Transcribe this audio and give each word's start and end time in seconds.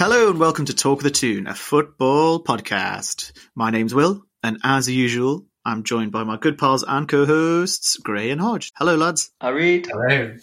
Hello 0.00 0.30
and 0.30 0.40
welcome 0.40 0.64
to 0.64 0.74
Talk 0.74 1.00
of 1.00 1.02
the 1.02 1.10
Toon, 1.10 1.46
a 1.46 1.54
football 1.54 2.42
podcast. 2.42 3.32
My 3.54 3.70
name's 3.70 3.94
Will, 3.94 4.24
and 4.42 4.56
as 4.64 4.88
usual, 4.88 5.44
I'm 5.62 5.84
joined 5.84 6.10
by 6.10 6.24
my 6.24 6.38
good 6.38 6.56
pals 6.56 6.82
and 6.88 7.06
co-hosts, 7.06 7.98
Gray 7.98 8.30
and 8.30 8.40
Hodge. 8.40 8.72
Hello, 8.76 8.96
lads. 8.96 9.30
I 9.42 9.50
read. 9.50 9.88
Hello. 9.92 10.36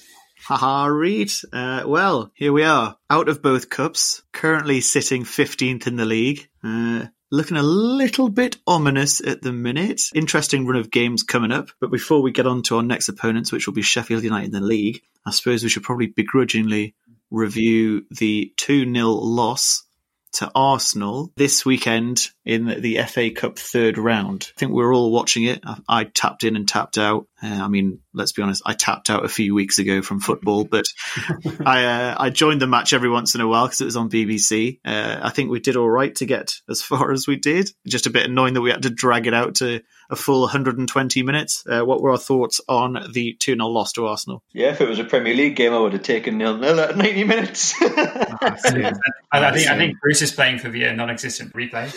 Haha, 0.44 0.86
Reed. 0.86 1.32
Uh, 1.52 1.86
well, 1.88 2.32
here 2.36 2.54
we 2.54 2.66
are, 2.66 2.98
out 3.10 3.30
of 3.30 3.42
both 3.42 3.72
cups, 3.72 4.22
currently 4.32 4.80
sitting 4.80 5.24
15th 5.24 5.88
in 5.88 5.96
the 5.96 6.06
league. 6.06 6.48
Uh, 6.64 7.08
looking 7.32 7.58
a 7.58 7.64
little 7.64 8.30
bit 8.30 8.58
ominous 8.68 9.22
at 9.22 9.42
the 9.42 9.54
minute. 9.54 10.04
Interesting 10.14 10.68
run 10.68 10.80
of 10.80 10.92
games 10.92 11.24
coming 11.24 11.52
up. 11.52 11.70
But 11.82 11.90
before 11.90 12.22
we 12.22 12.32
get 12.32 12.46
on 12.46 12.62
to 12.62 12.78
our 12.78 12.84
next 12.84 13.10
opponents, 13.10 13.52
which 13.52 13.66
will 13.66 13.74
be 13.74 13.82
Sheffield 13.82 14.24
United 14.24 14.46
in 14.46 14.52
the 14.52 14.62
league, 14.62 15.02
I 15.26 15.32
suppose 15.32 15.64
we 15.64 15.70
should 15.70 15.82
probably 15.82 16.06
begrudgingly 16.06 16.94
review 17.32 18.06
the 18.12 18.54
2 18.58 18.94
0 18.94 19.08
loss 19.10 19.88
to 20.34 20.52
Arsenal 20.54 21.32
this 21.36 21.66
weekend 21.66 22.30
in 22.46 22.82
the 22.82 23.00
FA 23.08 23.32
Cup 23.32 23.58
third 23.58 23.98
round. 23.98 24.52
I 24.56 24.60
think 24.60 24.72
we 24.72 24.84
are 24.84 24.94
all 24.94 25.12
watching 25.12 25.44
it. 25.44 25.62
I, 25.66 25.78
I 25.88 26.04
tapped 26.04 26.44
in 26.44 26.56
and 26.56 26.68
tapped 26.68 26.98
out. 26.98 27.28
Uh, 27.42 27.48
I 27.48 27.68
mean, 27.68 28.02
let's 28.14 28.34
be 28.34 28.42
honest, 28.42 28.62
I 28.66 28.74
tapped 28.74 29.10
out 29.10 29.26
a 29.26 29.30
few 29.30 29.56
weeks 29.56 29.80
ago 29.80 30.02
from 30.02 30.20
football, 30.20 30.64
but 30.64 30.86
I 31.66 31.86
uh, 31.86 32.16
I 32.20 32.30
joined 32.30 32.62
the 32.62 32.68
match 32.68 32.94
every 32.94 33.10
once 33.10 33.36
in 33.36 33.42
a 33.42 33.48
while 33.48 33.66
because 33.66 33.82
it 33.82 33.86
was 33.86 33.98
on 33.98 34.10
BBC. 34.10 34.80
Uh, 34.86 35.20
I 35.22 35.32
think 35.32 35.50
we 35.50 35.60
did 35.60 35.76
all 35.76 35.90
right 35.90 36.14
to 36.16 36.26
get 36.26 36.54
as 36.70 36.82
far 36.82 37.12
as 37.12 37.28
we 37.28 37.38
did. 37.38 37.72
Just 37.88 38.06
a 38.06 38.12
bit 38.12 38.30
annoying 38.30 38.54
that 38.54 38.62
we 38.62 38.72
had 38.72 38.84
to 38.84 38.90
drag 38.90 39.28
it 39.28 39.34
out 39.34 39.56
to 39.56 39.82
a 40.10 40.16
full 40.16 40.42
120 40.42 41.24
minutes. 41.24 41.64
Uh, 41.68 41.82
what 41.82 42.02
were 42.02 42.12
our 42.12 42.18
thoughts 42.18 42.62
on 42.68 43.12
the 43.12 43.34
2 43.40 43.56
0 43.56 43.68
loss 43.68 43.94
to 43.94 44.06
Arsenal? 44.08 44.44
Yeah, 44.54 44.72
if 44.72 44.82
it 44.82 44.88
was 44.88 45.00
a 45.00 45.04
Premier 45.04 45.34
League 45.34 45.56
game, 45.56 45.74
I 45.74 45.80
would 45.80 45.94
have 45.94 46.04
taken 46.04 46.38
nil 46.38 46.58
nil 46.58 46.80
at 46.80 46.98
90 46.98 47.24
minutes. 47.24 47.74
I, 47.82 48.58
I 49.32 49.52
think 49.52 49.68
I 49.70 49.78
think 49.78 50.00
Bruce 50.00 50.22
is 50.22 50.32
playing 50.32 50.60
for 50.60 50.70
the 50.70 50.88
uh, 50.88 50.94
non-existent 50.94 51.54
replay. 51.54 51.92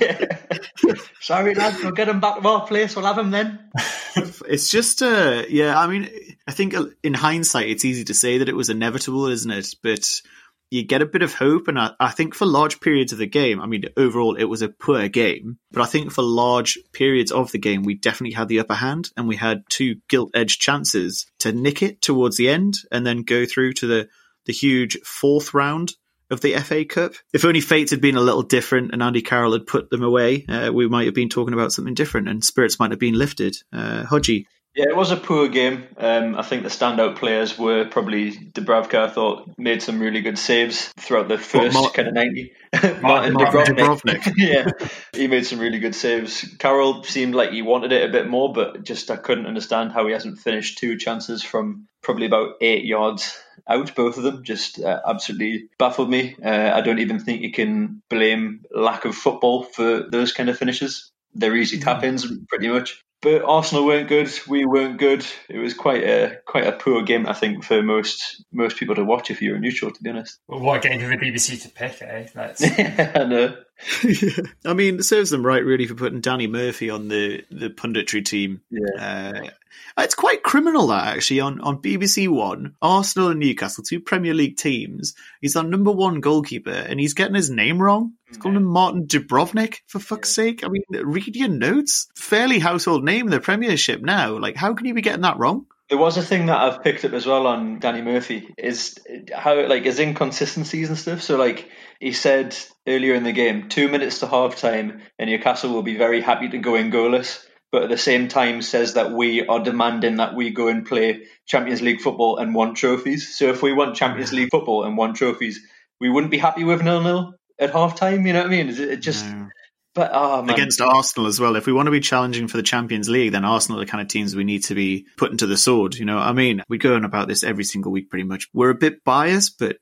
yeah. 0.00 0.94
Sorry, 1.20 1.54
lads, 1.54 1.82
we'll 1.82 1.92
get 1.92 2.08
him 2.08 2.20
back 2.20 2.40
to 2.40 2.48
our 2.48 2.66
place. 2.66 2.94
We'll 2.94 3.06
have 3.06 3.18
him 3.18 3.30
then. 3.30 3.58
It's 4.48 4.70
just, 4.70 5.02
uh, 5.02 5.44
yeah, 5.48 5.78
I 5.78 5.86
mean, 5.86 6.08
I 6.46 6.52
think 6.52 6.74
in 7.02 7.12
hindsight, 7.12 7.68
it's 7.68 7.84
easy 7.84 8.04
to 8.04 8.14
say 8.14 8.38
that 8.38 8.48
it 8.48 8.56
was 8.56 8.70
inevitable, 8.70 9.26
isn't 9.26 9.50
it? 9.50 9.74
But 9.82 10.22
you 10.70 10.84
get 10.84 11.02
a 11.02 11.06
bit 11.06 11.22
of 11.22 11.34
hope. 11.34 11.68
And 11.68 11.78
I, 11.78 11.92
I, 11.98 12.10
think 12.10 12.34
for 12.34 12.46
large 12.46 12.80
periods 12.80 13.12
of 13.12 13.18
the 13.18 13.26
game, 13.26 13.60
I 13.60 13.66
mean, 13.66 13.84
overall, 13.96 14.34
it 14.34 14.44
was 14.44 14.62
a 14.62 14.68
poor 14.68 15.08
game. 15.08 15.58
But 15.70 15.82
I 15.82 15.86
think 15.86 16.12
for 16.12 16.22
large 16.22 16.78
periods 16.92 17.32
of 17.32 17.52
the 17.52 17.58
game, 17.58 17.82
we 17.82 17.94
definitely 17.94 18.34
had 18.34 18.48
the 18.48 18.60
upper 18.60 18.74
hand 18.74 19.10
and 19.16 19.28
we 19.28 19.36
had 19.36 19.64
two 19.70 19.96
gilt 20.08 20.30
edged 20.34 20.60
chances 20.60 21.26
to 21.40 21.52
nick 21.52 21.82
it 21.82 22.02
towards 22.02 22.36
the 22.36 22.48
end 22.48 22.74
and 22.92 23.06
then 23.06 23.22
go 23.22 23.46
through 23.46 23.74
to 23.74 23.86
the, 23.86 24.08
the 24.46 24.52
huge 24.52 24.98
fourth 25.04 25.54
round 25.54 25.94
of 26.30 26.40
the 26.42 26.54
FA 26.58 26.84
Cup. 26.84 27.12
If 27.32 27.44
only 27.44 27.60
fates 27.60 27.90
had 27.90 28.00
been 28.00 28.16
a 28.16 28.20
little 28.20 28.42
different 28.42 28.92
and 28.92 29.02
Andy 29.02 29.22
Carroll 29.22 29.52
had 29.52 29.66
put 29.66 29.88
them 29.90 30.02
away, 30.02 30.44
uh, 30.46 30.70
we 30.72 30.86
might 30.88 31.06
have 31.06 31.14
been 31.14 31.30
talking 31.30 31.54
about 31.54 31.72
something 31.72 31.94
different 31.94 32.28
and 32.28 32.44
spirits 32.44 32.78
might 32.78 32.90
have 32.90 33.00
been 33.00 33.18
lifted. 33.18 33.56
Uh, 33.72 34.04
Hodgie, 34.04 34.44
yeah, 34.74 34.86
it 34.88 34.96
was 34.96 35.10
a 35.10 35.16
poor 35.16 35.48
game. 35.48 35.88
Um, 35.96 36.36
I 36.36 36.42
think 36.42 36.62
the 36.62 36.68
standout 36.68 37.16
players 37.16 37.58
were 37.58 37.86
probably 37.86 38.32
Dubravka. 38.32 38.98
I 38.98 39.08
thought 39.08 39.50
made 39.58 39.82
some 39.82 39.98
really 39.98 40.20
good 40.20 40.38
saves 40.38 40.92
throughout 40.98 41.28
the 41.28 41.38
first 41.38 41.74
Mar- 41.74 41.90
kind 41.90 42.08
of 42.08 42.14
ninety. 42.14 42.52
Martin 43.00 43.34
Dubrovnik. 43.34 44.32
yeah, 44.36 44.70
he 45.12 45.26
made 45.26 45.46
some 45.46 45.58
really 45.58 45.80
good 45.80 45.94
saves. 45.94 46.44
Carroll 46.58 47.02
seemed 47.02 47.34
like 47.34 47.50
he 47.50 47.62
wanted 47.62 47.92
it 47.92 48.08
a 48.08 48.12
bit 48.12 48.28
more, 48.28 48.52
but 48.52 48.84
just 48.84 49.10
I 49.10 49.16
couldn't 49.16 49.46
understand 49.46 49.92
how 49.92 50.06
he 50.06 50.12
hasn't 50.12 50.38
finished 50.38 50.78
two 50.78 50.96
chances 50.96 51.42
from 51.42 51.88
probably 52.02 52.26
about 52.26 52.54
eight 52.60 52.84
yards 52.84 53.36
out. 53.68 53.94
Both 53.96 54.16
of 54.16 54.22
them 54.22 54.44
just 54.44 54.80
uh, 54.80 55.00
absolutely 55.06 55.70
baffled 55.78 56.10
me. 56.10 56.36
Uh, 56.42 56.70
I 56.74 56.82
don't 56.82 57.00
even 57.00 57.18
think 57.18 57.42
you 57.42 57.52
can 57.52 58.02
blame 58.08 58.64
lack 58.70 59.04
of 59.04 59.14
football 59.14 59.64
for 59.64 60.02
those 60.08 60.32
kind 60.32 60.48
of 60.48 60.58
finishes. 60.58 61.10
They're 61.34 61.56
easy 61.56 61.78
tap 61.78 62.04
ins, 62.04 62.26
pretty 62.48 62.68
much. 62.68 63.02
But 63.20 63.42
Arsenal 63.42 63.84
weren't 63.84 64.08
good. 64.08 64.30
We 64.46 64.64
weren't 64.64 64.98
good. 64.98 65.26
It 65.48 65.58
was 65.58 65.74
quite 65.74 66.04
a 66.04 66.38
quite 66.46 66.66
a 66.66 66.72
poor 66.72 67.02
game, 67.02 67.26
I 67.26 67.32
think, 67.32 67.64
for 67.64 67.82
most 67.82 68.44
most 68.52 68.76
people 68.76 68.94
to 68.94 69.04
watch 69.04 69.30
if 69.30 69.42
you're 69.42 69.56
a 69.56 69.60
neutral. 69.60 69.90
To 69.90 70.02
be 70.02 70.10
honest. 70.10 70.38
Well, 70.46 70.60
what 70.60 70.82
game 70.82 71.00
for 71.00 71.08
the 71.08 71.16
BBC 71.16 71.62
to 71.62 71.68
pick? 71.68 72.00
Eh? 72.00 72.28
That's... 72.32 72.62
I 73.16 73.24
know. 73.24 73.56
I 74.64 74.74
mean, 74.74 74.96
it 74.96 75.04
serves 75.04 75.30
them 75.30 75.44
right, 75.44 75.64
really, 75.64 75.86
for 75.86 75.94
putting 75.94 76.20
Danny 76.20 76.46
Murphy 76.46 76.90
on 76.90 77.08
the, 77.08 77.44
the 77.50 77.70
punditry 77.70 78.24
team. 78.24 78.62
Yeah. 78.70 79.32
Uh, 79.36 79.50
it's 79.98 80.14
quite 80.14 80.42
criminal 80.42 80.88
that 80.88 81.16
actually 81.16 81.40
on, 81.40 81.60
on 81.60 81.82
BBC 81.82 82.28
One, 82.28 82.74
Arsenal 82.80 83.28
and 83.28 83.40
Newcastle, 83.40 83.84
two 83.84 84.00
Premier 84.00 84.34
League 84.34 84.56
teams. 84.56 85.14
He's 85.40 85.56
our 85.56 85.64
number 85.64 85.90
one 85.90 86.20
goalkeeper, 86.20 86.70
and 86.70 87.00
he's 87.00 87.14
getting 87.14 87.34
his 87.34 87.50
name 87.50 87.80
wrong. 87.80 88.14
He's 88.28 88.36
calling 88.36 88.56
him 88.56 88.64
Martin 88.64 89.06
Dubrovnik 89.06 89.78
for 89.86 89.98
fuck's 89.98 90.36
yeah. 90.36 90.44
sake. 90.44 90.64
I 90.64 90.68
mean, 90.68 90.82
read 90.90 91.36
your 91.36 91.48
notes. 91.48 92.08
Fairly 92.14 92.58
household 92.58 93.04
name 93.04 93.26
in 93.26 93.30
the 93.30 93.40
Premiership 93.40 94.02
now. 94.02 94.38
Like, 94.38 94.56
how 94.56 94.74
can 94.74 94.86
you 94.86 94.94
be 94.94 95.02
getting 95.02 95.22
that 95.22 95.38
wrong? 95.38 95.66
There 95.88 95.98
was 95.98 96.18
a 96.18 96.22
thing 96.22 96.46
that 96.46 96.60
I've 96.60 96.82
picked 96.82 97.04
up 97.06 97.14
as 97.14 97.24
well 97.24 97.46
on 97.46 97.78
Danny 97.78 98.02
Murphy 98.02 98.52
is 98.58 98.98
how 99.34 99.66
like 99.66 99.84
his 99.84 99.98
inconsistencies 99.98 100.90
and 100.90 100.98
stuff. 100.98 101.22
So 101.22 101.38
like 101.38 101.70
he 102.00 102.12
said 102.12 102.56
earlier 102.86 103.14
in 103.14 103.24
the 103.24 103.32
game, 103.32 103.68
two 103.68 103.88
minutes 103.88 104.20
to 104.20 104.26
half 104.26 104.56
time, 104.56 105.02
and 105.18 105.30
Newcastle 105.30 105.72
will 105.72 105.82
be 105.82 105.96
very 105.96 106.20
happy 106.20 106.48
to 106.48 106.58
go 106.58 106.74
in 106.74 106.90
goalless. 106.90 107.44
But 107.70 107.82
at 107.82 107.90
the 107.90 107.98
same 107.98 108.28
time, 108.28 108.62
says 108.62 108.94
that 108.94 109.12
we 109.12 109.46
are 109.46 109.62
demanding 109.62 110.16
that 110.16 110.34
we 110.34 110.50
go 110.50 110.68
and 110.68 110.86
play 110.86 111.26
Champions 111.46 111.82
League 111.82 112.00
football 112.00 112.38
and 112.38 112.54
want 112.54 112.78
trophies. 112.78 113.36
So 113.36 113.50
if 113.50 113.62
we 113.62 113.74
want 113.74 113.96
Champions 113.96 114.32
League 114.32 114.48
football 114.50 114.84
and 114.84 114.96
want 114.96 115.16
trophies, 115.16 115.60
we 116.00 116.08
wouldn't 116.08 116.30
be 116.30 116.38
happy 116.38 116.64
with 116.64 116.82
nil 116.82 117.02
nil 117.02 117.34
at 117.58 117.72
half 117.72 117.96
time. 117.96 118.26
You 118.26 118.32
know 118.32 118.40
what 118.40 118.46
I 118.46 118.50
mean? 118.50 118.68
It 118.70 119.00
just. 119.02 119.26
No. 119.26 119.48
But 119.94 120.12
oh, 120.14 120.42
man. 120.42 120.54
against 120.54 120.80
Arsenal 120.80 121.26
as 121.26 121.40
well. 121.40 121.56
If 121.56 121.66
we 121.66 121.72
want 121.72 121.86
to 121.86 121.90
be 121.90 122.00
challenging 122.00 122.46
for 122.46 122.56
the 122.56 122.62
Champions 122.62 123.08
League, 123.08 123.32
then 123.32 123.44
Arsenal 123.44 123.80
are 123.80 123.84
the 123.84 123.90
kind 123.90 124.00
of 124.00 124.06
teams 124.06 124.36
we 124.36 124.44
need 124.44 124.62
to 124.64 124.74
be 124.74 125.06
putting 125.16 125.38
to 125.38 125.46
the 125.46 125.56
sword. 125.56 125.96
You 125.96 126.04
know, 126.04 126.16
what 126.16 126.26
I 126.26 126.32
mean, 126.32 126.62
we 126.68 126.78
go 126.78 126.94
on 126.94 127.04
about 127.04 127.26
this 127.26 127.42
every 127.42 127.64
single 127.64 127.90
week, 127.90 128.08
pretty 128.08 128.24
much. 128.24 128.46
We're 128.54 128.70
a 128.70 128.76
bit 128.76 129.02
biased, 129.02 129.58
but 129.58 129.78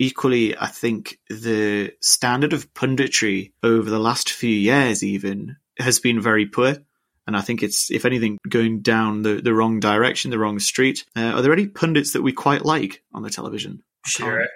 equally, 0.00 0.56
I 0.56 0.66
think 0.66 1.18
the 1.28 1.92
standard 2.00 2.54
of 2.54 2.72
punditry 2.72 3.52
over 3.62 3.88
the 3.88 3.98
last 3.98 4.32
few 4.32 4.50
years, 4.50 5.04
even, 5.04 5.56
has 5.78 6.00
been 6.00 6.20
very 6.20 6.46
poor. 6.46 6.78
And 7.26 7.36
I 7.36 7.42
think 7.42 7.62
it's, 7.62 7.90
if 7.90 8.06
anything, 8.06 8.38
going 8.48 8.80
down 8.80 9.22
the, 9.22 9.42
the 9.42 9.54
wrong 9.54 9.78
direction, 9.78 10.30
the 10.30 10.38
wrong 10.38 10.58
street. 10.58 11.04
Uh, 11.14 11.32
are 11.34 11.42
there 11.42 11.52
any 11.52 11.66
pundits 11.66 12.14
that 12.14 12.22
we 12.22 12.32
quite 12.32 12.64
like 12.64 13.04
on 13.12 13.22
the 13.22 13.30
television? 13.30 13.82
Sure. 14.06 14.46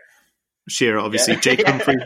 Shearer, 0.67 0.99
obviously. 0.99 1.37
Jake 1.37 1.63
Humphrey. 1.67 1.97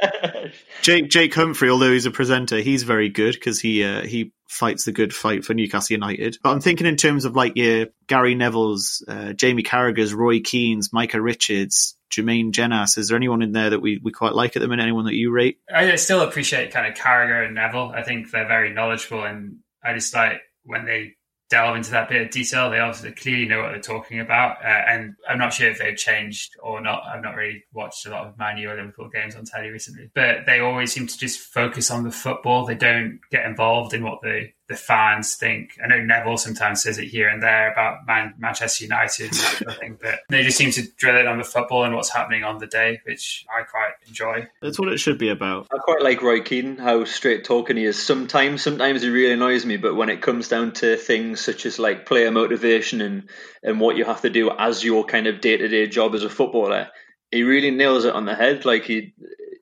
Jake 0.82 1.08
Jake 1.08 1.32
Humphrey, 1.32 1.70
although 1.70 1.92
he's 1.92 2.06
a 2.06 2.10
presenter, 2.10 2.58
he's 2.58 2.82
very 2.82 3.08
good 3.08 3.34
because 3.34 3.60
he 3.60 3.84
uh, 3.84 4.02
he 4.02 4.32
fights 4.48 4.84
the 4.84 4.90
good 4.90 5.14
fight 5.14 5.44
for 5.44 5.54
Newcastle 5.54 5.94
United. 5.94 6.38
But 6.42 6.50
I'm 6.50 6.60
thinking 6.60 6.88
in 6.88 6.96
terms 6.96 7.24
of 7.24 7.36
like 7.36 7.52
your 7.54 7.86
Gary 8.08 8.34
Neville's, 8.34 9.04
uh, 9.06 9.32
Jamie 9.32 9.62
Carragher's, 9.62 10.12
Roy 10.12 10.40
Keane's, 10.40 10.92
Micah 10.92 11.22
Richards, 11.22 11.94
Jermaine 12.10 12.52
Jenas. 12.52 12.96
Is 12.98 13.08
there 13.08 13.16
anyone 13.16 13.42
in 13.42 13.52
there 13.52 13.70
that 13.70 13.80
we, 13.80 14.00
we 14.02 14.12
quite 14.12 14.34
like 14.34 14.56
at 14.56 14.62
the 14.62 14.68
minute? 14.68 14.82
Anyone 14.82 15.04
that 15.04 15.14
you 15.14 15.30
rate? 15.30 15.58
I 15.72 15.94
still 15.96 16.20
appreciate 16.20 16.72
kind 16.72 16.86
of 16.86 16.98
Carragher 16.98 17.44
and 17.44 17.54
Neville. 17.54 17.92
I 17.94 18.02
think 18.02 18.30
they're 18.30 18.48
very 18.48 18.72
knowledgeable, 18.72 19.24
and 19.24 19.58
I 19.84 19.94
just 19.94 20.14
like 20.14 20.40
when 20.64 20.84
they 20.84 21.14
delve 21.50 21.76
into 21.76 21.90
that 21.92 22.08
bit 22.08 22.22
of 22.22 22.30
detail. 22.30 22.70
They 22.70 22.78
obviously 22.78 23.12
clearly 23.12 23.46
know 23.46 23.62
what 23.62 23.70
they're 23.70 23.80
talking 23.80 24.20
about, 24.20 24.64
uh, 24.64 24.68
and 24.68 25.14
I'm 25.28 25.38
not 25.38 25.52
sure 25.52 25.70
if 25.70 25.78
they've 25.78 25.96
changed 25.96 26.52
or 26.62 26.80
not. 26.80 27.02
I've 27.06 27.22
not 27.22 27.34
really 27.34 27.64
watched 27.72 28.06
a 28.06 28.10
lot 28.10 28.26
of 28.26 28.38
Man 28.38 28.58
U 28.58 28.70
or 28.70 28.76
Liverpool 28.76 29.08
games 29.08 29.34
on 29.34 29.44
telly 29.44 29.68
recently, 29.68 30.10
but 30.14 30.46
they 30.46 30.60
always 30.60 30.92
seem 30.92 31.06
to 31.06 31.18
just 31.18 31.40
focus 31.40 31.90
on 31.90 32.04
the 32.04 32.10
football. 32.10 32.66
They 32.66 32.74
don't 32.74 33.20
get 33.30 33.46
involved 33.46 33.94
in 33.94 34.04
what 34.04 34.20
the 34.22 34.48
the 34.68 34.76
fans 34.76 35.34
think. 35.34 35.78
I 35.82 35.86
know 35.86 35.98
Neville 35.98 36.36
sometimes 36.36 36.82
says 36.82 36.98
it 36.98 37.06
here 37.06 37.28
and 37.28 37.42
there 37.42 37.72
about 37.72 38.06
Man- 38.06 38.34
Manchester 38.38 38.84
United, 38.84 39.34
thing, 39.34 39.98
but 40.00 40.20
they 40.28 40.42
just 40.42 40.58
seem 40.58 40.70
to 40.72 40.82
drill 40.96 41.16
it 41.16 41.26
on 41.26 41.38
the 41.38 41.44
football 41.44 41.84
and 41.84 41.94
what's 41.94 42.10
happening 42.10 42.44
on 42.44 42.58
the 42.58 42.66
day, 42.66 43.00
which 43.04 43.46
I 43.48 43.62
quite 43.62 43.92
enjoy. 44.06 44.46
That's 44.60 44.78
what 44.78 44.92
it 44.92 44.98
should 44.98 45.18
be 45.18 45.30
about. 45.30 45.68
I 45.72 45.78
quite 45.78 46.02
like 46.02 46.20
Roy 46.20 46.42
Keane, 46.42 46.76
how 46.76 47.04
straight 47.04 47.44
talking 47.44 47.78
he 47.78 47.84
is. 47.84 48.00
Sometimes, 48.00 48.62
sometimes 48.62 49.02
he 49.02 49.08
really 49.08 49.32
annoys 49.32 49.64
me, 49.64 49.78
but 49.78 49.94
when 49.94 50.10
it 50.10 50.20
comes 50.20 50.48
down 50.48 50.72
to 50.72 50.96
things 50.96 51.40
such 51.40 51.64
as 51.64 51.78
like 51.78 52.06
player 52.06 52.30
motivation 52.30 53.00
and 53.00 53.28
and 53.62 53.80
what 53.80 53.96
you 53.96 54.04
have 54.04 54.20
to 54.20 54.30
do 54.30 54.50
as 54.50 54.84
your 54.84 55.04
kind 55.04 55.26
of 55.26 55.40
day 55.40 55.56
to 55.56 55.68
day 55.68 55.86
job 55.86 56.14
as 56.14 56.22
a 56.22 56.30
footballer, 56.30 56.88
he 57.30 57.42
really 57.42 57.70
nails 57.70 58.04
it 58.04 58.14
on 58.14 58.26
the 58.26 58.34
head. 58.34 58.64
Like 58.64 58.84
he 58.84 59.14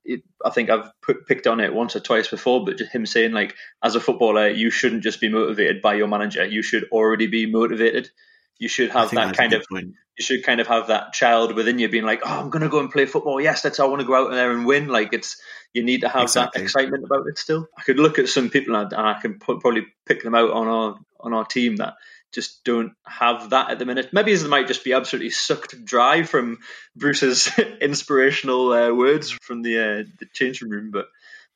it, 0.06 0.22
I 0.44 0.50
think 0.50 0.70
I've 0.70 0.90
put, 1.02 1.26
picked 1.26 1.46
on 1.46 1.60
it 1.60 1.74
once 1.74 1.96
or 1.96 2.00
twice 2.00 2.28
before, 2.28 2.64
but 2.64 2.78
just 2.78 2.92
him 2.92 3.06
saying 3.06 3.32
like, 3.32 3.54
as 3.82 3.94
a 3.94 4.00
footballer, 4.00 4.48
you 4.48 4.70
shouldn't 4.70 5.02
just 5.02 5.20
be 5.20 5.28
motivated 5.28 5.82
by 5.82 5.94
your 5.94 6.08
manager. 6.08 6.44
You 6.44 6.62
should 6.62 6.84
already 6.92 7.26
be 7.26 7.46
motivated. 7.46 8.10
You 8.58 8.68
should 8.68 8.90
have 8.90 9.10
that 9.10 9.36
kind 9.36 9.52
of. 9.52 9.64
Point. 9.70 9.94
You 10.18 10.24
should 10.24 10.44
kind 10.44 10.60
of 10.60 10.66
have 10.68 10.86
that 10.86 11.12
child 11.12 11.54
within 11.54 11.78
you 11.78 11.90
being 11.90 12.04
like, 12.04 12.22
oh, 12.24 12.40
I'm 12.40 12.48
going 12.48 12.62
to 12.62 12.70
go 12.70 12.78
and 12.78 12.90
play 12.90 13.04
football. 13.04 13.38
Yes, 13.38 13.60
that's 13.60 13.78
I 13.80 13.84
want 13.84 14.00
to 14.00 14.06
go 14.06 14.14
out 14.14 14.30
there 14.30 14.50
and 14.50 14.64
win. 14.64 14.88
Like 14.88 15.12
it's 15.12 15.38
you 15.74 15.82
need 15.82 16.00
to 16.00 16.08
have 16.08 16.22
exactly. 16.22 16.60
that 16.60 16.64
excitement 16.64 17.04
about 17.04 17.26
it 17.26 17.36
still. 17.36 17.68
I 17.76 17.82
could 17.82 17.98
look 17.98 18.18
at 18.18 18.28
some 18.28 18.48
people 18.48 18.74
and 18.74 18.94
I, 18.94 19.20
can 19.20 19.38
probably 19.38 19.86
pick 20.06 20.22
them 20.22 20.34
out 20.34 20.50
on 20.52 20.68
our 20.68 20.98
on 21.20 21.34
our 21.34 21.44
team 21.44 21.76
that 21.76 21.94
just 22.36 22.62
don't 22.64 22.92
have 23.06 23.50
that 23.50 23.70
at 23.70 23.78
the 23.78 23.86
minute. 23.86 24.10
Maybe 24.12 24.36
they 24.36 24.46
might 24.46 24.68
just 24.68 24.84
be 24.84 24.92
absolutely 24.92 25.30
sucked 25.30 25.84
dry 25.84 26.22
from 26.22 26.58
Bruce's 26.94 27.50
inspirational 27.80 28.72
uh, 28.72 28.92
words 28.92 29.30
from 29.30 29.62
the 29.62 29.78
uh, 29.78 30.04
the 30.20 30.26
changing 30.34 30.68
room, 30.68 30.90
but 30.92 31.06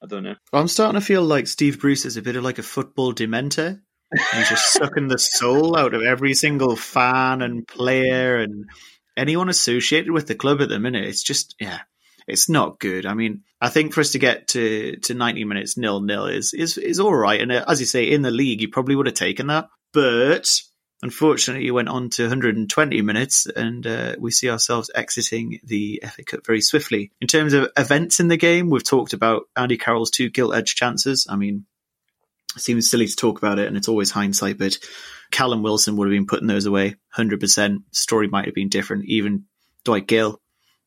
I 0.02 0.06
don't 0.06 0.24
know. 0.24 0.36
I'm 0.52 0.68
starting 0.68 0.98
to 0.98 1.06
feel 1.06 1.22
like 1.22 1.46
Steve 1.46 1.80
Bruce 1.80 2.06
is 2.06 2.16
a 2.16 2.22
bit 2.22 2.36
of 2.36 2.42
like 2.42 2.58
a 2.58 2.62
football 2.62 3.12
dementor. 3.12 3.80
He's 4.32 4.48
just 4.48 4.72
sucking 4.72 5.08
the 5.08 5.18
soul 5.18 5.76
out 5.76 5.92
of 5.92 6.02
every 6.02 6.32
single 6.32 6.74
fan 6.76 7.42
and 7.42 7.68
player 7.68 8.38
and 8.38 8.64
anyone 9.18 9.50
associated 9.50 10.10
with 10.10 10.26
the 10.26 10.34
club 10.34 10.62
at 10.62 10.70
the 10.70 10.80
minute. 10.80 11.04
It's 11.04 11.22
just 11.22 11.54
yeah, 11.60 11.80
it's 12.26 12.48
not 12.48 12.80
good. 12.80 13.04
I 13.04 13.12
mean, 13.12 13.42
I 13.60 13.68
think 13.68 13.92
for 13.92 14.00
us 14.00 14.12
to 14.12 14.18
get 14.18 14.48
to, 14.48 14.96
to 14.96 15.14
90 15.14 15.44
minutes 15.44 15.76
nil 15.76 16.00
nil 16.00 16.24
is, 16.24 16.54
is, 16.54 16.78
is 16.78 17.00
all 17.00 17.14
right. 17.14 17.40
And 17.40 17.52
uh, 17.52 17.64
as 17.68 17.80
you 17.80 17.86
say, 17.86 18.10
in 18.10 18.22
the 18.22 18.30
league, 18.30 18.62
you 18.62 18.70
probably 18.70 18.96
would 18.96 19.06
have 19.06 19.14
taken 19.14 19.48
that. 19.48 19.68
But 19.92 20.48
Unfortunately, 21.02 21.66
it 21.66 21.70
went 21.70 21.88
on 21.88 22.10
to 22.10 22.24
120 22.24 23.02
minutes, 23.02 23.46
and 23.46 23.86
uh, 23.86 24.16
we 24.18 24.30
see 24.30 24.50
ourselves 24.50 24.90
exiting 24.94 25.58
the 25.64 26.02
FA 26.04 26.24
Cup 26.24 26.46
very 26.46 26.60
swiftly. 26.60 27.10
In 27.22 27.26
terms 27.26 27.54
of 27.54 27.70
events 27.76 28.20
in 28.20 28.28
the 28.28 28.36
game, 28.36 28.68
we've 28.68 28.84
talked 28.84 29.14
about 29.14 29.44
Andy 29.56 29.78
Carroll's 29.78 30.10
two 30.10 30.28
gilt 30.28 30.54
edge 30.54 30.74
chances. 30.74 31.26
I 31.28 31.36
mean, 31.36 31.64
it 32.54 32.60
seems 32.60 32.90
silly 32.90 33.06
to 33.06 33.16
talk 33.16 33.38
about 33.38 33.58
it, 33.58 33.66
and 33.66 33.78
it's 33.78 33.88
always 33.88 34.10
hindsight, 34.10 34.58
but 34.58 34.76
Callum 35.30 35.62
Wilson 35.62 35.96
would 35.96 36.06
have 36.06 36.14
been 36.14 36.26
putting 36.26 36.48
those 36.48 36.66
away 36.66 36.96
100%. 37.16 37.82
Story 37.92 38.28
might 38.28 38.44
have 38.44 38.54
been 38.54 38.68
different. 38.68 39.06
Even 39.06 39.44
Dwight 39.84 40.06
Gayle 40.06 40.38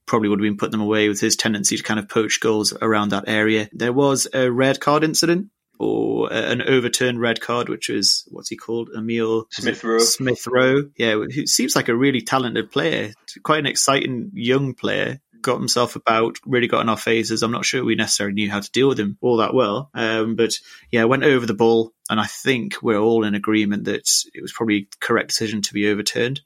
probably 0.06 0.30
would 0.30 0.40
have 0.40 0.44
been 0.44 0.58
putting 0.58 0.74
them 0.74 0.82
away 0.82 1.10
with 1.10 1.22
his 1.22 1.36
tendency 1.36 1.78
to 1.78 1.84
kind 1.84 2.00
of 2.00 2.10
poach 2.10 2.40
goals 2.40 2.74
around 2.82 3.10
that 3.10 3.28
area. 3.28 3.70
There 3.72 3.94
was 3.94 4.28
a 4.34 4.52
red 4.52 4.80
card 4.80 5.04
incident 5.04 5.48
or 5.84 6.32
an 6.32 6.62
overturned 6.62 7.20
red 7.20 7.42
card, 7.42 7.70
which 7.70 7.90
was 7.90 8.28
what's 8.30 8.50
he 8.50 8.56
called, 8.56 8.90
Emile 8.96 9.46
Smith 9.52 9.84
Rowe. 9.84 10.00
Smith 10.00 10.48
Rowe, 10.48 10.90
yeah, 10.98 11.14
who 11.14 11.46
seems 11.46 11.76
like 11.76 11.90
a 11.90 11.96
really 11.96 12.22
talented 12.22 12.72
player, 12.72 13.14
quite 13.44 13.60
an 13.60 13.66
exciting 13.66 14.32
young 14.34 14.74
player. 14.74 15.20
Got 15.42 15.60
himself 15.60 15.98
about, 15.98 16.38
really 16.46 16.68
got 16.68 16.80
in 16.80 16.90
our 16.90 16.96
phases. 16.96 17.44
I'm 17.44 17.52
not 17.52 17.66
sure 17.66 17.84
we 17.84 17.96
necessarily 17.96 18.34
knew 18.34 18.50
how 18.50 18.62
to 18.62 18.72
deal 18.72 18.88
with 18.88 18.98
him 18.98 19.18
all 19.20 19.38
that 19.38 19.54
well, 19.54 19.90
um, 19.94 20.38
but 20.38 20.54
yeah, 20.90 21.04
went 21.04 21.26
over 21.26 21.46
the 21.46 21.54
ball, 21.54 21.92
and 22.10 22.18
I 22.18 22.28
think 22.28 22.82
we're 22.82 22.98
all 22.98 23.26
in 23.26 23.36
agreement 23.36 23.84
that 23.86 24.10
it 24.34 24.42
was 24.42 24.54
probably 24.54 24.88
correct 25.02 25.30
decision 25.30 25.62
to 25.64 25.74
be 25.74 25.90
overturned. 25.90 26.40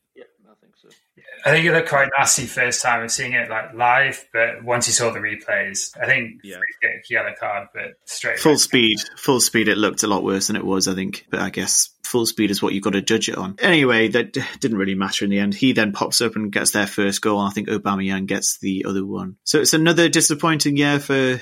I 1.48 1.52
think 1.52 1.66
it 1.66 1.72
looked 1.72 1.88
quite 1.88 2.10
nasty 2.18 2.46
first 2.46 2.82
time 2.82 3.04
of 3.04 3.10
seeing 3.10 3.32
it 3.32 3.50
like 3.50 3.74
live, 3.74 4.28
but 4.34 4.66
once 4.66 4.86
you 4.88 4.92
saw 4.92 5.12
the 5.12 5.20
replays, 5.20 5.98
I 5.98 6.06
think 6.06 6.42
yeah, 6.44 6.58
yellow 7.10 7.34
card, 7.40 7.70
but 7.74 7.94
straight 8.04 8.38
full 8.38 8.58
speed, 8.58 9.00
full 9.16 9.40
speed. 9.40 9.70
It 9.70 9.78
looked 9.78 10.04
a 10.04 10.08
lot 10.08 10.26
worse 10.26 10.48
than 10.48 10.58
it 10.58 10.66
was, 10.66 10.90
I 10.90 10.94
think. 10.94 11.26
But 11.32 11.40
I 11.40 11.50
guess 11.50 11.90
full 12.04 12.26
speed 12.26 12.52
is 12.52 12.62
what 12.62 12.74
you've 12.74 12.84
got 12.84 12.94
to 12.94 13.02
judge 13.02 13.30
it 13.30 13.38
on. 13.38 13.56
Anyway, 13.60 14.10
that 14.10 14.34
didn't 14.60 14.78
really 14.78 14.94
matter 14.94 15.24
in 15.24 15.32
the 15.32 15.40
end. 15.40 15.54
He 15.56 15.72
then 15.72 15.94
pops 15.94 16.20
up 16.20 16.36
and 16.36 16.52
gets 16.52 16.72
their 16.72 16.86
first 16.86 17.22
goal, 17.22 17.40
and 17.40 17.50
I 17.50 17.54
think 17.54 17.70
Aubameyang 17.70 18.26
gets 18.26 18.60
the 18.60 18.84
other 18.86 19.06
one. 19.06 19.38
So 19.46 19.62
it's 19.62 19.74
another 19.74 20.10
disappointing 20.10 20.76
year 20.76 21.00
for 21.00 21.40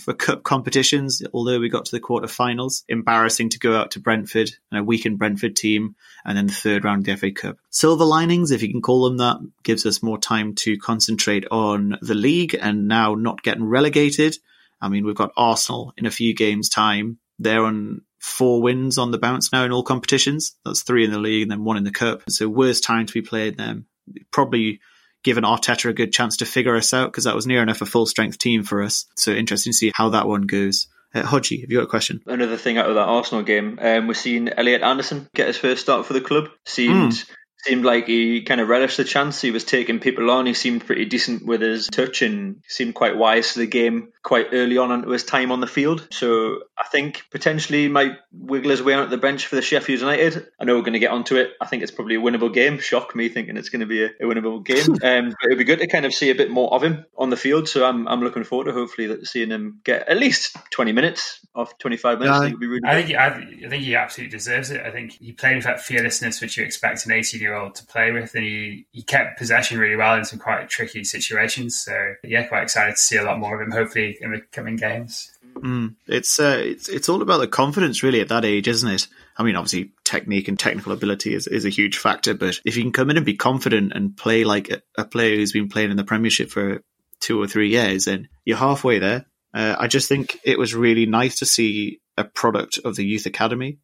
for 0.00 0.12
cup 0.12 0.42
competitions, 0.42 1.22
although 1.32 1.60
we 1.60 1.68
got 1.68 1.84
to 1.86 1.92
the 1.92 2.00
quarterfinals. 2.00 2.84
Embarrassing 2.88 3.50
to 3.50 3.58
go 3.58 3.76
out 3.76 3.92
to 3.92 4.00
Brentford 4.00 4.50
and 4.70 4.80
a 4.80 4.84
weakened 4.84 5.18
Brentford 5.18 5.56
team, 5.56 5.96
and 6.24 6.36
then 6.36 6.46
the 6.46 6.52
third 6.52 6.84
round 6.84 7.00
of 7.00 7.06
the 7.06 7.16
FA 7.16 7.30
Cup. 7.30 7.58
Silver 7.70 8.04
linings, 8.04 8.50
if 8.50 8.62
you 8.62 8.70
can 8.70 8.82
call 8.82 9.04
them 9.04 9.18
that, 9.18 9.38
gives 9.62 9.86
us 9.86 10.02
more 10.02 10.18
time 10.18 10.54
to 10.56 10.78
concentrate 10.78 11.46
on 11.50 11.98
the 12.02 12.14
league 12.14 12.56
and 12.60 12.88
now 12.88 13.14
not 13.14 13.42
getting 13.42 13.64
relegated. 13.64 14.36
I 14.80 14.88
mean, 14.88 15.04
we've 15.04 15.14
got 15.14 15.32
Arsenal 15.36 15.92
in 15.96 16.06
a 16.06 16.10
few 16.10 16.34
games' 16.34 16.68
time. 16.68 17.18
They're 17.38 17.64
on 17.64 18.02
four 18.18 18.60
wins 18.62 18.98
on 18.98 19.10
the 19.10 19.18
bounce 19.18 19.52
now 19.52 19.64
in 19.64 19.72
all 19.72 19.82
competitions. 19.82 20.56
That's 20.64 20.82
three 20.82 21.04
in 21.04 21.10
the 21.10 21.18
league 21.18 21.42
and 21.42 21.50
then 21.50 21.64
one 21.64 21.76
in 21.76 21.84
the 21.84 21.90
cup. 21.90 22.22
So 22.28 22.48
worst 22.48 22.84
time 22.84 23.06
to 23.06 23.12
be 23.12 23.22
playing 23.22 23.56
them. 23.56 23.86
Probably 24.30 24.80
given 25.22 25.44
Arteta 25.44 25.90
a 25.90 25.92
good 25.92 26.12
chance 26.12 26.38
to 26.38 26.46
figure 26.46 26.76
us 26.76 26.94
out 26.94 27.10
because 27.10 27.24
that 27.24 27.34
was 27.34 27.46
near 27.46 27.62
enough 27.62 27.82
a 27.82 27.86
full 27.86 28.06
strength 28.06 28.38
team 28.38 28.62
for 28.62 28.82
us. 28.82 29.06
So 29.16 29.32
interesting 29.32 29.72
to 29.72 29.76
see 29.76 29.92
how 29.94 30.10
that 30.10 30.26
one 30.26 30.42
goes. 30.42 30.88
Uh, 31.14 31.22
Hodgie, 31.22 31.62
have 31.62 31.70
you 31.70 31.78
got 31.78 31.84
a 31.84 31.88
question? 31.88 32.20
Another 32.26 32.56
thing 32.56 32.78
out 32.78 32.88
of 32.88 32.94
that 32.94 33.08
Arsenal 33.08 33.42
game, 33.42 33.78
um, 33.82 34.06
we're 34.06 34.14
seeing 34.14 34.48
Elliot 34.48 34.82
Anderson 34.82 35.28
get 35.34 35.48
his 35.48 35.56
first 35.56 35.82
start 35.82 36.06
for 36.06 36.12
the 36.12 36.20
club. 36.20 36.48
Seemed 36.64 37.12
mm 37.12 37.30
seemed 37.64 37.84
like 37.84 38.06
he 38.06 38.42
kind 38.42 38.60
of 38.60 38.68
relished 38.68 38.96
the 38.96 39.04
chance. 39.04 39.40
He 39.40 39.50
was 39.50 39.64
taking 39.64 40.00
people 40.00 40.30
on. 40.30 40.46
He 40.46 40.54
seemed 40.54 40.86
pretty 40.86 41.04
decent 41.04 41.44
with 41.44 41.60
his 41.60 41.88
touch 41.88 42.22
and 42.22 42.62
seemed 42.66 42.94
quite 42.94 43.16
wise 43.16 43.52
to 43.52 43.60
the 43.60 43.66
game 43.66 44.12
quite 44.22 44.48
early 44.52 44.76
on 44.76 44.92
into 44.92 45.10
his 45.10 45.24
time 45.24 45.50
on 45.50 45.60
the 45.60 45.66
field. 45.66 46.06
So 46.10 46.60
I 46.78 46.86
think 46.88 47.24
potentially 47.30 47.88
might 47.88 48.12
wiggle 48.32 48.70
his 48.70 48.82
way 48.82 48.94
out 48.94 49.08
the 49.10 49.16
bench 49.16 49.46
for 49.46 49.56
the 49.56 49.62
Sheffield 49.62 50.00
United. 50.00 50.46
I 50.60 50.64
know 50.64 50.76
we're 50.76 50.82
going 50.82 50.94
to 50.94 50.98
get 50.98 51.10
onto 51.10 51.36
it. 51.36 51.52
I 51.60 51.66
think 51.66 51.82
it's 51.82 51.92
probably 51.92 52.16
a 52.16 52.20
winnable 52.20 52.52
game. 52.52 52.78
Shock 52.78 53.14
me 53.14 53.28
thinking 53.28 53.56
it's 53.56 53.70
going 53.70 53.80
to 53.80 53.86
be 53.86 54.04
a, 54.04 54.06
a 54.06 54.24
winnable 54.24 54.64
game. 54.64 54.90
um, 55.02 55.30
but 55.30 55.46
it'd 55.46 55.58
be 55.58 55.64
good 55.64 55.80
to 55.80 55.86
kind 55.86 56.04
of 56.04 56.12
see 56.12 56.30
a 56.30 56.34
bit 56.34 56.50
more 56.50 56.72
of 56.72 56.82
him 56.82 57.06
on 57.16 57.30
the 57.30 57.36
field. 57.36 57.68
So 57.68 57.84
I'm, 57.84 58.06
I'm 58.08 58.20
looking 58.20 58.44
forward 58.44 58.66
to 58.66 58.72
hopefully 58.72 59.24
seeing 59.24 59.50
him 59.50 59.80
get 59.84 60.08
at 60.08 60.18
least 60.18 60.56
20 60.70 60.92
minutes 60.92 61.40
off 61.54 61.78
25 61.78 62.18
minutes. 62.18 62.34
Yeah, 62.34 62.40
I, 62.40 62.48
think 62.48 62.60
really 62.60 62.80
I, 62.84 62.94
think 62.94 63.08
he, 63.08 63.16
I, 63.16 63.26
I 63.26 63.68
think 63.68 63.84
he 63.84 63.96
absolutely 63.96 64.36
deserves 64.36 64.70
it. 64.70 64.82
I 64.82 64.90
think 64.90 65.12
he 65.12 65.32
played 65.32 65.56
with 65.56 65.64
that 65.64 65.80
fearlessness 65.80 66.40
which 66.40 66.56
you 66.56 66.64
expect 66.64 67.06
an 67.06 67.12
18 67.12 67.40
year 67.40 67.49
old 67.54 67.74
to 67.76 67.86
play 67.86 68.12
with, 68.12 68.34
and 68.34 68.44
he, 68.44 68.86
he 68.92 69.02
kept 69.02 69.38
possession 69.38 69.78
really 69.78 69.96
well 69.96 70.16
in 70.16 70.24
some 70.24 70.38
quite 70.38 70.68
tricky 70.68 71.04
situations. 71.04 71.80
So 71.80 72.14
yeah, 72.24 72.44
quite 72.44 72.62
excited 72.62 72.96
to 72.96 73.00
see 73.00 73.16
a 73.16 73.24
lot 73.24 73.38
more 73.38 73.60
of 73.60 73.66
him. 73.66 73.72
Hopefully 73.72 74.18
in 74.20 74.32
the 74.32 74.40
coming 74.52 74.76
games. 74.76 75.30
Mm, 75.54 75.96
it's 76.06 76.38
uh, 76.38 76.60
it's 76.64 76.88
it's 76.88 77.08
all 77.08 77.22
about 77.22 77.38
the 77.38 77.48
confidence 77.48 78.02
really 78.02 78.20
at 78.20 78.28
that 78.28 78.44
age, 78.44 78.68
isn't 78.68 78.90
it? 78.90 79.08
I 79.36 79.42
mean, 79.42 79.56
obviously 79.56 79.92
technique 80.04 80.48
and 80.48 80.58
technical 80.58 80.92
ability 80.92 81.34
is, 81.34 81.46
is 81.46 81.64
a 81.64 81.70
huge 81.70 81.96
factor, 81.96 82.34
but 82.34 82.60
if 82.64 82.76
you 82.76 82.82
can 82.82 82.92
come 82.92 83.10
in 83.10 83.16
and 83.16 83.26
be 83.26 83.36
confident 83.36 83.92
and 83.94 84.16
play 84.16 84.44
like 84.44 84.70
a, 84.70 84.82
a 84.98 85.04
player 85.04 85.36
who's 85.36 85.52
been 85.52 85.68
playing 85.68 85.90
in 85.90 85.96
the 85.96 86.04
Premiership 86.04 86.50
for 86.50 86.82
two 87.20 87.40
or 87.40 87.46
three 87.46 87.70
years, 87.70 88.04
then 88.04 88.28
you're 88.44 88.56
halfway 88.56 88.98
there. 88.98 89.26
Uh, 89.52 89.76
I 89.78 89.86
just 89.86 90.08
think 90.08 90.38
it 90.44 90.58
was 90.58 90.74
really 90.74 91.06
nice 91.06 91.38
to 91.38 91.46
see 91.46 92.00
a 92.16 92.24
product 92.24 92.78
of 92.84 92.96
the 92.96 93.04
youth 93.04 93.26
academy 93.26 93.78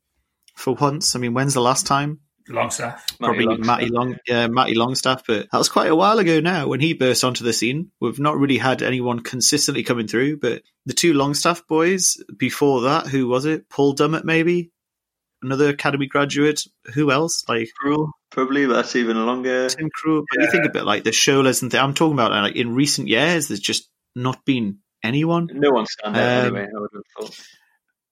for 0.55 0.75
once. 0.75 1.17
I 1.17 1.19
mean, 1.19 1.35
when's 1.35 1.55
the 1.55 1.61
last 1.61 1.87
time 1.87 2.21
Longstaff. 2.49 3.19
Probably 3.19 3.47
Matty, 3.47 3.63
Matty 3.63 3.87
Long, 3.89 4.17
yeah, 4.27 4.47
Matty 4.47 4.75
Longstaff, 4.75 5.25
but 5.27 5.51
that 5.51 5.59
was 5.59 5.69
quite 5.69 5.91
a 5.91 5.97
while 5.97 6.19
ago 6.19 6.41
now 6.41 6.69
when 6.69 6.81
he 6.81 6.95
burst 6.95 7.25
onto 7.25 7.45
the 7.45 7.53
scene. 7.53 7.91
We've 8.01 8.19
not 8.19 8.37
really 8.39 8.59
had 8.59 8.83
anyone 8.83 9.21
consistently 9.21 9.83
coming 9.83 10.07
through, 10.07 10.39
but 10.39 10.63
the 10.85 10.95
two 10.95 11.13
Longstaff 11.15 11.67
boys 11.67 12.17
before 12.37 12.83
that, 12.83 13.07
who 13.07 13.27
was 13.29 13.45
it? 13.45 13.69
Paul 13.69 13.95
Dummett, 13.95 14.25
maybe 14.25 14.71
another 15.43 15.69
academy 15.69 16.07
graduate. 16.07 16.63
Who 16.95 17.11
else? 17.11 17.45
Like 17.49 17.69
Krul, 17.83 18.11
probably. 18.31 18.67
But 18.67 18.75
that's 18.75 18.97
even 18.97 19.25
longer. 19.27 19.69
Tim 19.69 19.89
Krul. 19.89 20.25
But 20.31 20.41
yeah. 20.41 20.45
you 20.45 20.51
think 20.51 20.67
a 20.67 20.71
bit 20.71 20.85
like 20.85 21.05
the 21.05 21.11
Sholas 21.11 21.63
and 21.63 21.71
th- 21.71 21.83
I'm 21.83 21.95
talking 21.95 22.15
about 22.15 22.31
like 22.33 22.57
in 22.57 22.75
recent 22.75 23.09
years. 23.09 23.49
There's 23.49 23.61
just 23.61 23.89
not 24.15 24.45
been 24.45 24.79
anyone. 25.03 25.49
No 25.53 25.71
one 25.71 25.87
stand 25.87 26.17
out 26.17 26.23
Um, 26.23 26.57
anyway. 26.57 26.69
I 26.75 26.81
would 26.81 26.91
have 26.95 27.29
thought. 27.29 27.47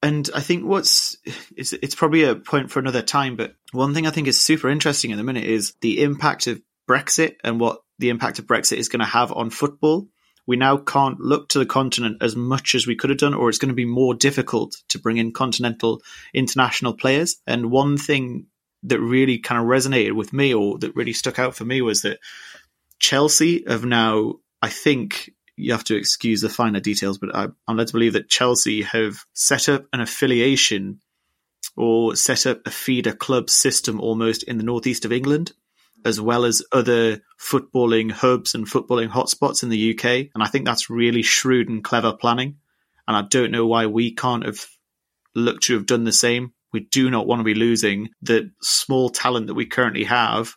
And 0.05 0.29
I 0.35 0.41
think 0.41 0.67
what's 0.67 1.17
it's, 1.57 1.73
it's 1.73 1.95
probably 1.95 2.25
a 2.25 2.35
point 2.35 2.71
for 2.71 2.79
another 2.79 3.01
time, 3.01 3.37
but 3.37 3.55
one 3.73 3.95
thing 3.95 4.07
I 4.07 4.11
think 4.11 4.29
is 4.29 4.39
super 4.39 4.69
interesting 4.69 5.13
at 5.13 5.17
the 5.17 5.25
minute 5.25 5.45
is 5.45 5.75
the 5.81 6.03
impact 6.03 6.47
of 6.47 6.61
Brexit 6.87 7.37
and 7.43 7.59
what 7.59 7.79
the 7.99 8.11
impact 8.11 8.39
of 8.39 8.47
Brexit 8.47 8.77
is 8.77 8.91
going 8.91 9.01
to 9.01 9.07
have 9.07 9.33
on 9.33 9.49
football. 9.49 10.07
We 10.47 10.57
now 10.57 10.77
can't 10.77 11.19
look 11.21 11.49
to 11.49 11.59
the 11.59 11.65
continent 11.65 12.19
as 12.21 12.37
much 12.37 12.75
as 12.75 12.87
we 12.87 12.97
could 12.97 13.09
have 13.09 13.19
done, 13.19 13.33
or 13.33 13.49
it's 13.49 13.57
going 13.57 13.71
to 13.71 13.75
be 13.75 13.87
more 13.87 14.13
difficult 14.13 14.77
to 14.91 14.99
bring 14.99 15.17
in 15.17 15.33
continental 15.33 16.03
international 16.35 16.93
players. 16.93 17.37
And 17.47 17.71
one 17.71 17.97
thing 17.97 18.49
that 18.83 19.01
really 19.01 19.39
kind 19.39 19.59
of 19.59 19.67
resonated 19.67 20.13
with 20.13 20.35
me, 20.35 20.53
or 20.53 20.77
that 20.81 20.95
really 20.95 21.15
stuck 21.15 21.39
out 21.39 21.55
for 21.55 21.65
me, 21.65 21.81
was 21.81 22.03
that 22.03 22.19
Chelsea 22.99 23.65
have 23.67 23.87
now, 23.87 24.35
I 24.61 24.69
think, 24.69 25.31
you 25.57 25.73
have 25.73 25.85
to 25.85 25.97
excuse 25.97 26.41
the 26.41 26.49
finer 26.49 26.81
details, 26.81 27.19
but 27.19 27.35
I, 27.35 27.49
I'm 27.69 27.77
led 27.77 27.89
to 27.89 27.93
believe 27.93 28.15
that 28.15 28.29
Chelsea 28.29 28.83
have 28.83 29.25
set 29.33 29.69
up 29.69 29.87
an 29.93 30.01
affiliation 30.01 31.01
or 31.77 32.17
set 32.17 32.47
up 32.47 32.67
a 32.67 32.71
feeder 32.71 33.13
club 33.13 33.51
system 33.51 34.01
almost 34.01 34.43
in 34.43 34.59
the 34.59 34.65
northeast 34.65 35.05
of 35.05 35.13
England, 35.13 35.53
as 36.05 36.21
well 36.21 36.45
as 36.45 36.63
other 36.73 37.21
footballing 37.41 38.11
hubs 38.11 38.55
and 38.55 38.67
footballing 38.67 39.09
hotspots 39.09 39.63
in 39.63 39.69
the 39.69 39.95
UK. 39.95 40.05
And 40.35 40.43
I 40.43 40.47
think 40.47 40.65
that's 40.65 40.91
really 40.91 41.23
shrewd 41.23 41.69
and 41.69 41.83
clever 41.83 42.13
planning. 42.13 42.57
And 43.07 43.17
I 43.17 43.23
don't 43.23 43.51
know 43.51 43.67
why 43.67 43.87
we 43.87 44.13
can't 44.15 44.45
have 44.45 44.67
looked 45.35 45.65
to 45.65 45.75
have 45.75 45.87
done 45.87 46.05
the 46.05 46.13
same. 46.13 46.53
We 46.73 46.81
do 46.81 47.11
not 47.11 47.27
want 47.27 47.41
to 47.41 47.45
be 47.45 47.55
losing 47.55 48.11
the 48.23 48.51
small 48.61 49.11
talent 49.11 49.47
that 49.47 49.55
we 49.55 49.67
currently 49.67 50.05
have 50.05 50.57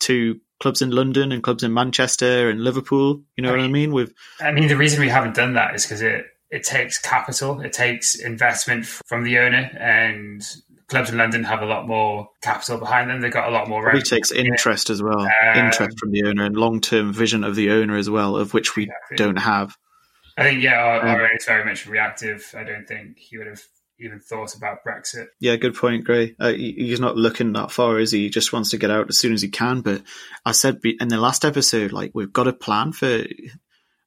to 0.00 0.40
clubs 0.60 0.82
in 0.82 0.90
London 0.90 1.32
and 1.32 1.42
clubs 1.42 1.62
in 1.62 1.72
Manchester 1.74 2.48
and 2.50 2.62
Liverpool. 2.64 3.22
You 3.36 3.42
know 3.42 3.50
I 3.50 3.52
what 3.52 3.60
I 3.60 3.62
mean- 3.64 3.72
mean? 3.72 3.92
With 3.92 4.14
I 4.40 4.52
mean, 4.52 4.68
the 4.68 4.76
reason 4.76 5.00
we 5.00 5.08
haven't 5.08 5.34
done 5.34 5.54
that 5.54 5.74
is 5.74 5.84
because 5.84 6.02
it, 6.02 6.24
it 6.50 6.64
takes 6.64 6.98
capital, 6.98 7.60
it 7.60 7.72
takes 7.72 8.14
investment 8.14 8.86
from 8.86 9.24
the 9.24 9.38
owner, 9.38 9.70
and 9.78 10.42
clubs 10.88 11.10
in 11.10 11.18
London 11.18 11.42
have 11.42 11.62
a 11.62 11.66
lot 11.66 11.88
more 11.88 12.28
capital 12.42 12.78
behind 12.78 13.10
them. 13.10 13.20
They've 13.20 13.32
got 13.32 13.48
a 13.48 13.52
lot 13.52 13.68
more 13.68 13.84
revenue. 13.84 14.04
takes 14.04 14.30
interest 14.30 14.88
as 14.88 15.02
well, 15.02 15.20
Um, 15.20 15.56
interest 15.66 15.98
from 15.98 16.12
the 16.12 16.22
owner 16.24 16.44
and 16.44 16.56
long 16.56 16.80
term 16.80 17.12
vision 17.12 17.42
of 17.42 17.56
the 17.56 17.70
owner 17.70 17.96
as 17.96 18.08
well, 18.08 18.36
of 18.36 18.54
which 18.54 18.76
we 18.76 18.84
Exactly. 18.84 19.16
don't 19.16 19.38
have. 19.38 19.76
I 20.38 20.42
think, 20.44 20.62
yeah, 20.62 20.74
our, 20.76 21.00
Um, 21.00 21.08
our 21.08 21.20
owner 21.24 21.30
is 21.36 21.44
very 21.46 21.64
much 21.64 21.86
reactive. 21.86 22.54
I 22.56 22.62
don't 22.62 22.86
think 22.86 23.18
he 23.18 23.36
would 23.38 23.46
have 23.48 23.62
even 23.98 24.20
thought 24.20 24.54
about 24.54 24.84
Brexit. 24.86 25.26
Yeah, 25.40 25.56
good 25.56 25.74
point, 25.74 26.04
Gray. 26.04 26.34
Uh, 26.38 26.52
he's 26.52 27.00
not 27.00 27.16
looking 27.16 27.52
that 27.54 27.70
far, 27.70 27.98
is 27.98 28.12
he? 28.12 28.24
He 28.24 28.30
just 28.30 28.52
wants 28.52 28.70
to 28.70 28.78
get 28.78 28.90
out 28.90 29.08
as 29.08 29.18
soon 29.18 29.32
as 29.32 29.42
he 29.42 29.48
can. 29.48 29.80
But 29.80 30.02
I 30.44 30.52
said 30.52 30.80
in 30.84 31.08
the 31.08 31.18
last 31.18 31.44
episode, 31.44 31.92
like 31.92 32.12
we've 32.14 32.32
got 32.32 32.48
a 32.48 32.52
plan 32.52 32.92
for. 32.92 33.24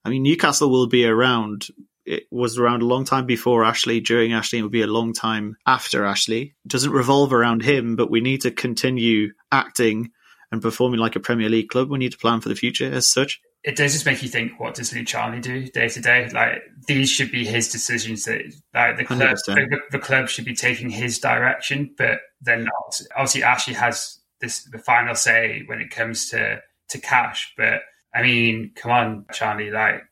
I 0.06 0.10
mean, 0.10 0.24
Newcastle 0.24 0.70
will 0.70 0.88
be 0.88 1.06
around. 1.06 1.68
It 2.06 2.24
was 2.32 2.58
around 2.58 2.82
a 2.82 2.88
long 2.88 3.06
time 3.06 3.26
before 3.26 3.64
Ashley, 3.64 4.00
during 4.00 4.34
Ashley, 4.34 4.60
and 4.60 4.66
will 4.66 4.72
be 4.72 4.82
a 4.82 4.88
long 4.88 5.14
time 5.14 5.58
after 5.68 6.06
Ashley. 6.06 6.56
It 6.66 6.70
doesn't 6.70 6.92
revolve 6.92 7.34
around 7.34 7.62
him, 7.62 7.96
but 7.96 8.10
we 8.10 8.22
need 8.22 8.42
to 8.42 8.52
continue 8.52 9.34
acting 9.52 10.12
and 10.52 10.62
performing 10.62 11.00
like 11.00 11.16
a 11.16 11.20
Premier 11.20 11.50
League 11.50 11.70
club. 11.70 11.90
We 11.90 12.00
need 12.00 12.14
to 12.14 12.18
plan 12.18 12.42
for 12.42 12.50
the 12.50 12.56
future 12.56 12.92
as 12.92 13.08
such. 13.08 13.42
It 13.64 13.76
does 13.76 13.92
just 13.92 14.06
make 14.06 14.24
you 14.24 14.30
think, 14.30 14.58
what 14.60 14.76
does 14.76 14.94
Lee 14.94 15.04
Charnley 15.04 15.42
do 15.42 15.68
day 15.68 15.90
to 15.90 16.00
day? 16.00 16.30
Like 16.30 16.62
these 16.88 17.10
should 17.10 17.32
be 17.32 17.46
his 17.46 17.70
decisions. 17.70 18.24
That 18.26 18.42
like 18.74 18.98
the 18.98 19.06
club, 19.06 19.38
the, 19.48 19.80
the 19.92 20.00
club 20.00 20.30
should 20.30 20.46
be 20.46 20.56
taking 20.56 20.90
his 20.90 21.20
direction, 21.20 21.94
but 21.98 22.20
they're 22.42 22.58
not. 22.58 23.02
Obviously, 23.16 23.44
Ashley 23.44 23.74
has 23.74 24.20
this 24.40 24.64
the 24.64 24.80
final 24.80 25.14
say 25.14 25.64
when 25.66 25.82
it 25.82 25.92
comes 25.92 26.30
to 26.30 26.62
to 26.90 27.00
cash. 27.00 27.54
But 27.58 27.82
I 28.14 28.22
mean, 28.22 28.72
come 28.76 28.92
on, 28.92 29.26
Charnley. 29.34 29.72
Like, 29.72 30.04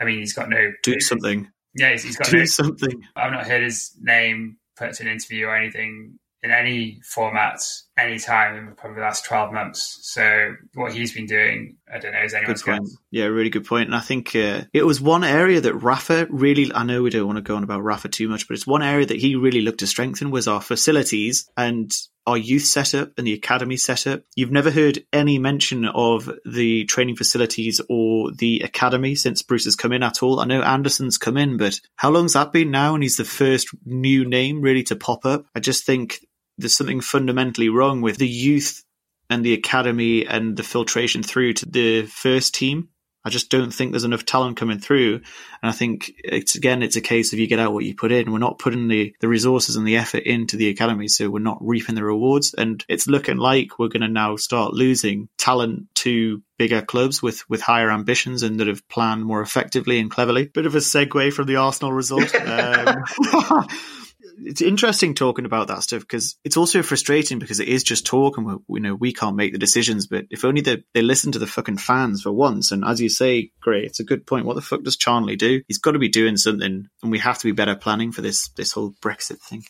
I 0.00 0.04
mean, 0.04 0.20
he's 0.20 0.32
got 0.32 0.48
no 0.48 0.72
Do 0.84 1.00
something. 1.00 1.48
Yeah, 1.74 1.90
he's, 1.90 2.04
he's 2.04 2.16
got 2.16 2.28
Do 2.28 2.38
no 2.38 2.44
something. 2.44 3.02
I've 3.16 3.32
not 3.32 3.46
heard 3.46 3.62
his 3.62 3.96
name 4.00 4.58
put 4.76 4.94
to 4.94 5.02
an 5.02 5.08
interview 5.08 5.46
or 5.46 5.56
anything 5.56 6.18
in 6.46 6.52
any 6.52 7.00
format 7.02 7.60
any 7.98 8.18
time 8.18 8.56
in 8.56 8.74
probably 8.74 8.96
the 8.96 9.02
last 9.02 9.24
12 9.24 9.52
months. 9.52 9.98
So 10.02 10.54
what 10.74 10.92
he's 10.92 11.12
been 11.12 11.26
doing, 11.26 11.76
I 11.92 11.98
don't 11.98 12.12
know, 12.12 12.22
is 12.22 12.32
Good 12.32 12.38
anyone's 12.38 12.62
point. 12.62 12.82
guess. 12.82 12.96
Yeah, 13.10 13.24
really 13.24 13.50
good 13.50 13.64
point. 13.64 13.86
And 13.86 13.94
I 13.96 14.00
think 14.00 14.36
uh, 14.36 14.62
it 14.72 14.84
was 14.84 15.00
one 15.00 15.24
area 15.24 15.60
that 15.62 15.74
Rafa 15.74 16.26
really, 16.30 16.72
I 16.72 16.84
know 16.84 17.02
we 17.02 17.10
don't 17.10 17.26
want 17.26 17.38
to 17.38 17.42
go 17.42 17.56
on 17.56 17.64
about 17.64 17.82
Rafa 17.82 18.08
too 18.08 18.28
much, 18.28 18.46
but 18.46 18.54
it's 18.54 18.66
one 18.66 18.82
area 18.82 19.06
that 19.06 19.18
he 19.18 19.34
really 19.34 19.62
looked 19.62 19.80
to 19.80 19.86
strengthen 19.86 20.30
was 20.30 20.46
our 20.46 20.60
facilities 20.60 21.48
and 21.56 21.90
our 22.26 22.36
youth 22.36 22.64
setup 22.64 23.12
and 23.16 23.26
the 23.26 23.32
academy 23.32 23.76
setup. 23.76 24.22
You've 24.34 24.50
never 24.50 24.70
heard 24.70 25.04
any 25.12 25.38
mention 25.38 25.86
of 25.86 26.30
the 26.44 26.84
training 26.84 27.16
facilities 27.16 27.80
or 27.88 28.32
the 28.32 28.60
academy 28.60 29.14
since 29.14 29.42
Bruce 29.42 29.64
has 29.64 29.76
come 29.76 29.92
in 29.92 30.02
at 30.02 30.22
all. 30.22 30.40
I 30.40 30.44
know 30.44 30.60
Anderson's 30.60 31.18
come 31.18 31.36
in, 31.36 31.56
but 31.56 31.80
how 31.94 32.10
long's 32.10 32.34
that 32.34 32.52
been 32.52 32.70
now? 32.70 32.94
And 32.94 33.02
he's 33.02 33.16
the 33.16 33.24
first 33.24 33.68
new 33.84 34.28
name 34.28 34.60
really 34.60 34.82
to 34.84 34.96
pop 34.96 35.24
up. 35.24 35.46
I 35.54 35.60
just 35.60 35.86
think 35.86 36.18
there's 36.58 36.76
something 36.76 37.00
fundamentally 37.00 37.68
wrong 37.68 38.00
with 38.00 38.16
the 38.16 38.28
youth 38.28 38.84
and 39.28 39.44
the 39.44 39.54
academy 39.54 40.26
and 40.26 40.56
the 40.56 40.62
filtration 40.62 41.22
through 41.22 41.54
to 41.54 41.68
the 41.68 42.02
first 42.02 42.54
team. 42.54 42.88
I 43.24 43.28
just 43.28 43.50
don't 43.50 43.72
think 43.74 43.90
there's 43.90 44.04
enough 44.04 44.24
talent 44.24 44.56
coming 44.56 44.78
through. 44.78 45.14
And 45.14 45.24
I 45.68 45.72
think 45.72 46.12
it's 46.22 46.54
again, 46.54 46.84
it's 46.84 46.94
a 46.94 47.00
case 47.00 47.32
of 47.32 47.40
you 47.40 47.48
get 47.48 47.58
out 47.58 47.72
what 47.72 47.84
you 47.84 47.92
put 47.92 48.12
in. 48.12 48.30
We're 48.30 48.38
not 48.38 48.60
putting 48.60 48.86
the, 48.86 49.16
the 49.20 49.26
resources 49.26 49.74
and 49.74 49.84
the 49.84 49.96
effort 49.96 50.22
into 50.22 50.56
the 50.56 50.68
academy, 50.68 51.08
so 51.08 51.28
we're 51.28 51.40
not 51.40 51.58
reaping 51.60 51.96
the 51.96 52.04
rewards. 52.04 52.54
And 52.54 52.84
it's 52.88 53.08
looking 53.08 53.36
like 53.36 53.80
we're 53.80 53.88
going 53.88 54.02
to 54.02 54.08
now 54.08 54.36
start 54.36 54.74
losing 54.74 55.28
talent 55.38 55.92
to 55.96 56.40
bigger 56.56 56.82
clubs 56.82 57.20
with, 57.20 57.42
with 57.50 57.60
higher 57.60 57.90
ambitions 57.90 58.44
and 58.44 58.60
that 58.60 58.68
have 58.68 58.88
planned 58.88 59.24
more 59.24 59.42
effectively 59.42 59.98
and 59.98 60.08
cleverly. 60.08 60.46
Bit 60.46 60.66
of 60.66 60.76
a 60.76 60.78
segue 60.78 61.32
from 61.32 61.46
the 61.46 61.56
Arsenal 61.56 61.92
result. 61.92 62.32
Um, 62.46 63.66
it's 64.38 64.60
interesting 64.60 65.14
talking 65.14 65.44
about 65.44 65.68
that 65.68 65.82
stuff 65.82 66.00
because 66.00 66.36
it's 66.44 66.56
also 66.56 66.82
frustrating 66.82 67.38
because 67.38 67.60
it 67.60 67.68
is 67.68 67.82
just 67.82 68.06
talk 68.06 68.36
and 68.36 68.46
we, 68.46 68.54
we 68.68 68.80
know 68.80 68.94
we 68.94 69.12
can't 69.12 69.36
make 69.36 69.52
the 69.52 69.58
decisions. 69.58 70.06
But 70.06 70.26
if 70.30 70.44
only 70.44 70.60
they, 70.60 70.84
they 70.94 71.02
listen 71.02 71.32
to 71.32 71.38
the 71.38 71.46
fucking 71.46 71.78
fans 71.78 72.22
for 72.22 72.32
once. 72.32 72.72
And 72.72 72.84
as 72.84 73.00
you 73.00 73.08
say, 73.08 73.50
great, 73.60 73.84
it's 73.84 74.00
a 74.00 74.04
good 74.04 74.26
point. 74.26 74.46
What 74.46 74.54
the 74.54 74.62
fuck 74.62 74.82
does 74.82 74.96
Charnley 74.96 75.36
do? 75.36 75.62
He's 75.68 75.78
got 75.78 75.92
to 75.92 75.98
be 75.98 76.08
doing 76.08 76.36
something, 76.36 76.88
and 77.02 77.12
we 77.12 77.18
have 77.18 77.38
to 77.38 77.46
be 77.46 77.52
better 77.52 77.74
planning 77.76 78.12
for 78.12 78.22
this 78.22 78.48
this 78.56 78.72
whole 78.72 78.94
Brexit 79.02 79.38
thing. 79.40 79.64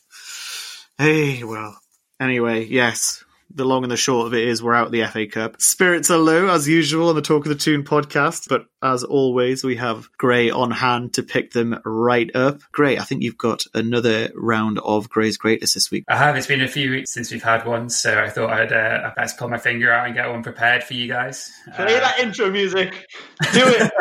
Hey, 0.99 1.45
well, 1.45 1.79
anyway, 2.21 2.65
yes. 2.65 3.25
The 3.55 3.65
long 3.65 3.85
and 3.85 3.91
the 3.93 3.97
short 3.97 4.27
of 4.27 4.35
it 4.35 4.47
is 4.47 4.63
we're 4.63 4.75
out 4.75 4.87
of 4.87 4.93
the 4.93 5.05
FA 5.07 5.27
Cup. 5.27 5.61
Spirits 5.63 6.11
are 6.11 6.19
low 6.19 6.49
as 6.49 6.69
usual 6.69 7.09
on 7.09 7.15
the 7.15 7.23
Talk 7.23 7.47
of 7.47 7.49
the 7.49 7.55
Toon 7.55 7.85
podcast, 7.85 8.49
but 8.49 8.67
as 8.83 9.03
always, 9.05 9.65
we 9.65 9.77
have 9.77 10.09
Gray 10.19 10.51
on 10.51 10.71
hand 10.73 11.15
to 11.15 11.23
pick 11.23 11.53
them 11.53 11.79
right 11.85 12.29
up. 12.35 12.61
Gray, 12.73 12.99
I 12.99 13.03
think 13.05 13.23
you've 13.23 13.39
got 13.39 13.63
another 13.73 14.31
round 14.35 14.79
of 14.81 15.09
Gray's 15.09 15.39
greatest 15.39 15.75
this 15.75 15.91
week. 15.91 16.05
I 16.09 16.17
have. 16.17 16.37
It's 16.37 16.47
been 16.47 16.61
a 16.61 16.69
few 16.69 16.91
weeks 16.91 17.13
since 17.13 17.31
we've 17.33 17.43
had 17.43 17.65
one, 17.65 17.89
so 17.89 18.19
I 18.21 18.29
thought 18.29 18.51
I'd 18.51 18.73
uh, 18.73 19.07
I'd 19.07 19.15
best 19.15 19.39
pull 19.39 19.49
my 19.49 19.59
finger 19.59 19.91
out 19.91 20.07
and 20.07 20.15
get 20.15 20.29
one 20.29 20.43
prepared 20.43 20.83
for 20.85 20.95
you 20.95 21.09
guys. 21.09 21.51
Play 21.77 21.97
Uh, 21.97 22.01
that 22.01 22.19
intro 22.19 22.51
music. 22.51 23.07
Do 23.53 23.65
it. 23.65 23.93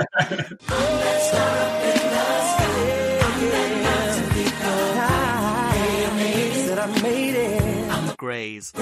Gray's. 8.25 8.74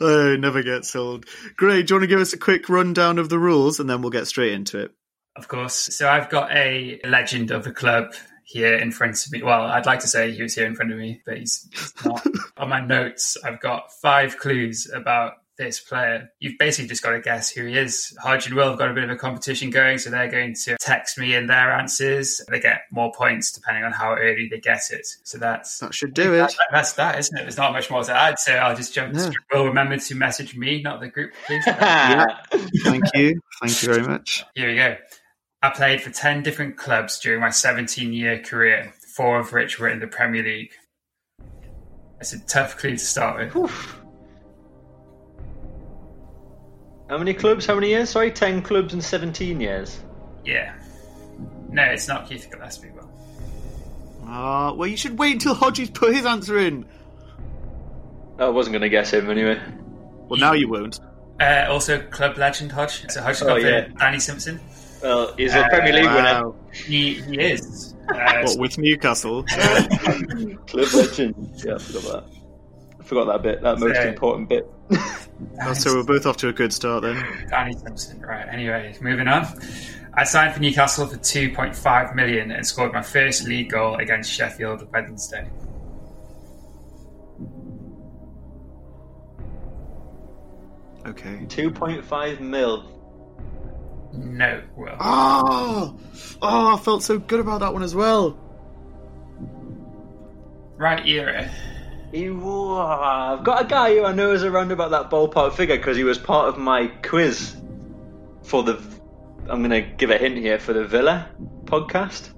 oh, 0.00 0.36
never 0.36 0.64
gets 0.64 0.96
old. 0.96 1.26
Gray, 1.56 1.84
do 1.84 1.92
you 1.92 1.96
want 1.96 2.02
to 2.02 2.08
give 2.08 2.18
us 2.18 2.32
a 2.32 2.38
quick 2.38 2.68
rundown 2.68 3.20
of 3.20 3.28
the 3.28 3.38
rules 3.38 3.78
and 3.78 3.88
then 3.88 4.02
we'll 4.02 4.10
get 4.10 4.26
straight 4.26 4.52
into 4.52 4.80
it? 4.80 4.90
Of 5.36 5.46
course. 5.46 5.74
So 5.76 6.08
I've 6.08 6.28
got 6.28 6.50
a 6.50 7.00
legend 7.04 7.52
of 7.52 7.62
the 7.62 7.70
club 7.70 8.14
here 8.42 8.74
in 8.74 8.90
front 8.90 9.24
of 9.24 9.30
me. 9.30 9.44
Well, 9.44 9.62
I'd 9.62 9.86
like 9.86 10.00
to 10.00 10.08
say 10.08 10.32
he 10.32 10.42
was 10.42 10.56
here 10.56 10.66
in 10.66 10.74
front 10.74 10.90
of 10.90 10.98
me, 10.98 11.22
but 11.24 11.38
he's, 11.38 11.68
he's 11.70 11.94
not. 12.04 12.26
On 12.56 12.68
my 12.68 12.80
notes, 12.80 13.36
I've 13.44 13.60
got 13.60 13.92
five 13.92 14.38
clues 14.38 14.90
about 14.92 15.34
this 15.58 15.80
player. 15.80 16.30
You've 16.40 16.58
basically 16.58 16.88
just 16.88 17.02
got 17.02 17.10
to 17.10 17.20
guess 17.20 17.50
who 17.50 17.66
he 17.66 17.76
is. 17.76 18.16
Hodge 18.22 18.46
and 18.46 18.54
Will 18.54 18.70
have 18.70 18.78
got 18.78 18.90
a 18.90 18.94
bit 18.94 19.04
of 19.04 19.10
a 19.10 19.16
competition 19.16 19.70
going, 19.70 19.98
so 19.98 20.10
they're 20.10 20.30
going 20.30 20.54
to 20.64 20.76
text 20.80 21.18
me 21.18 21.34
in 21.34 21.46
their 21.46 21.72
answers. 21.72 22.40
They 22.48 22.58
get 22.60 22.82
more 22.90 23.12
points 23.12 23.52
depending 23.52 23.84
on 23.84 23.92
how 23.92 24.14
early 24.14 24.48
they 24.50 24.58
get 24.60 24.82
it. 24.90 25.06
So 25.24 25.38
that's 25.38 25.78
That 25.80 25.94
should 25.94 26.14
do 26.14 26.34
it. 26.34 26.38
that- 26.38 26.54
that's 26.72 26.92
that, 26.94 27.18
isn't 27.18 27.36
it? 27.38 27.42
There's 27.42 27.56
not 27.58 27.72
much 27.72 27.90
more 27.90 28.02
to 28.02 28.14
add, 28.16 28.38
so 28.38 28.54
I'll 28.54 28.74
just 28.76 28.94
jump. 28.94 29.14
Yeah. 29.14 29.30
Will 29.52 29.66
remember 29.66 29.98
to 29.98 30.14
message 30.14 30.56
me, 30.56 30.82
not 30.82 31.00
the 31.00 31.08
group, 31.08 31.32
please. 31.46 31.64
Thank 31.66 33.04
you. 33.14 33.40
Thank 33.60 33.82
you 33.82 33.88
very 33.94 34.02
much. 34.06 34.44
Here 34.54 34.68
we 34.68 34.76
go. 34.76 34.96
I 35.62 35.70
played 35.70 36.00
for 36.02 36.10
10 36.10 36.42
different 36.42 36.76
clubs 36.76 37.20
during 37.20 37.40
my 37.40 37.50
17 37.50 38.12
year 38.12 38.40
career, 38.40 38.92
four 39.14 39.38
of 39.38 39.52
which 39.52 39.78
were 39.78 39.88
in 39.88 40.00
the 40.00 40.06
Premier 40.08 40.42
League. 40.42 40.72
It's 42.20 42.32
a 42.32 42.40
tough 42.46 42.78
clue 42.78 42.92
to 42.92 42.98
start 42.98 43.54
with. 43.54 44.01
How 47.12 47.18
many 47.18 47.34
clubs? 47.34 47.66
How 47.66 47.74
many 47.74 47.88
years? 47.90 48.08
Sorry, 48.08 48.30
10 48.30 48.62
clubs 48.62 48.94
in 48.94 49.02
17 49.02 49.60
years. 49.60 50.00
Yeah. 50.46 50.74
No, 51.68 51.82
it's 51.82 52.08
not 52.08 52.26
Keith 52.26 52.48
Gillespie. 52.50 52.88
Well, 52.96 53.10
Ah, 54.24 54.72
well, 54.72 54.88
you 54.88 54.96
should 54.96 55.18
wait 55.18 55.34
until 55.34 55.52
Hodges 55.52 55.90
put 55.90 56.14
his 56.14 56.24
answer 56.24 56.56
in. 56.56 56.86
I 58.38 58.48
wasn't 58.48 58.72
going 58.72 58.80
to 58.80 58.88
guess 58.88 59.12
him 59.12 59.28
anyway. 59.28 59.60
Well, 60.26 60.40
now 60.40 60.54
you 60.54 60.70
won't. 60.70 61.00
Uh, 61.38 61.66
also, 61.68 62.00
club 62.00 62.38
legend 62.38 62.72
Hodge. 62.72 63.04
So 63.10 63.20
Hodge 63.20 63.42
Oh, 63.42 63.46
got 63.46 63.60
yeah. 63.62 63.88
Danny 63.98 64.18
Simpson. 64.18 64.58
Well, 65.02 65.34
he's 65.36 65.52
a 65.52 65.66
Uh, 65.66 65.68
Premier 65.68 65.92
League 65.92 66.04
Wow. 66.06 66.54
He, 66.72 67.20
he 67.20 67.38
is. 67.38 67.94
Uh, 68.08 68.40
What 68.44 68.58
with 68.58 68.78
Newcastle? 68.78 69.42
Club 70.66 70.88
legend. 70.94 71.60
Yeah, 71.62 71.74
I 71.74 71.78
forgot 71.78 72.02
that. 72.04 72.24
I 73.12 73.14
forgot 73.14 73.32
that 73.32 73.42
bit. 73.42 73.62
That 73.62 73.78
most 73.78 73.94
Yeah. 73.94 74.08
important 74.08 74.48
bit. 74.48 74.70
So 75.74 75.96
we're 75.96 76.04
both 76.04 76.24
off 76.24 76.36
to 76.38 76.48
a 76.48 76.52
good 76.52 76.72
start 76.72 77.02
then. 77.02 77.16
Danny 77.50 77.72
Simpson. 77.76 78.20
Right. 78.20 78.46
Anyway, 78.48 78.96
moving 79.00 79.26
on. 79.26 79.44
I 80.14 80.22
signed 80.22 80.54
for 80.54 80.60
Newcastle 80.60 81.06
for 81.08 81.16
2.5 81.16 82.14
million 82.14 82.52
and 82.52 82.64
scored 82.64 82.92
my 82.92 83.02
first 83.02 83.48
league 83.48 83.70
goal 83.70 83.96
against 83.96 84.30
Sheffield 84.30 84.86
Wednesday. 84.92 85.50
Okay. 91.06 91.44
2.5 91.48 92.40
mil. 92.40 92.84
No, 94.12 94.62
Will. 94.76 94.90
Oh, 94.92 94.96
ah! 95.00 95.94
oh, 95.94 95.98
ah, 96.42 96.76
I 96.76 96.78
felt 96.78 97.02
so 97.02 97.18
good 97.18 97.40
about 97.40 97.60
that 97.60 97.72
one 97.72 97.82
as 97.82 97.94
well. 97.94 98.38
Right 100.76 101.04
era. 101.06 101.50
Ew, 102.12 102.76
I've 102.76 103.42
got 103.42 103.62
a 103.62 103.64
guy 103.66 103.94
who 103.94 104.04
I 104.04 104.12
know 104.12 104.32
is 104.32 104.44
around 104.44 104.70
about 104.70 104.90
that 104.90 105.10
ballpark 105.10 105.54
figure 105.54 105.78
because 105.78 105.96
he 105.96 106.04
was 106.04 106.18
part 106.18 106.48
of 106.48 106.58
my 106.58 106.88
quiz 107.02 107.56
for 108.42 108.62
the. 108.62 108.78
I'm 109.48 109.62
going 109.62 109.70
to 109.70 109.80
give 109.80 110.10
a 110.10 110.18
hint 110.18 110.36
here 110.36 110.58
for 110.58 110.74
the 110.74 110.84
Villa 110.84 111.30
podcast. 111.64 112.30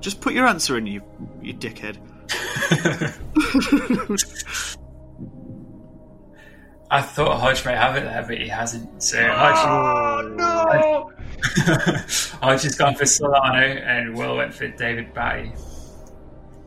Just 0.00 0.20
put 0.20 0.32
your 0.32 0.46
answer 0.46 0.78
in, 0.78 0.86
you, 0.86 1.02
you 1.42 1.54
dickhead. 1.54 1.98
I 6.90 7.02
thought 7.02 7.40
Hodge 7.40 7.64
might 7.64 7.76
have 7.76 7.96
it 7.96 8.04
there, 8.04 8.24
but 8.26 8.38
he 8.38 8.48
hasn't. 8.48 9.02
So 9.02 9.24
Hodge, 9.24 9.66
oh, 9.66 10.28
no! 10.34 11.12
Hodge 12.42 12.62
has 12.62 12.74
gone 12.74 12.94
for 12.94 13.06
Solano 13.06 13.58
and 13.58 14.16
Will 14.16 14.36
went 14.36 14.54
for 14.54 14.68
David 14.68 15.14
Batty. 15.14 15.52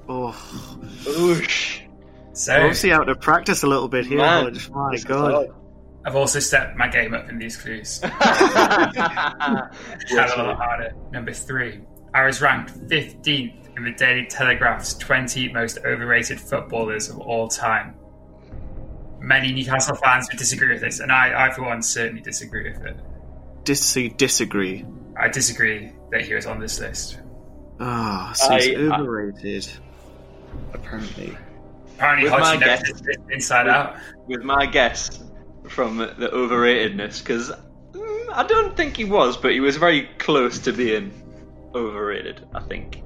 Oh, 0.08 0.32
Oosh. 1.04 1.82
So 2.34 2.54
we're 2.54 2.62
obviously 2.66 2.92
out 2.92 3.08
of 3.10 3.20
practice 3.22 3.64
a 3.64 3.68
little 3.68 3.88
bit 3.88 4.06
here. 4.06 4.18
Man. 4.18 4.54
Hodge. 4.56 4.70
My 4.70 4.98
God. 4.98 5.48
I've 6.06 6.16
also 6.16 6.40
stepped 6.40 6.78
my 6.78 6.88
game 6.88 7.14
up 7.16 7.30
in 7.30 7.40
these 7.40 7.58
clues. 7.58 8.00
Had 8.02 8.12
a 9.00 10.44
lot 10.44 10.58
harder. 10.58 10.94
Number 11.12 11.32
three, 11.34 11.82
I 12.14 12.26
was 12.26 12.42
ranked 12.42 12.74
15th 12.90 13.78
in 13.78 13.84
the 13.84 13.92
Daily 13.92 14.26
Telegraph's 14.28 14.94
20 14.96 15.52
most 15.54 15.80
overrated 15.80 16.40
footballers 16.40 17.10
of 17.10 17.18
all 17.20 17.48
time. 17.48 17.96
Many 19.20 19.52
Newcastle 19.54 19.96
fans 19.96 20.28
would 20.30 20.38
disagree 20.38 20.70
with 20.74 20.82
this, 20.82 21.00
and 21.00 21.12
I, 21.12 21.48
I 21.48 21.52
for 21.52 21.64
one, 21.64 21.82
certainly 21.82 22.22
disagree 22.22 22.70
with 22.72 22.86
it. 22.86 22.98
Dis- 23.64 23.98
disagree. 24.18 24.86
I 25.20 25.30
disagree 25.30 25.92
that 26.12 26.22
he 26.22 26.36
was 26.36 26.46
on 26.46 26.60
this 26.60 26.80
list. 26.80 27.20
Ah, 27.80 28.32
so 28.36 28.54
he's 28.56 28.68
I- 28.78 28.82
I- 28.82 29.00
overrated. 29.00 29.68
Apparently. 30.74 31.38
Apparently, 31.96 32.30
With 32.30 32.40
my 32.40 32.58
guess- 32.58 33.02
this 33.02 33.18
inside 33.32 33.68
out. 33.68 33.96
With 34.28 34.44
my 34.44 34.66
guess 34.66 35.24
from 35.70 35.98
the 35.98 36.30
overratedness, 36.34 37.20
because 37.20 37.52
I 38.34 38.44
don't 38.44 38.76
think 38.76 38.98
he 38.98 39.06
was, 39.06 39.38
but 39.38 39.52
he 39.52 39.60
was 39.62 39.78
very 39.78 40.10
close 40.18 40.60
to 40.60 40.74
being 40.74 41.12
overrated, 41.74 42.46
I 42.54 42.60
think. 42.62 43.02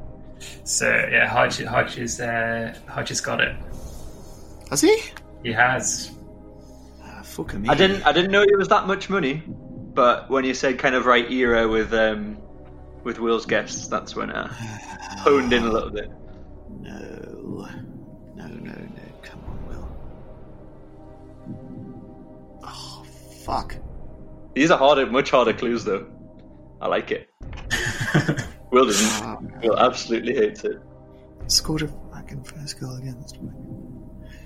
So 0.64 0.88
yeah, 1.12 1.28
Hodge, 1.28 1.64
Hodge 1.64 1.98
is 1.98 2.20
uh, 2.20 2.74
Hodge 2.88 3.10
has 3.10 3.22
got 3.22 3.42
it. 3.42 3.56
Has 4.70 4.82
he? 4.82 5.02
He 5.44 5.52
has. 5.52 6.12
Ah, 7.04 7.22
fuck 7.24 7.54
me. 7.54 7.68
I 7.70 7.76
didn't 7.76 8.06
I 8.06 8.12
didn't 8.12 8.32
know 8.32 8.44
he 8.48 8.56
was 8.56 8.68
that 8.70 8.88
much 8.88 9.10
money, 9.10 9.44
but 9.46 10.30
when 10.30 10.46
you 10.46 10.54
said 10.54 10.80
kind 10.80 10.96
of 10.96 11.06
right 11.06 11.30
era 11.32 11.68
with 11.68 11.94
um 11.94 12.38
with 13.04 13.20
Will's 13.20 13.46
guests, 13.46 13.88
that's 13.88 14.16
when 14.16 14.32
I 14.32 14.48
honed 15.20 15.54
in 15.54 15.64
a 15.64 15.72
little 15.72 15.90
bit. 15.92 16.10
No. 16.80 17.29
No, 18.36 18.46
no, 18.48 18.72
no. 18.72 19.02
Come 19.24 19.44
on, 19.48 19.68
Will. 19.68 19.90
Oh, 22.64 23.04
fuck. 23.44 23.76
These 24.54 24.72
are 24.72 24.78
harder, 24.78 25.06
much 25.06 25.32
harder 25.32 25.54
clues 25.54 25.84
though. 25.84 26.08
I 26.82 26.88
like 26.88 27.12
it. 27.12 27.30
Will 28.72 28.86
doesn't. 28.86 29.24
Ah, 29.26 29.38
Will 29.64 29.78
absolutely 29.78 30.36
hates 30.36 30.64
it. 30.64 30.78
scored 31.48 31.82
a 31.82 31.88
fucking 32.14 32.44
first 32.44 32.80
goal 32.80 32.96
against 32.96 33.38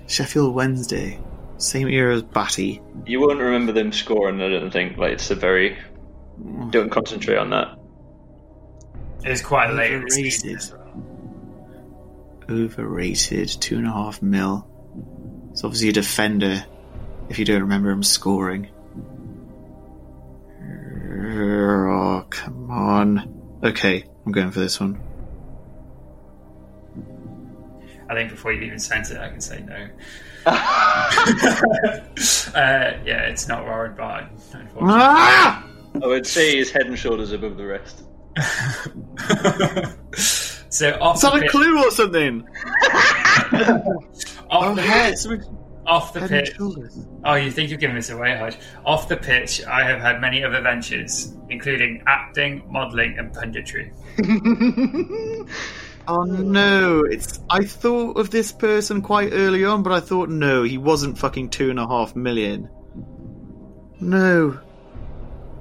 Sheffield 0.07 0.53
Wednesday. 0.55 1.19
Same 1.57 1.87
era 1.87 2.15
as 2.15 2.23
Batty. 2.23 2.81
You 3.05 3.21
won't 3.21 3.39
remember 3.39 3.71
them 3.71 3.91
scoring. 3.91 4.41
I 4.41 4.49
don't 4.49 4.71
think. 4.71 4.97
Like 4.97 5.13
it's 5.13 5.29
a 5.31 5.35
very. 5.35 5.77
Don't 6.71 6.89
concentrate 6.89 7.37
on 7.37 7.51
that. 7.51 7.77
It's 9.23 9.41
quite 9.41 9.71
late. 9.73 9.93
in 9.93 10.03
the 10.03 10.09
season 10.09 10.49
Overrated. 10.49 10.82
As 12.43 12.49
well. 12.49 12.59
Overrated. 12.59 13.49
Two 13.49 13.77
and 13.77 13.87
a 13.87 13.91
half 13.91 14.21
mil. 14.21 14.67
It's 15.51 15.63
obviously 15.63 15.89
a 15.89 15.93
defender. 15.93 16.65
If 17.29 17.39
you 17.39 17.45
don't 17.45 17.61
remember 17.61 17.89
him 17.89 18.03
scoring. 18.03 18.69
Oh, 21.25 22.25
come 22.29 22.69
on. 22.69 23.59
Okay, 23.63 24.03
I'm 24.25 24.31
going 24.31 24.51
for 24.51 24.59
this 24.59 24.79
one. 24.79 24.99
I 28.09 28.15
think 28.15 28.29
before 28.29 28.51
you 28.51 28.61
even 28.61 28.79
sent 28.79 29.09
it, 29.11 29.17
I 29.17 29.29
can 29.29 29.41
say 29.41 29.61
no. 29.61 29.75
uh, 30.45 31.09
yeah, 32.53 33.29
it's 33.29 33.47
not 33.47 33.63
Warren 33.63 33.95
Barton, 33.95 34.29
unfortunately. 34.33 34.81
Ah! 34.81 35.65
I 35.95 36.07
would 36.07 36.27
say 36.27 36.57
he's 36.57 36.71
head 36.71 36.87
and 36.87 36.99
shoulders 36.99 37.31
above 37.31 37.55
the 37.55 37.65
rest. 37.65 38.03
so 40.73 40.91
off 40.99 41.15
Is 41.17 41.21
that 41.21 41.43
a 41.43 41.47
clue 41.49 41.77
or 41.85 41.91
something? 41.91 42.47
off, 43.53 43.83
Oh, 44.49 44.75
the, 44.75 44.81
head. 44.81 45.15
off 45.85 46.13
the 46.13 46.19
Head 46.21 46.29
pitch. 46.29 46.55
Oh, 47.23 47.35
you 47.35 47.51
think 47.51 47.69
you're 47.69 47.79
giving 47.79 47.95
this 47.95 48.09
away, 48.09 48.37
Hodge? 48.37 48.57
Off 48.85 49.07
the 49.07 49.17
pitch, 49.17 49.63
I 49.65 49.83
have 49.83 49.99
had 49.99 50.21
many 50.21 50.43
other 50.43 50.61
ventures, 50.61 51.35
including 51.49 52.03
acting, 52.07 52.63
modelling, 52.69 53.17
and 53.17 53.33
punditry. 53.33 53.91
Oh 56.05 56.23
no, 56.23 57.05
it's. 57.05 57.39
I 57.49 57.63
thought 57.63 58.17
of 58.17 58.29
this 58.29 58.51
person 58.51 59.01
quite 59.01 59.29
early 59.31 59.63
on, 59.63 59.83
but 59.83 59.93
I 59.93 60.01
thought 60.01 60.27
no, 60.27 60.63
he 60.63 60.77
wasn't 60.77 61.17
fucking 61.17 61.49
two 61.51 61.69
and 61.69 61.79
a 61.79 61.87
half 61.87 62.13
million. 62.13 62.69
No. 64.01 64.59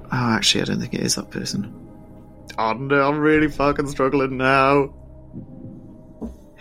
Oh, 0.07 0.09
actually, 0.11 0.63
I 0.63 0.65
don't 0.65 0.81
think 0.81 0.95
it 0.95 1.01
is 1.03 1.15
that 1.15 1.31
person. 1.31 1.73
Oh 2.59 2.73
no, 2.73 3.09
I'm 3.09 3.21
really 3.21 3.47
fucking 3.47 3.87
struggling 3.87 4.37
now. 4.37 4.93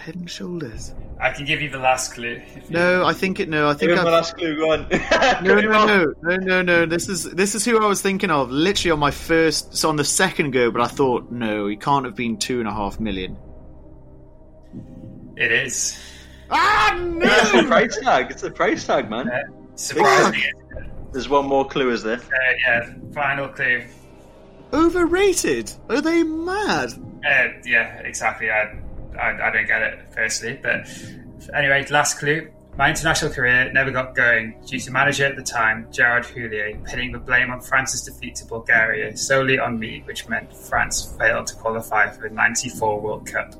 Head 0.01 0.15
and 0.15 0.27
shoulders. 0.29 0.95
I 1.19 1.29
can 1.31 1.45
give 1.45 1.61
you 1.61 1.69
the 1.69 1.77
last 1.77 2.13
clue. 2.15 2.41
No, 2.69 3.05
I 3.05 3.13
think 3.13 3.39
it. 3.39 3.47
No, 3.47 3.69
I 3.69 3.73
think 3.73 3.89
Give 3.89 3.91
him 3.91 3.99
I. 3.99 4.03
the 4.03 4.09
last 4.09 4.35
clue. 4.35 4.55
Go 4.57 4.71
on. 4.71 4.87
No, 5.43 5.61
no, 5.61 5.85
no, 5.85 6.13
no, 6.23 6.35
no, 6.37 6.61
no. 6.63 6.85
This 6.87 7.07
is 7.07 7.25
this 7.25 7.53
is 7.53 7.63
who 7.63 7.79
I 7.83 7.85
was 7.87 8.01
thinking 8.01 8.31
of. 8.31 8.49
Literally 8.49 8.89
on 8.91 8.97
my 8.99 9.11
first, 9.11 9.75
so 9.77 9.89
on 9.89 9.97
the 9.97 10.03
second 10.03 10.51
go, 10.51 10.71
but 10.71 10.81
I 10.81 10.87
thought 10.87 11.31
no, 11.31 11.67
he 11.67 11.77
can't 11.77 12.05
have 12.05 12.15
been 12.15 12.37
two 12.37 12.59
and 12.59 12.67
a 12.67 12.73
half 12.73 12.99
million. 12.99 13.37
It 15.37 15.51
is. 15.51 15.99
Ah 16.49 16.97
no! 16.99 17.19
It's 17.25 17.51
the 17.51 17.63
price 17.63 17.97
tag. 17.99 18.31
It's 18.31 18.41
the 18.41 18.51
price 18.51 18.87
tag, 18.87 19.09
man. 19.09 19.29
Surprising. 19.75 20.41
There's 21.11 21.29
one 21.29 21.45
more 21.45 21.67
clue, 21.67 21.91
is 21.91 22.01
there? 22.01 22.17
Uh, 22.17 22.53
yeah, 22.65 22.93
final 23.13 23.49
clue. 23.49 23.83
Overrated? 24.73 25.71
Are 25.89 26.01
they 26.01 26.23
mad? 26.23 26.93
Uh, 27.25 27.49
yeah, 27.65 27.99
exactly. 27.99 28.49
I, 28.49 28.79
I, 29.21 29.47
I 29.47 29.51
don't 29.51 29.67
get 29.67 29.81
it 29.81 30.11
personally, 30.15 30.59
but 30.61 30.87
anyway, 31.53 31.85
last 31.89 32.19
clue. 32.19 32.49
My 32.77 32.89
international 32.89 33.31
career 33.33 33.69
never 33.73 33.91
got 33.91 34.15
going 34.15 34.55
due 34.65 34.79
to 34.79 34.91
manager 34.91 35.25
at 35.25 35.35
the 35.35 35.43
time, 35.43 35.87
Gerard 35.91 36.23
Houllier, 36.23 36.81
pinning 36.85 37.11
the 37.11 37.19
blame 37.19 37.51
on 37.51 37.59
France's 37.59 38.01
defeat 38.03 38.35
to 38.35 38.45
Bulgaria 38.45 39.15
solely 39.17 39.59
on 39.59 39.77
me, 39.77 40.01
which 40.05 40.29
meant 40.29 40.53
France 40.55 41.13
failed 41.19 41.47
to 41.47 41.55
qualify 41.55 42.09
for 42.09 42.29
the 42.29 42.33
'94 42.33 43.01
World 43.01 43.27
Cup. 43.27 43.53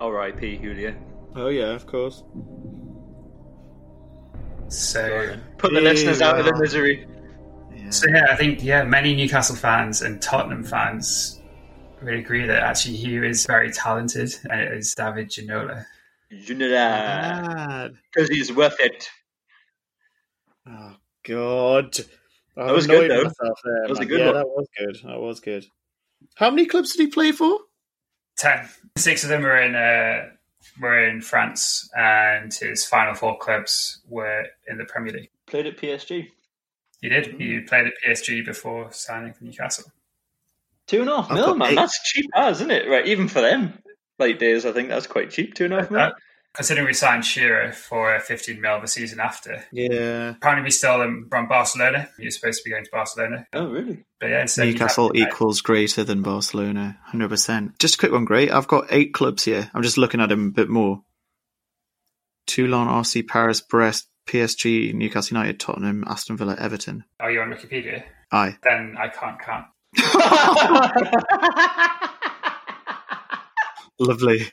R.I.P. 0.00 0.58
Julia. 0.58 0.94
Oh 1.36 1.48
yeah, 1.48 1.72
of 1.74 1.86
course. 1.86 2.24
So, 4.68 5.36
Put 5.58 5.74
the 5.74 5.80
listeners 5.80 6.22
out 6.22 6.38
of 6.38 6.46
the 6.46 6.52
Yeah. 6.54 6.60
misery. 6.60 7.06
Yeah. 7.76 7.90
so 7.90 8.06
yeah, 8.08 8.26
I 8.30 8.36
think 8.36 8.62
yeah, 8.64 8.82
many 8.84 9.14
Newcastle 9.14 9.56
fans 9.56 10.00
and 10.02 10.20
Tottenham 10.22 10.64
fans 10.64 11.40
would 12.02 12.14
agree 12.14 12.46
that 12.46 12.62
actually 12.62 12.96
he 12.96 13.16
is 13.16 13.46
very 13.46 13.70
talented, 13.72 14.34
and 14.50 14.60
it 14.60 14.72
is 14.72 14.94
David 14.94 15.28
Ginola. 15.30 15.84
Julia. 16.44 16.68
Mad. 16.68 17.92
Because 18.14 18.28
he's 18.30 18.52
worth 18.52 18.76
it. 18.80 19.08
Oh 20.66 20.94
god. 21.24 21.96
I 22.56 22.66
That 22.66 22.74
was 22.74 22.86
good, 22.86 23.04
annoyed 23.04 23.10
though. 23.10 23.24
myself 23.24 23.58
there, 23.64 23.82
That 23.82 23.90
was 23.90 23.98
a 24.00 24.04
good 24.06 24.20
yeah, 24.20 24.26
one. 24.26 24.34
that 24.34 24.46
was 24.46 24.68
good. 24.78 24.96
That 25.04 25.20
was 25.20 25.40
good. 25.40 25.64
How 26.36 26.50
many 26.50 26.66
clubs 26.66 26.92
did 26.92 27.02
he 27.02 27.06
play 27.08 27.32
for? 27.32 27.58
Ten. 28.36 28.68
Six 28.96 29.22
of 29.24 29.28
them 29.30 29.44
are 29.44 29.60
in 29.60 29.74
uh, 29.74 30.30
were 30.80 31.06
in 31.08 31.20
France, 31.20 31.88
and 31.96 32.52
his 32.52 32.84
final 32.84 33.14
four 33.14 33.38
clubs 33.38 34.00
were 34.08 34.46
in 34.68 34.78
the 34.78 34.84
Premier 34.84 35.12
League. 35.12 35.30
Played 35.46 35.66
at 35.66 35.76
PSG. 35.78 36.28
He 37.00 37.08
did. 37.08 37.34
He 37.40 37.60
played 37.60 37.86
at 37.88 37.94
PSG 38.06 38.44
before 38.44 38.92
signing 38.92 39.32
for 39.32 39.44
Newcastle. 39.44 39.90
Two 40.92 41.00
and 41.00 41.08
a 41.08 41.16
half 41.16 41.30
I've 41.30 41.36
mil, 41.38 41.54
man. 41.56 41.72
eight. 41.72 41.76
That's 41.76 42.02
cheap 42.02 42.30
as, 42.34 42.58
isn't 42.60 42.70
it? 42.70 42.86
Right, 42.86 43.06
even 43.06 43.26
for 43.26 43.40
them 43.40 43.72
late 44.18 44.38
days, 44.38 44.66
I 44.66 44.72
think 44.72 44.90
that's 44.90 45.06
quite 45.06 45.30
cheap. 45.30 45.54
Two 45.54 45.64
and 45.64 45.72
a 45.72 45.80
half 45.80 45.90
mil. 45.90 46.00
Uh, 46.00 46.10
considering 46.52 46.86
we 46.86 46.92
signed 46.92 47.24
Shearer 47.24 47.72
for 47.72 48.20
15 48.20 48.60
mil 48.60 48.78
the 48.78 48.86
season 48.86 49.18
after. 49.18 49.64
Yeah. 49.72 50.32
Apparently, 50.36 50.64
we 50.64 50.70
stole 50.70 51.00
him 51.00 51.28
from 51.30 51.48
Barcelona. 51.48 52.10
He 52.18 52.26
was 52.26 52.38
supposed 52.38 52.58
to 52.58 52.64
be 52.64 52.72
going 52.72 52.84
to 52.84 52.90
Barcelona. 52.90 53.46
Oh, 53.54 53.68
really? 53.68 54.04
But 54.20 54.26
yeah, 54.28 54.42
instead 54.42 54.66
Newcastle 54.66 55.06
happened- 55.06 55.28
equals 55.28 55.62
greater 55.62 56.04
than 56.04 56.20
Barcelona, 56.20 56.98
100%. 57.10 57.78
Just 57.78 57.94
a 57.94 57.98
quick 57.98 58.12
one, 58.12 58.26
great. 58.26 58.52
I've 58.52 58.68
got 58.68 58.84
eight 58.90 59.14
clubs 59.14 59.44
here. 59.44 59.70
I'm 59.72 59.82
just 59.82 59.96
looking 59.96 60.20
at 60.20 60.28
them 60.28 60.48
a 60.48 60.50
bit 60.50 60.68
more. 60.68 61.02
Toulon, 62.46 62.86
RC, 62.88 63.26
Paris, 63.26 63.62
Brest, 63.62 64.08
PSG, 64.26 64.92
Newcastle 64.92 65.38
United, 65.38 65.58
Tottenham, 65.58 66.04
Aston 66.06 66.36
Villa, 66.36 66.54
Everton. 66.58 67.04
Are 67.18 67.30
you 67.30 67.40
on 67.40 67.50
Wikipedia? 67.50 68.02
Aye. 68.30 68.56
Then 68.62 68.96
I 68.98 69.08
can't 69.08 69.40
count. 69.40 69.66
Lovely. 73.98 74.46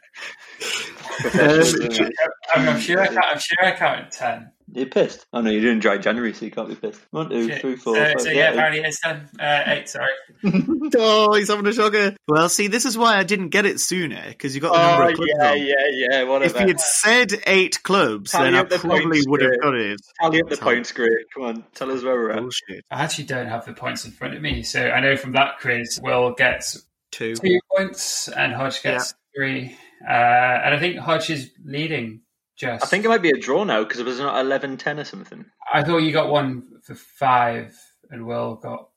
Professionalism. 1.20 2.06
Um, 2.06 2.12
I'm, 2.56 2.70
I'm 2.70 2.80
sure 2.80 3.02
I 3.02 3.08
count, 3.08 3.26
I'm 3.32 3.40
sure 3.40 3.66
I 3.66 3.72
counted 3.76 4.12
10. 4.12 4.52
You're 4.74 4.86
pissed. 4.88 5.26
Oh 5.34 5.42
no, 5.42 5.50
you're 5.50 5.62
doing 5.62 5.80
dry 5.80 5.98
January, 5.98 6.34
so 6.34 6.46
you 6.46 6.52
can't 6.52 6.70
be 6.70 6.76
pissed. 6.76 7.02
One, 7.12 7.30
two, 7.30 7.48
Shit. 7.48 7.62
three, 7.62 7.76
four, 7.76 7.96
so, 7.96 8.04
five. 8.06 8.22
so 8.22 8.30
yeah, 8.30 8.36
yeah, 8.38 8.50
apparently 8.52 8.82
it's 8.82 9.00
10. 9.02 9.30
Uh, 9.40 9.64
8, 9.66 9.90
sorry. 9.90 10.10
oh, 10.98 11.34
he's 11.34 11.48
having 11.50 11.66
a 11.68 11.74
shocker. 11.74 12.16
Well, 12.28 12.50
see, 12.50 12.68
this 12.68 12.86
is 12.86 12.98
why 12.98 13.18
I 13.18 13.24
didn't 13.24 13.50
get 13.50 13.66
it 13.66 13.80
sooner, 13.80 14.24
because 14.28 14.54
you 14.56 14.62
got 14.62 14.74
the 14.74 14.80
number 14.88 15.04
Oh 15.04 15.10
of 15.10 15.16
clubs 15.16 15.32
yeah, 15.38 15.48
wrong. 15.50 15.58
yeah, 15.58 16.22
yeah. 16.28 16.46
If 16.46 16.56
he 16.58 16.68
had 16.68 16.80
said 16.80 17.32
eight 17.48 17.82
clubs, 17.84 18.32
Tally 18.32 18.52
then 18.52 18.56
I 18.60 18.64
the 18.64 18.78
probably 18.80 19.22
would 19.28 19.42
have 19.42 19.60
got 19.62 19.76
it. 19.76 20.00
Tally 20.22 20.42
up 20.42 20.50
the 20.50 20.56
Tally. 20.58 20.76
points, 20.76 20.92
great. 20.92 21.12
Come 21.34 21.44
on, 21.46 21.66
tell 21.74 21.92
us 21.92 22.04
where 22.04 22.14
we're 22.16 22.32
at. 22.32 22.40
Bullshit. 22.40 22.86
I 22.92 23.04
actually 23.04 23.26
don't 23.26 23.48
have 23.48 23.66
the 23.66 23.74
points 23.74 24.06
in 24.06 24.12
front 24.12 24.36
of 24.36 24.42
me. 24.42 24.64
So 24.64 24.90
I 24.90 25.00
know 25.00 25.16
from 25.16 25.32
that 25.34 25.60
quiz, 25.62 26.00
Will 26.04 26.34
gets 26.34 26.86
Two. 27.12 27.36
two 27.36 27.60
points 27.76 28.28
and 28.28 28.54
Hodge 28.54 28.84
gets 28.84 29.16
three. 29.36 29.76
Uh, 30.08 30.12
and 30.14 30.76
I 30.76 30.80
think 30.80 30.98
Hodge 30.98 31.30
is 31.30 31.50
leading 31.66 32.22
just. 32.60 32.84
I 32.84 32.88
think 32.88 33.06
it 33.06 33.10
might 33.10 33.22
be 33.22 33.30
a 33.30 33.40
draw 33.40 33.64
now 33.64 33.84
because 33.84 34.00
it 34.00 34.06
was 34.06 34.20
not 34.20 34.44
11-10 34.46 35.00
or 35.00 35.06
something. 35.06 35.46
I 35.72 35.84
thought 35.84 36.00
you 36.00 36.12
got 36.12 36.30
one 36.30 36.64
for 36.84 36.96
five 36.96 37.76
and 38.10 38.26
Will 38.26 38.56
got 38.56 38.90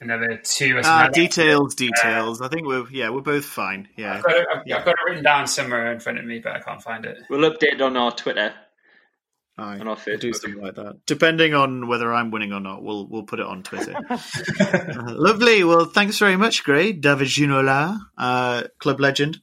another 0.00 0.40
two 0.42 0.76
or 0.76 0.82
something. 0.82 0.84
Ah, 0.84 1.02
like 1.04 1.12
that. 1.12 1.14
details, 1.14 1.74
details. 1.74 2.40
I 2.40 2.48
think 2.48 2.66
we're 2.66 2.88
yeah, 2.90 3.10
we're 3.10 3.20
both 3.20 3.44
fine. 3.44 3.88
Yeah. 3.96 4.16
I've 4.16 4.22
got, 4.22 4.36
it, 4.36 4.46
I've, 4.52 4.58
I've 4.60 4.84
got 4.84 4.94
it 4.94 4.96
written 5.06 5.24
down 5.24 5.46
somewhere 5.46 5.92
in 5.92 6.00
front 6.00 6.18
of 6.18 6.24
me, 6.24 6.38
but 6.38 6.52
I 6.52 6.60
can't 6.60 6.82
find 6.82 7.04
it. 7.04 7.18
We'll 7.28 7.50
update 7.50 7.80
on 7.80 7.96
our 7.96 8.12
Twitter. 8.12 8.54
Aye, 9.58 9.80
on 9.80 9.88
our 9.88 9.98
we'll 10.06 10.18
do 10.18 10.32
something 10.32 10.62
like 10.62 10.76
that. 10.76 11.00
Depending 11.04 11.52
on 11.52 11.88
whether 11.88 12.12
I'm 12.12 12.30
winning 12.30 12.52
or 12.52 12.60
not, 12.60 12.82
we'll 12.82 13.08
we'll 13.08 13.24
put 13.24 13.40
it 13.40 13.46
on 13.46 13.62
Twitter. 13.62 13.94
Uh, 14.60 15.14
lovely. 15.14 15.62
Well, 15.62 15.84
thanks 15.84 16.18
very 16.18 16.36
much, 16.36 16.64
Gray. 16.64 16.92
David 16.92 17.28
Ginola, 17.28 17.98
uh, 18.16 18.64
club 18.78 19.00
legend. 19.00 19.40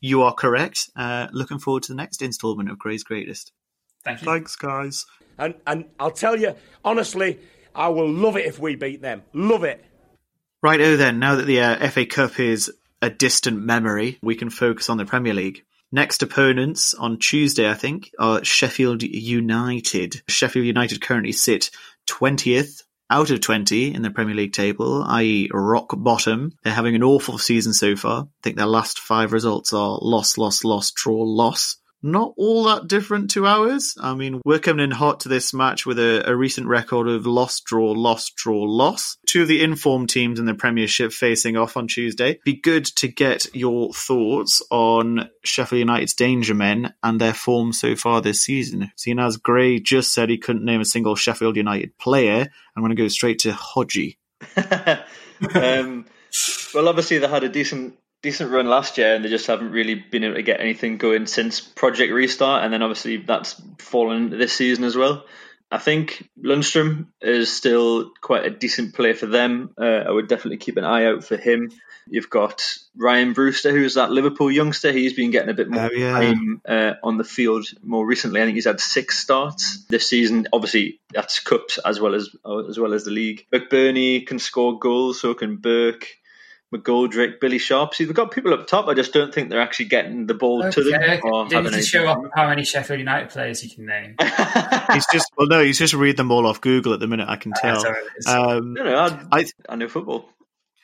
You 0.00 0.22
are 0.22 0.32
correct. 0.32 0.90
Uh, 0.96 1.28
looking 1.32 1.58
forward 1.58 1.84
to 1.84 1.92
the 1.92 1.96
next 1.96 2.22
instalment 2.22 2.70
of 2.70 2.78
Gray's 2.78 3.04
Greatest. 3.04 3.52
Thank 4.04 4.20
you. 4.20 4.26
Thanks, 4.26 4.56
guys. 4.56 5.06
And 5.38 5.54
and 5.66 5.86
I'll 5.98 6.10
tell 6.10 6.36
you 6.36 6.54
honestly, 6.84 7.38
I 7.74 7.88
will 7.88 8.10
love 8.10 8.36
it 8.36 8.46
if 8.46 8.58
we 8.58 8.76
beat 8.76 9.02
them. 9.02 9.22
Love 9.32 9.64
it. 9.64 9.84
Right, 10.60 10.80
oh 10.80 10.96
then, 10.96 11.20
now 11.20 11.36
that 11.36 11.46
the 11.46 11.60
uh, 11.60 11.88
FA 11.88 12.04
Cup 12.04 12.40
is 12.40 12.72
a 13.00 13.10
distant 13.10 13.62
memory, 13.62 14.18
we 14.22 14.34
can 14.34 14.50
focus 14.50 14.90
on 14.90 14.96
the 14.96 15.04
Premier 15.04 15.32
League. 15.34 15.64
Next 15.92 16.22
opponents 16.22 16.94
on 16.94 17.18
Tuesday, 17.18 17.70
I 17.70 17.74
think, 17.74 18.10
are 18.18 18.44
Sheffield 18.44 19.02
United. 19.04 20.20
Sheffield 20.28 20.66
United 20.66 21.00
currently 21.00 21.32
sit 21.32 21.70
20th 22.08 22.82
out 23.10 23.30
of 23.30 23.40
20 23.40 23.94
in 23.94 24.02
the 24.02 24.10
Premier 24.10 24.34
League 24.34 24.52
table, 24.52 25.02
i.e. 25.02 25.48
rock 25.52 25.94
bottom. 25.96 26.52
They're 26.62 26.72
having 26.72 26.94
an 26.94 27.02
awful 27.02 27.38
season 27.38 27.72
so 27.72 27.96
far. 27.96 28.22
I 28.22 28.26
think 28.42 28.56
their 28.56 28.66
last 28.66 28.98
five 28.98 29.32
results 29.32 29.72
are 29.72 29.98
loss, 30.00 30.36
loss, 30.36 30.64
loss, 30.64 30.90
draw, 30.90 31.22
loss. 31.22 31.76
Not 32.02 32.34
all 32.36 32.64
that 32.64 32.86
different 32.86 33.30
to 33.32 33.46
ours. 33.46 33.96
I 34.00 34.14
mean, 34.14 34.40
we're 34.44 34.60
coming 34.60 34.84
in 34.84 34.90
hot 34.92 35.20
to 35.20 35.28
this 35.28 35.52
match 35.52 35.84
with 35.84 35.98
a, 35.98 36.28
a 36.30 36.36
recent 36.36 36.68
record 36.68 37.08
of 37.08 37.26
loss, 37.26 37.60
draw, 37.60 37.90
loss, 37.90 38.30
draw, 38.30 38.62
loss. 38.62 39.16
Two 39.26 39.42
of 39.42 39.48
the 39.48 39.62
informed 39.62 40.10
teams 40.10 40.38
in 40.38 40.46
the 40.46 40.54
Premiership 40.54 41.12
facing 41.12 41.56
off 41.56 41.76
on 41.76 41.88
Tuesday. 41.88 42.38
Be 42.44 42.54
good 42.54 42.84
to 42.86 43.08
get 43.08 43.52
your 43.54 43.92
thoughts 43.92 44.62
on 44.70 45.28
Sheffield 45.44 45.80
United's 45.80 46.14
danger 46.14 46.54
men 46.54 46.94
and 47.02 47.20
their 47.20 47.34
form 47.34 47.72
so 47.72 47.96
far 47.96 48.20
this 48.20 48.42
season. 48.42 48.92
Seeing 48.96 49.18
as 49.18 49.36
Gray 49.36 49.80
just 49.80 50.12
said 50.12 50.28
he 50.28 50.38
couldn't 50.38 50.64
name 50.64 50.80
a 50.80 50.84
single 50.84 51.16
Sheffield 51.16 51.56
United 51.56 51.98
player, 51.98 52.48
I'm 52.76 52.82
going 52.82 52.94
to 52.94 53.02
go 53.02 53.08
straight 53.08 53.40
to 53.40 53.50
Hodgie. 53.50 54.18
um, 55.54 56.06
well, 56.74 56.88
obviously 56.88 57.18
they 57.18 57.26
had 57.26 57.44
a 57.44 57.48
decent 57.48 57.98
decent 58.22 58.50
run 58.50 58.66
last 58.68 58.98
year, 58.98 59.14
and 59.14 59.24
they 59.24 59.28
just 59.28 59.46
haven't 59.46 59.70
really 59.70 59.94
been 59.94 60.24
able 60.24 60.34
to 60.34 60.42
get 60.42 60.60
anything 60.60 60.98
going 60.98 61.26
since 61.26 61.60
Project 61.60 62.12
Restart. 62.12 62.64
And 62.64 62.72
then 62.72 62.82
obviously 62.82 63.18
that's 63.18 63.60
fallen 63.78 64.30
this 64.30 64.52
season 64.52 64.84
as 64.84 64.96
well. 64.96 65.24
I 65.70 65.76
think 65.78 66.26
Lundstram 66.42 67.08
is 67.20 67.52
still 67.54 68.10
quite 68.22 68.46
a 68.46 68.50
decent 68.50 68.94
player 68.94 69.14
for 69.14 69.26
them. 69.26 69.70
Uh, 69.78 69.84
I 69.84 70.10
would 70.10 70.26
definitely 70.26 70.56
keep 70.56 70.78
an 70.78 70.84
eye 70.84 71.04
out 71.04 71.24
for 71.24 71.36
him. 71.36 71.70
You've 72.10 72.30
got 72.30 72.62
Ryan 72.96 73.34
Brewster, 73.34 73.70
who's 73.70 73.94
that 73.96 74.10
Liverpool 74.10 74.50
youngster. 74.50 74.92
He's 74.92 75.12
been 75.12 75.30
getting 75.30 75.50
a 75.50 75.54
bit 75.54 75.68
more 75.68 75.82
Oh, 75.84 75.90
yeah. 75.94 76.12
time 76.18 76.62
uh, 76.66 76.92
on 77.04 77.18
the 77.18 77.24
field 77.24 77.66
more 77.82 78.06
recently. 78.06 78.40
I 78.40 78.46
think 78.46 78.54
he's 78.54 78.64
had 78.64 78.80
six 78.80 79.18
starts 79.18 79.84
this 79.90 80.08
season. 80.08 80.46
Obviously, 80.54 81.00
that's 81.12 81.38
cups 81.40 81.76
as 81.84 82.00
well 82.00 82.14
as 82.14 82.30
as 82.66 82.78
well 82.78 82.94
as 82.94 83.04
the 83.04 83.10
league. 83.10 83.44
McBurnie 83.52 84.26
can 84.26 84.38
score 84.38 84.78
goals, 84.78 85.20
so 85.20 85.34
can 85.34 85.56
Burke. 85.56 86.06
McGoldrick, 86.74 87.40
Billy 87.40 87.58
Sharp. 87.58 87.94
See, 87.94 88.04
they've 88.04 88.14
got 88.14 88.30
people 88.30 88.52
up 88.52 88.66
top. 88.66 88.88
I 88.88 88.94
just 88.94 89.12
don't 89.12 89.32
think 89.32 89.48
they're 89.50 89.60
actually 89.60 89.86
getting 89.86 90.26
the 90.26 90.34
ball 90.34 90.70
to 90.70 90.82
them. 90.84 90.94
Okay, 90.94 91.20
or 91.22 91.44
Did 91.44 91.54
having 91.54 91.72
you 91.72 91.78
any- 91.78 91.86
show 91.86 92.06
off 92.06 92.24
how 92.34 92.48
many 92.48 92.64
Sheffield 92.64 92.98
United 92.98 93.30
players 93.30 93.64
you 93.64 93.70
can 93.70 93.86
name? 93.86 94.16
He's 94.92 95.06
just, 95.12 95.30
well, 95.36 95.46
no, 95.48 95.62
he's 95.62 95.78
just 95.78 95.94
read 95.94 96.16
them 96.16 96.30
all 96.30 96.46
off 96.46 96.60
Google 96.60 96.92
at 96.94 97.00
the 97.00 97.06
minute, 97.06 97.28
I 97.28 97.36
can 97.36 97.52
tell. 97.52 97.82
That's 97.82 97.84
how 97.84 97.92
it 97.92 98.06
is. 98.16 98.26
Um, 98.26 98.74
no, 98.74 98.84
no, 98.84 98.96
I, 98.96 99.40
I, 99.40 99.44
I 99.68 99.76
know 99.76 99.88
football. 99.88 100.28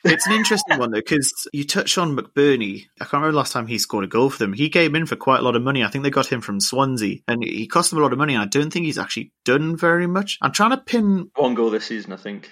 It's 0.07 0.27
an 0.27 0.33
interesting 0.33 0.77
one 0.77 0.91
though 0.91 0.99
because 0.99 1.47
you 1.51 1.63
touch 1.63 1.97
on 1.97 2.15
McBurnie. 2.15 2.83
I 3.01 3.05
can't 3.05 3.13
remember 3.13 3.31
the 3.31 3.37
last 3.37 3.53
time 3.53 3.65
he 3.65 3.79
scored 3.79 4.03
a 4.03 4.07
goal 4.07 4.29
for 4.29 4.37
them. 4.37 4.53
He 4.53 4.69
came 4.69 4.95
in 4.95 5.07
for 5.07 5.15
quite 5.15 5.39
a 5.39 5.41
lot 5.41 5.55
of 5.55 5.63
money. 5.63 5.83
I 5.83 5.87
think 5.87 6.03
they 6.03 6.11
got 6.11 6.31
him 6.31 6.41
from 6.41 6.59
Swansea, 6.59 7.21
and 7.27 7.43
he 7.43 7.65
cost 7.65 7.89
them 7.89 7.97
a 7.97 8.03
lot 8.03 8.13
of 8.13 8.19
money. 8.19 8.35
And 8.35 8.43
I 8.43 8.45
don't 8.45 8.71
think 8.71 8.85
he's 8.85 8.99
actually 8.99 9.31
done 9.45 9.75
very 9.75 10.05
much. 10.05 10.37
I'm 10.43 10.51
trying 10.51 10.69
to 10.71 10.77
pin. 10.77 11.31
One 11.35 11.55
goal 11.55 11.71
this 11.71 11.87
season, 11.87 12.13
I 12.13 12.17
think. 12.17 12.51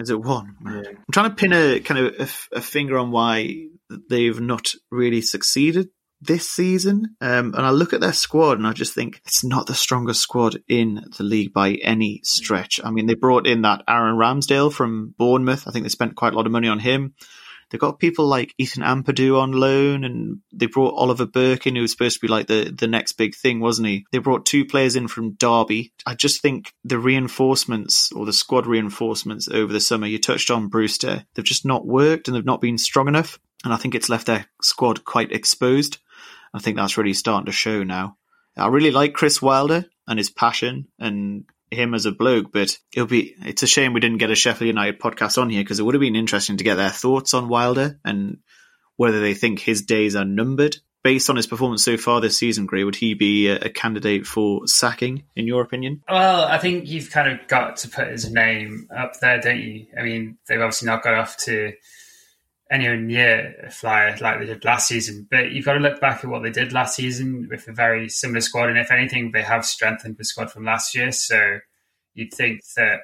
Is 0.00 0.10
it 0.10 0.20
one? 0.20 0.56
I'm 0.64 0.96
trying 1.12 1.30
to 1.30 1.36
pin 1.36 1.52
a 1.52 1.80
kind 1.80 2.00
of 2.00 2.48
a 2.52 2.60
finger 2.60 2.98
on 2.98 3.10
why 3.10 3.66
they've 4.08 4.40
not 4.40 4.72
really 4.90 5.20
succeeded 5.20 5.90
this 6.20 6.50
season. 6.50 7.16
Um, 7.20 7.54
and 7.54 7.66
I 7.66 7.70
look 7.70 7.92
at 7.92 8.00
their 8.00 8.12
squad 8.12 8.58
and 8.58 8.66
I 8.66 8.72
just 8.72 8.94
think 8.94 9.20
it's 9.24 9.44
not 9.44 9.66
the 9.66 9.74
strongest 9.74 10.20
squad 10.20 10.62
in 10.68 11.04
the 11.16 11.24
league 11.24 11.52
by 11.52 11.74
any 11.74 12.20
stretch. 12.24 12.80
I 12.82 12.90
mean, 12.90 13.06
they 13.06 13.14
brought 13.14 13.46
in 13.46 13.62
that 13.62 13.82
Aaron 13.88 14.16
Ramsdale 14.16 14.72
from 14.72 15.14
Bournemouth. 15.18 15.66
I 15.66 15.70
think 15.70 15.84
they 15.84 15.90
spent 15.90 16.16
quite 16.16 16.32
a 16.32 16.36
lot 16.36 16.46
of 16.46 16.52
money 16.52 16.68
on 16.68 16.78
him. 16.78 17.14
They've 17.70 17.80
got 17.80 17.98
people 17.98 18.26
like 18.26 18.54
Ethan 18.58 18.82
Ampadu 18.82 19.40
on 19.40 19.52
loan, 19.52 20.04
and 20.04 20.40
they 20.52 20.66
brought 20.66 20.94
Oliver 20.94 21.26
Burke 21.26 21.66
in, 21.66 21.76
who 21.76 21.82
was 21.82 21.92
supposed 21.92 22.16
to 22.16 22.20
be 22.20 22.28
like 22.28 22.48
the, 22.48 22.74
the 22.76 22.88
next 22.88 23.12
big 23.12 23.34
thing, 23.34 23.60
wasn't 23.60 23.88
he? 23.88 24.04
They 24.10 24.18
brought 24.18 24.44
two 24.44 24.64
players 24.64 24.96
in 24.96 25.08
from 25.08 25.32
Derby. 25.34 25.92
I 26.04 26.14
just 26.14 26.42
think 26.42 26.74
the 26.84 26.98
reinforcements 26.98 28.10
or 28.12 28.26
the 28.26 28.32
squad 28.32 28.66
reinforcements 28.66 29.48
over 29.48 29.72
the 29.72 29.80
summer, 29.80 30.06
you 30.06 30.18
touched 30.18 30.50
on 30.50 30.68
Brewster, 30.68 31.24
they've 31.34 31.44
just 31.44 31.64
not 31.64 31.86
worked 31.86 32.28
and 32.28 32.36
they've 32.36 32.44
not 32.44 32.60
been 32.60 32.78
strong 32.78 33.08
enough. 33.08 33.38
And 33.64 33.72
I 33.72 33.76
think 33.76 33.94
it's 33.94 34.08
left 34.08 34.26
their 34.26 34.46
squad 34.62 35.04
quite 35.04 35.32
exposed. 35.32 35.98
I 36.52 36.58
think 36.58 36.76
that's 36.76 36.96
really 36.96 37.12
starting 37.12 37.46
to 37.46 37.52
show 37.52 37.84
now. 37.84 38.16
I 38.56 38.66
really 38.68 38.90
like 38.90 39.14
Chris 39.14 39.40
Wilder 39.40 39.86
and 40.08 40.18
his 40.18 40.30
passion 40.30 40.88
and 40.98 41.44
him 41.70 41.94
as 41.94 42.06
a 42.06 42.12
bloke, 42.12 42.52
but 42.52 42.76
it'll 42.92 43.06
be 43.06 43.34
it's 43.44 43.62
a 43.62 43.66
shame 43.66 43.92
we 43.92 44.00
didn't 44.00 44.18
get 44.18 44.30
a 44.30 44.34
Sheffield 44.34 44.68
United 44.68 45.00
podcast 45.00 45.40
on 45.40 45.50
here 45.50 45.62
because 45.62 45.78
it 45.78 45.84
would 45.84 45.94
have 45.94 46.00
been 46.00 46.16
interesting 46.16 46.56
to 46.56 46.64
get 46.64 46.76
their 46.76 46.90
thoughts 46.90 47.34
on 47.34 47.48
Wilder 47.48 47.98
and 48.04 48.38
whether 48.96 49.20
they 49.20 49.34
think 49.34 49.60
his 49.60 49.82
days 49.82 50.16
are 50.16 50.24
numbered. 50.24 50.76
Based 51.02 51.30
on 51.30 51.36
his 51.36 51.46
performance 51.46 51.82
so 51.82 51.96
far 51.96 52.20
this 52.20 52.36
season, 52.36 52.66
Gray, 52.66 52.84
would 52.84 52.94
he 52.94 53.14
be 53.14 53.48
a, 53.48 53.56
a 53.56 53.70
candidate 53.70 54.26
for 54.26 54.66
sacking, 54.66 55.22
in 55.34 55.46
your 55.46 55.62
opinion? 55.62 56.02
Well, 56.06 56.44
I 56.44 56.58
think 56.58 56.86
you've 56.86 57.10
kind 57.10 57.32
of 57.32 57.48
got 57.48 57.76
to 57.76 57.88
put 57.88 58.08
his 58.08 58.30
name 58.30 58.86
up 58.94 59.18
there, 59.18 59.40
don't 59.40 59.60
you? 59.60 59.86
I 59.98 60.02
mean, 60.02 60.36
they've 60.46 60.60
obviously 60.60 60.84
not 60.84 61.02
got 61.02 61.14
off 61.14 61.38
to 61.44 61.72
anywhere 62.70 62.96
near 62.96 63.54
a 63.66 63.70
flyer 63.70 64.16
like 64.20 64.38
they 64.38 64.46
did 64.46 64.64
last 64.64 64.88
season, 64.88 65.26
but 65.30 65.50
you've 65.50 65.64
got 65.64 65.74
to 65.74 65.80
look 65.80 66.00
back 66.00 66.22
at 66.22 66.30
what 66.30 66.42
they 66.42 66.50
did 66.50 66.72
last 66.72 66.96
season 66.96 67.48
with 67.50 67.66
a 67.68 67.72
very 67.72 68.08
similar 68.08 68.40
squad, 68.40 68.68
and 68.68 68.78
if 68.78 68.90
anything, 68.90 69.32
they 69.32 69.42
have 69.42 69.64
strengthened 69.64 70.16
the 70.16 70.24
squad 70.24 70.50
from 70.50 70.64
last 70.64 70.94
year. 70.94 71.10
So 71.10 71.58
you'd 72.14 72.32
think 72.32 72.62
that 72.76 73.00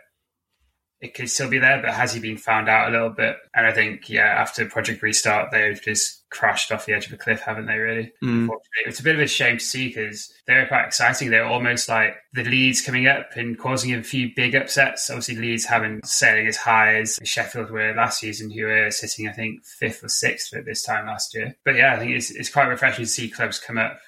it 1.00 1.14
could 1.14 1.28
still 1.28 1.50
be 1.50 1.58
there, 1.58 1.82
but 1.82 1.92
has 1.92 2.14
he 2.14 2.20
been 2.20 2.38
found 2.38 2.68
out 2.68 2.88
a 2.88 2.90
little 2.90 3.10
bit? 3.10 3.36
And 3.54 3.66
I 3.66 3.72
think, 3.72 4.08
yeah, 4.08 4.22
after 4.22 4.64
Project 4.64 5.02
Restart, 5.02 5.50
they've 5.50 5.80
just 5.80 6.24
crashed 6.30 6.72
off 6.72 6.86
the 6.86 6.94
edge 6.94 7.06
of 7.06 7.12
a 7.12 7.18
cliff, 7.18 7.40
haven't 7.40 7.66
they, 7.66 7.76
really? 7.76 8.12
Mm. 8.24 8.48
It's 8.86 9.00
a 9.00 9.02
bit 9.02 9.14
of 9.14 9.20
a 9.20 9.26
shame 9.26 9.58
to 9.58 9.64
see 9.64 9.88
because 9.88 10.32
they 10.46 10.54
were 10.54 10.66
quite 10.66 10.86
exciting. 10.86 11.30
They 11.30 11.38
were 11.38 11.46
almost 11.46 11.90
like 11.90 12.16
the 12.32 12.44
Leeds 12.44 12.80
coming 12.80 13.06
up 13.06 13.36
and 13.36 13.58
causing 13.58 13.94
a 13.94 14.02
few 14.02 14.30
big 14.34 14.54
upsets. 14.54 15.10
Obviously, 15.10 15.36
Leeds 15.36 15.66
haven't 15.66 16.06
sailing 16.06 16.46
as 16.46 16.56
high 16.56 16.96
as 16.96 17.18
Sheffield 17.22 17.70
were 17.70 17.94
last 17.94 18.20
season, 18.20 18.50
who 18.50 18.64
were 18.64 18.90
sitting, 18.90 19.28
I 19.28 19.32
think, 19.32 19.66
fifth 19.66 20.02
or 20.02 20.08
sixth 20.08 20.54
at 20.54 20.64
this 20.64 20.82
time 20.82 21.06
last 21.06 21.34
year. 21.34 21.56
But 21.64 21.74
yeah, 21.74 21.94
I 21.94 21.98
think 21.98 22.12
it's, 22.12 22.30
it's 22.30 22.50
quite 22.50 22.68
refreshing 22.68 23.04
to 23.04 23.10
see 23.10 23.28
clubs 23.28 23.58
come 23.58 23.76
up 23.76 23.98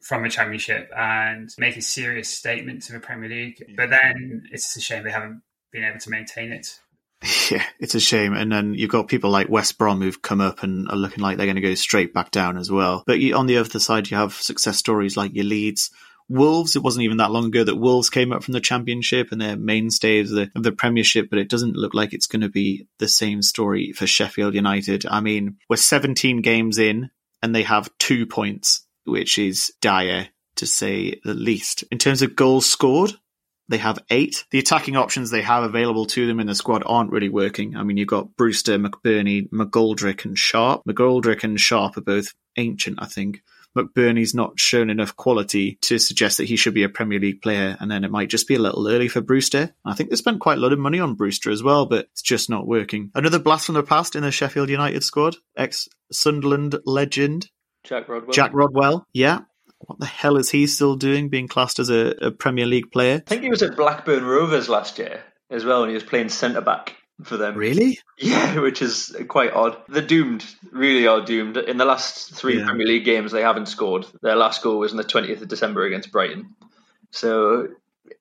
from 0.00 0.24
a 0.24 0.30
championship 0.30 0.90
and 0.96 1.50
make 1.58 1.76
a 1.76 1.82
serious 1.82 2.30
statement 2.30 2.82
to 2.84 2.92
the 2.92 3.00
Premier 3.00 3.28
League. 3.28 3.62
But 3.76 3.90
then 3.90 4.48
it's 4.50 4.74
a 4.74 4.80
shame 4.80 5.04
they 5.04 5.10
haven't 5.10 5.42
been 5.72 5.84
able 5.84 5.98
to 6.00 6.10
maintain 6.10 6.52
it. 6.52 6.80
Yeah, 7.50 7.64
it's 7.80 7.96
a 7.96 8.00
shame. 8.00 8.32
And 8.32 8.50
then 8.50 8.74
you've 8.74 8.90
got 8.90 9.08
people 9.08 9.30
like 9.30 9.48
West 9.48 9.76
Brom 9.76 10.00
who've 10.00 10.22
come 10.22 10.40
up 10.40 10.62
and 10.62 10.88
are 10.88 10.96
looking 10.96 11.22
like 11.22 11.36
they're 11.36 11.46
going 11.46 11.56
to 11.56 11.62
go 11.62 11.74
straight 11.74 12.14
back 12.14 12.30
down 12.30 12.56
as 12.56 12.70
well. 12.70 13.02
But 13.06 13.18
you, 13.18 13.36
on 13.36 13.46
the 13.46 13.58
other 13.58 13.80
side, 13.80 14.08
you 14.08 14.16
have 14.16 14.34
success 14.34 14.78
stories 14.78 15.16
like 15.16 15.34
your 15.34 15.44
Leeds. 15.44 15.90
Wolves, 16.28 16.76
it 16.76 16.82
wasn't 16.82 17.02
even 17.02 17.16
that 17.16 17.32
long 17.32 17.46
ago 17.46 17.64
that 17.64 17.76
Wolves 17.76 18.08
came 18.08 18.32
up 18.32 18.44
from 18.44 18.52
the 18.52 18.60
Championship 18.60 19.32
and 19.32 19.40
they're 19.40 19.56
mainstays 19.56 20.30
of 20.30 20.36
the, 20.36 20.50
of 20.54 20.62
the 20.62 20.70
Premiership, 20.70 21.28
but 21.28 21.40
it 21.40 21.48
doesn't 21.48 21.74
look 21.74 21.92
like 21.92 22.12
it's 22.12 22.28
going 22.28 22.42
to 22.42 22.48
be 22.48 22.86
the 23.00 23.08
same 23.08 23.42
story 23.42 23.92
for 23.92 24.06
Sheffield 24.06 24.54
United. 24.54 25.04
I 25.06 25.20
mean, 25.20 25.56
we're 25.68 25.76
17 25.76 26.40
games 26.40 26.78
in 26.78 27.10
and 27.42 27.52
they 27.52 27.64
have 27.64 27.90
two 27.98 28.26
points, 28.26 28.86
which 29.04 29.38
is 29.38 29.72
dire 29.80 30.28
to 30.56 30.66
say 30.66 31.20
the 31.24 31.34
least. 31.34 31.82
In 31.90 31.98
terms 31.98 32.22
of 32.22 32.36
goals 32.36 32.70
scored, 32.70 33.12
they 33.70 33.78
have 33.78 33.98
eight. 34.10 34.44
The 34.50 34.58
attacking 34.58 34.96
options 34.96 35.30
they 35.30 35.42
have 35.42 35.62
available 35.62 36.04
to 36.06 36.26
them 36.26 36.40
in 36.40 36.46
the 36.46 36.54
squad 36.54 36.82
aren't 36.84 37.12
really 37.12 37.28
working. 37.28 37.76
I 37.76 37.84
mean, 37.84 37.96
you've 37.96 38.08
got 38.08 38.36
Brewster, 38.36 38.78
McBurnie, 38.78 39.48
McGoldrick, 39.50 40.24
and 40.24 40.36
Sharp. 40.36 40.82
McGoldrick 40.86 41.44
and 41.44 41.58
Sharp 41.58 41.96
are 41.96 42.02
both 42.02 42.34
ancient, 42.56 42.98
I 43.00 43.06
think. 43.06 43.42
McBurnie's 43.78 44.34
not 44.34 44.58
shown 44.58 44.90
enough 44.90 45.14
quality 45.14 45.78
to 45.82 45.98
suggest 45.98 46.38
that 46.38 46.48
he 46.48 46.56
should 46.56 46.74
be 46.74 46.82
a 46.82 46.88
Premier 46.88 47.20
League 47.20 47.40
player, 47.40 47.76
and 47.78 47.88
then 47.88 48.02
it 48.02 48.10
might 48.10 48.28
just 48.28 48.48
be 48.48 48.56
a 48.56 48.58
little 48.58 48.88
early 48.88 49.06
for 49.06 49.20
Brewster. 49.20 49.72
I 49.84 49.94
think 49.94 50.10
they 50.10 50.16
spent 50.16 50.40
quite 50.40 50.58
a 50.58 50.60
lot 50.60 50.72
of 50.72 50.80
money 50.80 50.98
on 50.98 51.14
Brewster 51.14 51.52
as 51.52 51.62
well, 51.62 51.86
but 51.86 52.06
it's 52.06 52.22
just 52.22 52.50
not 52.50 52.66
working. 52.66 53.12
Another 53.14 53.38
blast 53.38 53.66
from 53.66 53.76
the 53.76 53.84
past 53.84 54.16
in 54.16 54.22
the 54.22 54.32
Sheffield 54.32 54.70
United 54.70 55.04
squad, 55.04 55.36
ex 55.56 55.88
Sunderland 56.10 56.80
legend 56.84 57.48
Jack 57.84 58.08
Rodwell. 58.08 58.32
Jack 58.32 58.52
Rodwell. 58.52 59.06
Yeah, 59.12 59.40
what 59.90 59.98
the 59.98 60.06
hell 60.06 60.36
is 60.36 60.50
he 60.50 60.68
still 60.68 60.94
doing 60.94 61.28
being 61.28 61.48
classed 61.48 61.80
as 61.80 61.90
a, 61.90 62.14
a, 62.26 62.30
Premier 62.30 62.64
League 62.64 62.92
player? 62.92 63.16
I 63.26 63.28
think 63.28 63.42
he 63.42 63.50
was 63.50 63.60
at 63.60 63.76
Blackburn 63.76 64.24
Rovers 64.24 64.68
last 64.68 65.00
year 65.00 65.24
as 65.50 65.64
well, 65.64 65.82
and 65.82 65.90
he 65.90 65.94
was 65.94 66.04
playing 66.04 66.28
centre 66.28 66.60
back 66.60 66.94
for 67.24 67.36
them. 67.36 67.56
Really? 67.56 67.98
Yeah, 68.16 68.60
which 68.60 68.82
is 68.82 69.16
quite 69.26 69.52
odd. 69.52 69.76
They're 69.88 70.00
doomed, 70.00 70.44
really 70.70 71.08
are 71.08 71.24
doomed. 71.24 71.56
In 71.56 71.76
the 71.76 71.84
last 71.84 72.32
three 72.32 72.60
yeah. 72.60 72.66
Premier 72.66 72.86
League 72.86 73.04
games, 73.04 73.32
they 73.32 73.42
haven't 73.42 73.66
scored. 73.66 74.06
Their 74.22 74.36
last 74.36 74.62
goal 74.62 74.78
was 74.78 74.92
on 74.92 74.96
the 74.96 75.02
20th 75.02 75.42
of 75.42 75.48
December 75.48 75.84
against 75.84 76.12
Brighton. 76.12 76.54
So 77.10 77.66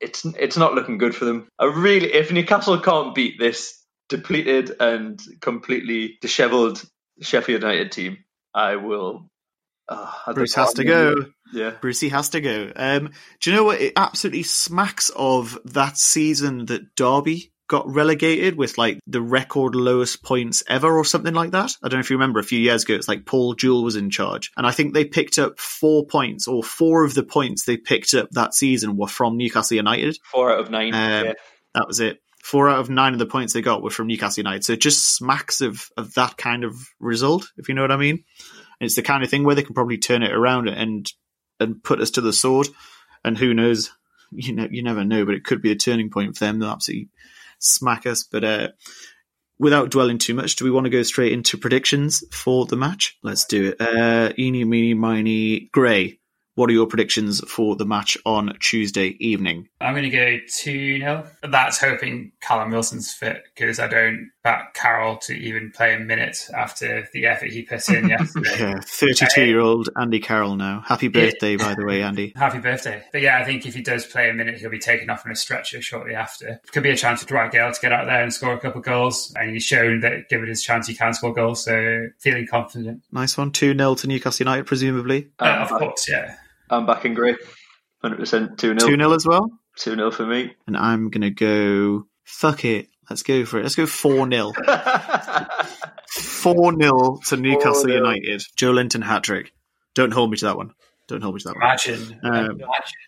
it's 0.01 0.25
it's 0.25 0.57
not 0.57 0.73
looking 0.73 0.97
good 0.97 1.13
for 1.13 1.25
them. 1.25 1.49
I 1.59 1.65
really, 1.65 2.11
if 2.11 2.31
Newcastle 2.31 2.79
can't 2.79 3.13
beat 3.13 3.37
this 3.37 3.79
depleted 4.07 4.71
and 4.79 5.21
completely 5.39 6.17
dishevelled 6.19 6.83
Sheffield 7.21 7.61
United 7.61 7.91
team, 7.91 8.17
I 8.55 8.77
will 8.77 9.29
uh, 9.89 10.33
Bruce 10.33 10.53
has 10.53 10.73
to 10.73 10.83
go. 10.83 11.15
Yeah. 11.51 11.71
Brucey 11.81 12.09
has 12.09 12.29
to 12.29 12.41
go. 12.41 12.71
Um, 12.75 13.11
do 13.41 13.49
you 13.49 13.55
know 13.55 13.63
what? 13.63 13.81
It 13.81 13.93
absolutely 13.95 14.43
smacks 14.43 15.09
of 15.15 15.57
that 15.65 15.97
season 15.97 16.65
that 16.65 16.95
Derby 16.95 17.51
got 17.69 17.87
relegated 17.87 18.57
with 18.57 18.77
like 18.77 18.99
the 19.05 19.21
record 19.21 19.75
lowest 19.75 20.23
points 20.23 20.63
ever 20.67 20.97
or 20.97 21.05
something 21.05 21.35
like 21.35 21.51
that. 21.51 21.71
I 21.81 21.87
don't 21.87 21.99
know 21.99 22.01
if 22.01 22.09
you 22.09 22.17
remember 22.17 22.39
a 22.39 22.43
few 22.43 22.59
years 22.59 22.83
ago, 22.83 22.95
it's 22.95 23.07
like 23.07 23.25
Paul 23.25 23.53
Jewell 23.53 23.83
was 23.83 23.95
in 23.95 24.09
charge. 24.09 24.51
And 24.57 24.65
I 24.65 24.71
think 24.71 24.93
they 24.93 25.05
picked 25.05 25.37
up 25.37 25.59
four 25.59 26.05
points 26.05 26.47
or 26.47 26.63
four 26.63 27.05
of 27.05 27.13
the 27.13 27.23
points 27.23 27.63
they 27.63 27.77
picked 27.77 28.15
up 28.15 28.29
that 28.31 28.55
season 28.55 28.97
were 28.97 29.07
from 29.07 29.37
Newcastle 29.37 29.77
United. 29.77 30.17
Four 30.31 30.51
out 30.51 30.59
of 30.59 30.71
nine. 30.71 30.93
Um, 30.95 31.25
yeah. 31.25 31.33
That 31.75 31.87
was 31.87 31.99
it. 31.99 32.17
Four 32.43 32.69
out 32.69 32.79
of 32.79 32.89
nine 32.89 33.13
of 33.13 33.19
the 33.19 33.27
points 33.27 33.53
they 33.53 33.61
got 33.61 33.83
were 33.83 33.91
from 33.91 34.07
Newcastle 34.07 34.41
United. 34.41 34.65
So 34.65 34.73
it 34.73 34.81
just 34.81 35.15
smacks 35.15 35.61
of, 35.61 35.89
of 35.95 36.15
that 36.15 36.37
kind 36.37 36.63
of 36.63 36.75
result, 36.99 37.51
if 37.57 37.69
you 37.69 37.75
know 37.75 37.81
what 37.81 37.91
I 37.91 37.97
mean. 37.97 38.23
It's 38.81 38.95
the 38.95 39.03
kind 39.03 39.23
of 39.23 39.29
thing 39.29 39.43
where 39.43 39.55
they 39.55 39.63
can 39.63 39.75
probably 39.75 39.99
turn 39.99 40.23
it 40.23 40.31
around 40.31 40.69
and 40.69 41.05
and 41.59 41.83
put 41.83 42.01
us 42.01 42.11
to 42.11 42.21
the 42.21 42.33
sword. 42.33 42.67
And 43.23 43.37
who 43.37 43.53
knows? 43.53 43.91
You 44.31 44.53
know, 44.53 44.67
you 44.69 44.83
never 44.83 45.03
know, 45.03 45.25
but 45.25 45.35
it 45.35 45.43
could 45.43 45.61
be 45.61 45.71
a 45.71 45.75
turning 45.75 46.09
point 46.09 46.37
for 46.37 46.45
them. 46.45 46.59
They'll 46.59 46.69
absolutely 46.69 47.09
smack 47.57 48.05
us. 48.05 48.23
But 48.23 48.43
uh, 48.43 48.67
without 49.57 49.89
dwelling 49.89 50.19
too 50.19 50.33
much, 50.33 50.55
do 50.55 50.65
we 50.65 50.71
want 50.71 50.85
to 50.85 50.91
go 50.91 51.03
straight 51.03 51.33
into 51.33 51.57
predictions 51.57 52.23
for 52.31 52.65
the 52.65 52.77
match? 52.77 53.17
Let's 53.23 53.45
do 53.45 53.69
it. 53.69 53.81
Uh, 53.81 54.31
eeny, 54.37 54.65
meeny, 54.65 54.93
miny, 54.93 55.69
Gray. 55.71 56.18
What 56.59 56.69
are 56.69 56.73
your 56.73 56.87
predictions 56.87 57.39
for 57.49 57.77
the 57.77 57.85
match 57.85 58.17
on 58.25 58.53
Tuesday 58.59 59.15
evening? 59.21 59.69
I'm 59.79 59.93
going 59.93 60.03
to 60.03 60.09
go 60.09 60.39
2 60.57 60.99
0. 60.99 61.25
That's 61.41 61.79
hoping 61.79 62.33
Callum 62.41 62.71
Wilson's 62.71 63.13
fit 63.13 63.43
because 63.55 63.79
I 63.79 63.87
don't 63.87 64.29
back 64.43 64.73
Carroll 64.73 65.15
to 65.19 65.33
even 65.33 65.71
play 65.71 65.95
a 65.95 65.99
minute 65.99 66.49
after 66.53 67.07
the 67.13 67.27
effort 67.27 67.51
he 67.51 67.61
put 67.61 67.87
in 67.87 68.09
yesterday. 68.09 68.49
yeah, 68.59 68.79
32 68.81 69.45
year 69.45 69.61
old 69.61 69.87
Andy 69.97 70.19
Carroll 70.19 70.57
now. 70.57 70.83
Happy 70.85 71.07
birthday, 71.07 71.55
by 71.55 71.75
the 71.75 71.85
way, 71.85 72.01
Andy. 72.01 72.33
Happy 72.35 72.59
birthday. 72.59 73.03
But 73.13 73.21
yeah, 73.21 73.39
I 73.39 73.45
think 73.45 73.65
if 73.65 73.73
he 73.73 73.81
does 73.81 74.05
play 74.05 74.29
a 74.29 74.33
minute, 74.33 74.59
he'll 74.59 74.69
be 74.69 74.79
taken 74.79 75.09
off 75.09 75.25
on 75.25 75.31
a 75.31 75.37
stretcher 75.37 75.81
shortly 75.81 76.13
after. 76.13 76.59
Could 76.73 76.83
be 76.83 76.89
a 76.89 76.97
chance 76.97 77.21
for 77.21 77.29
Dwight 77.29 77.53
Gayle 77.53 77.71
to 77.71 77.79
get 77.79 77.93
out 77.93 78.03
there 78.03 78.21
and 78.21 78.33
score 78.33 78.51
a 78.51 78.59
couple 78.59 78.79
of 78.79 78.85
goals. 78.85 79.33
And 79.39 79.51
he's 79.51 79.63
shown 79.63 80.01
that 80.01 80.27
given 80.27 80.49
his 80.49 80.61
chance, 80.61 80.87
he 80.87 80.93
can 80.93 81.13
score 81.13 81.33
goals. 81.33 81.63
So 81.63 82.07
feeling 82.19 82.47
confident. 82.47 83.03
Nice 83.13 83.37
one. 83.37 83.53
2 83.53 83.77
0 83.77 83.95
to 83.95 84.07
Newcastle 84.07 84.43
United, 84.43 84.65
presumably. 84.65 85.29
Uh, 85.39 85.59
of 85.61 85.69
course, 85.69 86.09
yeah. 86.09 86.35
I'm 86.69 86.85
back 86.85 87.05
in 87.05 87.13
grey. 87.13 87.35
100% 88.03 88.57
2 88.57 88.67
0. 88.67 88.75
2 88.77 88.95
0 88.95 89.13
as 89.13 89.25
well? 89.25 89.49
2 89.77 89.95
0 89.95 90.11
for 90.11 90.25
me. 90.25 90.55
And 90.67 90.77
I'm 90.77 91.09
going 91.09 91.21
to 91.21 91.31
go, 91.31 92.05
fuck 92.23 92.65
it. 92.65 92.87
Let's 93.09 93.23
go 93.23 93.45
for 93.45 93.59
it. 93.59 93.63
Let's 93.63 93.75
go 93.75 93.85
4 93.85 94.29
0. 94.29 94.53
4 96.09 96.81
0 96.81 97.19
to 97.27 97.37
Newcastle 97.37 97.85
4-0. 97.85 97.93
United. 97.93 98.41
Joelinton 98.57 99.03
hat 99.03 99.23
trick. 99.23 99.53
Don't 99.95 100.13
hold 100.13 100.31
me 100.31 100.37
to 100.37 100.45
that 100.45 100.57
one. 100.57 100.73
Don't 101.09 101.21
hold 101.21 101.35
me 101.35 101.41
to 101.41 101.47
that 101.49 101.55
Imagine. 101.55 102.19
one. 102.21 102.35
Um, 102.35 102.61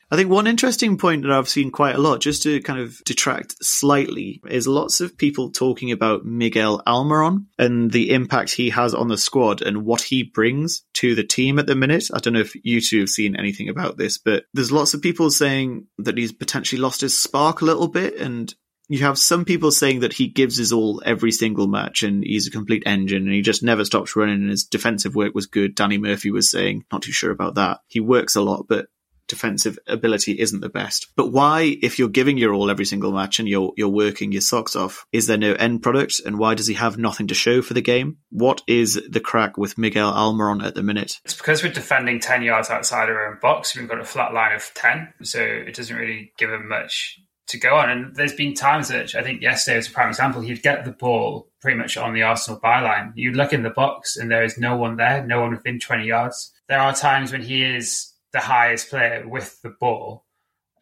I 0.09 0.15
think 0.15 0.29
one 0.29 0.47
interesting 0.47 0.97
point 0.97 1.21
that 1.21 1.31
I've 1.31 1.47
seen 1.47 1.71
quite 1.71 1.95
a 1.95 1.99
lot, 1.99 2.19
just 2.19 2.43
to 2.43 2.59
kind 2.61 2.79
of 2.79 3.01
detract 3.05 3.63
slightly, 3.63 4.41
is 4.49 4.67
lots 4.67 4.99
of 4.99 5.17
people 5.17 5.51
talking 5.51 5.91
about 5.91 6.25
Miguel 6.25 6.81
Almiron 6.85 7.45
and 7.57 7.91
the 7.91 8.09
impact 8.09 8.53
he 8.53 8.71
has 8.71 8.93
on 8.93 9.07
the 9.07 9.17
squad 9.17 9.61
and 9.61 9.85
what 9.85 10.01
he 10.01 10.23
brings 10.23 10.83
to 10.95 11.15
the 11.15 11.23
team 11.23 11.59
at 11.59 11.67
the 11.67 11.75
minute. 11.75 12.09
I 12.13 12.19
don't 12.19 12.33
know 12.33 12.39
if 12.39 12.55
you 12.65 12.81
two 12.81 13.01
have 13.01 13.09
seen 13.09 13.35
anything 13.35 13.69
about 13.69 13.97
this, 13.97 14.17
but 14.17 14.45
there's 14.53 14.71
lots 14.71 14.93
of 14.93 15.01
people 15.01 15.29
saying 15.29 15.85
that 15.99 16.17
he's 16.17 16.33
potentially 16.33 16.81
lost 16.81 17.01
his 17.01 17.17
spark 17.17 17.61
a 17.61 17.65
little 17.65 17.87
bit 17.87 18.17
and 18.17 18.53
you 18.91 19.06
have 19.06 19.17
some 19.17 19.45
people 19.45 19.71
saying 19.71 20.01
that 20.01 20.13
he 20.13 20.27
gives 20.27 20.58
his 20.58 20.73
all 20.73 21.01
every 21.06 21.32
single 21.32 21.67
match 21.67 22.04
and 22.04 22.23
he's 22.23 22.47
a 22.47 22.51
complete 22.51 22.84
engine 22.86 23.23
and 23.23 23.34
he 23.34 23.41
just 23.41 23.63
never 23.63 23.86
stops 23.86 24.15
running 24.15 24.41
and 24.41 24.49
his 24.49 24.65
defensive 24.65 25.15
work 25.15 25.34
was 25.34 25.45
good. 25.45 25.75
Danny 25.75 25.97
Murphy 25.97 26.30
was 26.30 26.51
saying, 26.51 26.84
not 26.91 27.01
too 27.01 27.12
sure 27.12 27.32
about 27.32 27.56
that. 27.56 27.80
He 27.88 27.99
works 27.99 28.36
a 28.36 28.41
lot, 28.41 28.65
but 28.67 28.88
defensive 29.27 29.80
ability 29.88 30.38
isn't 30.38 30.60
the 30.60 30.67
best. 30.67 31.08
But 31.15 31.32
why, 31.32 31.77
if 31.82 31.99
you're 31.99 32.10
giving 32.10 32.38
your 32.38 32.54
all 32.54 32.69
every 32.69 32.84
single 32.84 33.13
match 33.13 33.39
and 33.39 33.47
you're 33.47 33.71
you're 33.77 33.88
working 33.88 34.34
your 34.34 34.41
socks 34.41 34.75
off, 34.75 35.06
is 35.13 35.25
there 35.25 35.38
no 35.38 35.54
end 35.54 35.82
product? 35.82 36.19
And 36.25 36.38
why 36.38 36.54
does 36.54 36.67
he 36.67 36.73
have 36.73 36.97
nothing 36.97 37.27
to 37.27 37.34
show 37.34 37.62
for 37.62 37.73
the 37.73 37.82
game? 37.82 38.17
What 38.30 38.62
is 38.67 39.01
the 39.10 39.21
crack 39.21 39.58
with 39.58 39.77
Miguel 39.77 40.12
Almiron 40.12 40.62
at 40.62 40.75
the 40.75 40.84
minute? 40.84 41.21
It's 41.23 41.34
because 41.34 41.63
we're 41.63 41.71
defending 41.71 42.19
ten 42.19 42.43
yards 42.43 42.69
outside 42.69 43.08
our 43.08 43.32
own 43.32 43.39
box. 43.41 43.73
We've 43.73 43.88
got 43.88 44.01
a 44.01 44.06
flat 44.06 44.34
line 44.34 44.54
of 44.54 44.69
ten, 44.73 45.13
so 45.23 45.39
it 45.39 45.75
doesn't 45.75 45.95
really 45.95 46.34
give 46.38 46.51
him 46.51 46.67
much 46.67 47.17
to 47.47 47.60
go 47.60 47.75
on. 47.75 47.89
And 47.89 48.15
there's 48.15 48.34
been 48.34 48.54
times 48.54 48.88
that 48.89 49.15
I 49.15 49.23
think 49.23 49.41
yesterday 49.41 49.77
was 49.77 49.88
a 49.88 49.91
prime 49.91 50.10
example. 50.10 50.41
He'd 50.41 50.63
get 50.63 50.86
the 50.86 50.91
ball 50.91 51.47
pretty 51.62 51.77
much 51.77 51.97
on 51.97 52.13
the 52.13 52.23
Arsenal 52.23 52.60
byline. 52.60 53.12
You'd 53.15 53.36
look 53.36 53.54
in 53.54 53.63
the 53.63 53.69
box 53.69 54.17
and 54.17 54.32
there 54.32 54.43
is 54.43 54.58
no 54.58 54.75
one 54.75 54.97
there, 54.97 55.25
no 55.25 55.41
one 55.41 55.51
within 55.51 55.80
20 55.80 56.06
yards. 56.06 56.51
There 56.67 56.80
are 56.80 56.93
times 56.93 57.32
when 57.32 57.41
he 57.41 57.63
is 57.63 58.13
the 58.32 58.39
highest 58.39 58.89
player 58.89 59.27
with 59.27 59.62
the 59.62 59.75
ball 59.80 60.25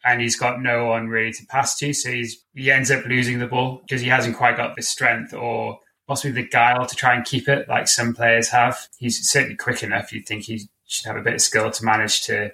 and 0.04 0.20
he's 0.20 0.36
got 0.36 0.62
no 0.62 0.86
one 0.86 1.08
really 1.08 1.32
to 1.32 1.46
pass 1.46 1.76
to. 1.78 1.92
So 1.92 2.10
he's, 2.10 2.42
he 2.54 2.70
ends 2.70 2.90
up 2.90 3.04
losing 3.04 3.38
the 3.38 3.46
ball 3.46 3.82
because 3.82 4.00
he 4.00 4.08
hasn't 4.08 4.36
quite 4.36 4.56
got 4.56 4.76
the 4.76 4.82
strength 4.82 5.34
or 5.34 5.78
possibly 6.06 6.42
the 6.42 6.48
guile 6.48 6.86
to 6.86 6.96
try 6.96 7.14
and 7.14 7.24
keep 7.24 7.48
it 7.48 7.68
like 7.68 7.88
some 7.88 8.14
players 8.14 8.48
have. 8.48 8.88
He's 8.96 9.28
certainly 9.28 9.56
quick 9.56 9.82
enough. 9.82 10.12
You'd 10.12 10.26
think 10.26 10.44
he 10.44 10.68
should 10.86 11.06
have 11.06 11.16
a 11.16 11.22
bit 11.22 11.34
of 11.34 11.40
skill 11.40 11.70
to 11.70 11.84
manage 11.84 12.22
to 12.22 12.52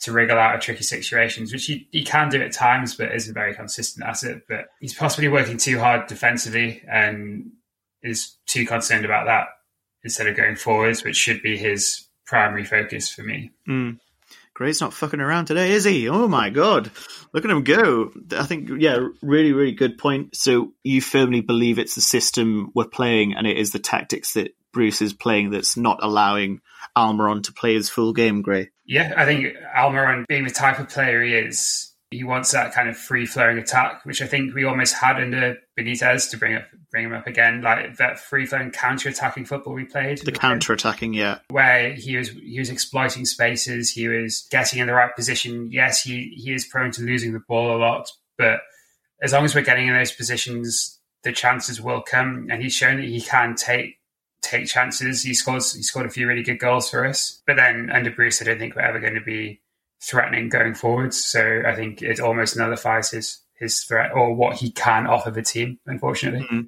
to 0.00 0.12
wriggle 0.12 0.38
out 0.38 0.54
of 0.54 0.60
tricky 0.60 0.82
situations, 0.82 1.52
which 1.52 1.66
he, 1.66 1.86
he 1.90 2.04
can 2.04 2.30
do 2.30 2.40
at 2.40 2.52
times, 2.52 2.94
but 2.94 3.14
isn't 3.14 3.34
very 3.34 3.54
consistent 3.54 4.06
at 4.06 4.22
it. 4.22 4.42
But 4.48 4.68
he's 4.80 4.94
possibly 4.94 5.28
working 5.28 5.58
too 5.58 5.78
hard 5.78 6.06
defensively 6.06 6.82
and 6.90 7.52
is 8.02 8.36
too 8.46 8.66
concerned 8.66 9.04
about 9.04 9.26
that 9.26 9.48
instead 10.02 10.26
of 10.26 10.36
going 10.36 10.56
forwards, 10.56 11.04
which 11.04 11.16
should 11.16 11.42
be 11.42 11.58
his 11.58 12.06
primary 12.24 12.64
focus 12.64 13.10
for 13.10 13.22
me. 13.22 13.50
Mm. 13.68 13.98
Gray's 14.54 14.80
not 14.80 14.92
fucking 14.92 15.20
around 15.20 15.46
today, 15.46 15.72
is 15.72 15.84
he? 15.84 16.08
Oh 16.08 16.28
my 16.28 16.50
god. 16.50 16.90
Look 17.32 17.44
at 17.44 17.50
him 17.50 17.64
go. 17.64 18.10
I 18.32 18.44
think, 18.44 18.70
yeah, 18.78 18.98
really, 19.22 19.52
really 19.52 19.72
good 19.72 19.96
point. 19.96 20.36
So 20.36 20.72
you 20.82 21.00
firmly 21.00 21.40
believe 21.40 21.78
it's 21.78 21.94
the 21.94 22.00
system 22.00 22.70
we're 22.74 22.84
playing 22.84 23.34
and 23.34 23.46
it 23.46 23.56
is 23.56 23.72
the 23.72 23.78
tactics 23.78 24.34
that 24.34 24.54
Bruce 24.72 25.02
is 25.02 25.12
playing 25.12 25.50
that's 25.50 25.76
not 25.76 26.00
allowing 26.02 26.60
Almiron 26.96 27.42
to 27.44 27.52
play 27.52 27.74
his 27.74 27.88
full 27.88 28.12
game, 28.12 28.42
Gray. 28.42 28.70
Yeah, 28.84 29.14
I 29.16 29.24
think 29.24 29.54
Almiron, 29.76 30.24
being 30.26 30.44
the 30.44 30.50
type 30.50 30.78
of 30.78 30.88
player 30.88 31.22
he 31.22 31.34
is, 31.34 31.94
he 32.10 32.24
wants 32.24 32.50
that 32.50 32.74
kind 32.74 32.88
of 32.88 32.96
free 32.96 33.24
flowing 33.24 33.58
attack, 33.58 34.04
which 34.04 34.20
I 34.20 34.26
think 34.26 34.52
we 34.54 34.64
almost 34.64 34.94
had 34.94 35.20
under 35.20 35.58
Benitez 35.78 36.30
to 36.30 36.36
bring 36.36 36.56
up 36.56 36.64
bring 36.90 37.04
him 37.04 37.12
up 37.12 37.28
again, 37.28 37.62
like 37.62 37.96
that 37.98 38.18
free 38.18 38.46
flowing 38.46 38.72
counter 38.72 39.08
attacking 39.08 39.44
football 39.44 39.74
we 39.74 39.84
played. 39.84 40.18
The 40.18 40.32
counter 40.32 40.72
attacking, 40.72 41.14
yeah. 41.14 41.38
Where 41.50 41.92
he 41.92 42.16
was 42.16 42.30
he 42.30 42.58
was 42.58 42.68
exploiting 42.68 43.24
spaces, 43.24 43.90
he 43.90 44.08
was 44.08 44.48
getting 44.50 44.80
in 44.80 44.88
the 44.88 44.94
right 44.94 45.14
position. 45.14 45.70
Yes, 45.70 46.02
he, 46.02 46.34
he 46.36 46.52
is 46.52 46.66
prone 46.66 46.90
to 46.92 47.02
losing 47.02 47.32
the 47.32 47.42
ball 47.46 47.76
a 47.76 47.78
lot, 47.78 48.10
but 48.36 48.60
as 49.22 49.32
long 49.32 49.44
as 49.44 49.54
we're 49.54 49.62
getting 49.62 49.86
in 49.86 49.94
those 49.94 50.12
positions, 50.12 50.98
the 51.22 51.32
chances 51.32 51.80
will 51.80 52.02
come. 52.02 52.48
And 52.50 52.60
he's 52.60 52.74
shown 52.74 52.96
that 52.96 53.06
he 53.06 53.20
can 53.20 53.54
take 53.54 53.99
take 54.42 54.66
chances. 54.66 55.22
He 55.22 55.34
scores 55.34 55.74
he 55.74 55.82
scored 55.82 56.06
a 56.06 56.10
few 56.10 56.26
really 56.26 56.42
good 56.42 56.58
goals 56.58 56.90
for 56.90 57.06
us. 57.06 57.42
But 57.46 57.56
then 57.56 57.90
under 57.90 58.10
Bruce 58.10 58.40
I 58.40 58.44
don't 58.44 58.58
think 58.58 58.74
we're 58.74 58.82
ever 58.82 59.00
going 59.00 59.14
to 59.14 59.20
be 59.20 59.60
threatening 60.02 60.48
going 60.48 60.74
forwards. 60.74 61.22
So 61.22 61.62
I 61.66 61.74
think 61.74 62.02
it 62.02 62.20
almost 62.20 62.56
nullifies 62.56 63.10
his 63.10 63.40
his 63.54 63.80
threat 63.80 64.12
or 64.14 64.34
what 64.34 64.56
he 64.56 64.70
can 64.70 65.06
offer 65.06 65.30
the 65.30 65.42
team. 65.42 65.78
Unfortunately, 65.86 66.40
mm-hmm. 66.40 66.60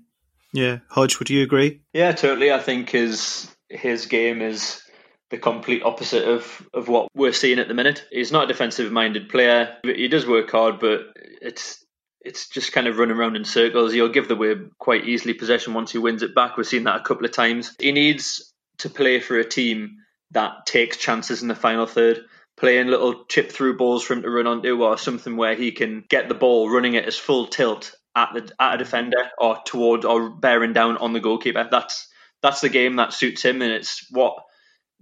yeah. 0.53 0.79
Hodge, 0.89 1.19
would 1.19 1.31
you 1.31 1.43
agree? 1.43 1.81
Yeah, 1.93 2.13
totally. 2.13 2.53
I 2.53 2.59
think 2.59 2.91
his 2.91 3.51
his 3.69 4.07
game 4.07 4.43
is 4.43 4.83
the 5.31 5.39
complete 5.39 5.83
opposite 5.83 6.29
of, 6.29 6.69
of 6.75 6.89
what 6.89 7.09
we're 7.15 7.33
seeing 7.33 7.59
at 7.59 7.67
the 7.67 7.75
minute. 7.75 8.05
He's 8.11 8.31
not 8.31 8.45
a 8.45 8.47
defensive 8.49 8.93
minded 8.93 9.31
player. 9.31 9.77
He 9.83 10.07
does 10.07 10.27
work 10.27 10.51
hard, 10.51 10.79
but 10.79 11.01
it's 11.17 11.82
it's 12.25 12.49
just 12.49 12.73
kind 12.73 12.87
of 12.87 12.99
running 12.99 13.17
around 13.17 13.37
in 13.37 13.45
circles. 13.45 13.93
He'll 13.93 14.09
give 14.09 14.29
the 14.29 14.37
way 14.37 14.55
quite 14.79 15.07
easily 15.07 15.35
possession 15.35 15.75
once 15.75 15.93
he 15.93 15.99
wins 15.99 16.23
it 16.23 16.35
back. 16.35 16.57
We've 16.57 16.67
seen 16.67 16.85
that 16.85 17.01
a 17.01 17.05
couple 17.05 17.25
of 17.25 17.33
times. 17.33 17.75
He 17.79 17.93
needs 17.93 18.53
to 18.79 18.91
play 18.91 19.21
for 19.21 19.39
a 19.39 19.45
team 19.45 19.99
that 20.31 20.67
takes 20.67 20.97
chances 20.97 21.43
in 21.43 21.49
the 21.49 21.55
final 21.55 21.87
third 21.87 22.25
playing 22.57 22.87
little 22.87 23.25
chip 23.25 23.51
through 23.51 23.77
balls 23.77 24.05
for 24.05 24.15
him 24.15 24.23
to 24.23 24.31
run 24.31 24.47
onto 24.47 24.83
or 24.83 24.99
something 24.99 25.37
where 25.37 25.55
he 25.55 25.73
can 25.73 26.05
get 26.09 26.29
the 26.29 26.35
ball 26.35 26.71
running 26.71 26.97
at 26.97 27.05
his 27.05 27.17
full 27.17 27.47
tilt 27.47 27.95
at 28.15 28.29
the 28.35 28.53
at 28.61 28.75
a 28.75 28.79
defender 28.79 29.31
or 29.39 29.59
toward 29.65 30.05
or 30.05 30.31
bearing 30.31 30.73
down 30.73 30.97
on 30.99 31.13
the 31.13 31.21
goalkeeper. 31.21 31.67
That's 31.71 32.09
that's 32.43 32.61
the 32.61 32.69
game 32.69 32.97
that 32.97 33.13
suits 33.13 33.43
him 33.43 33.63
and 33.63 33.73
it's 33.73 34.07
what 34.11 34.37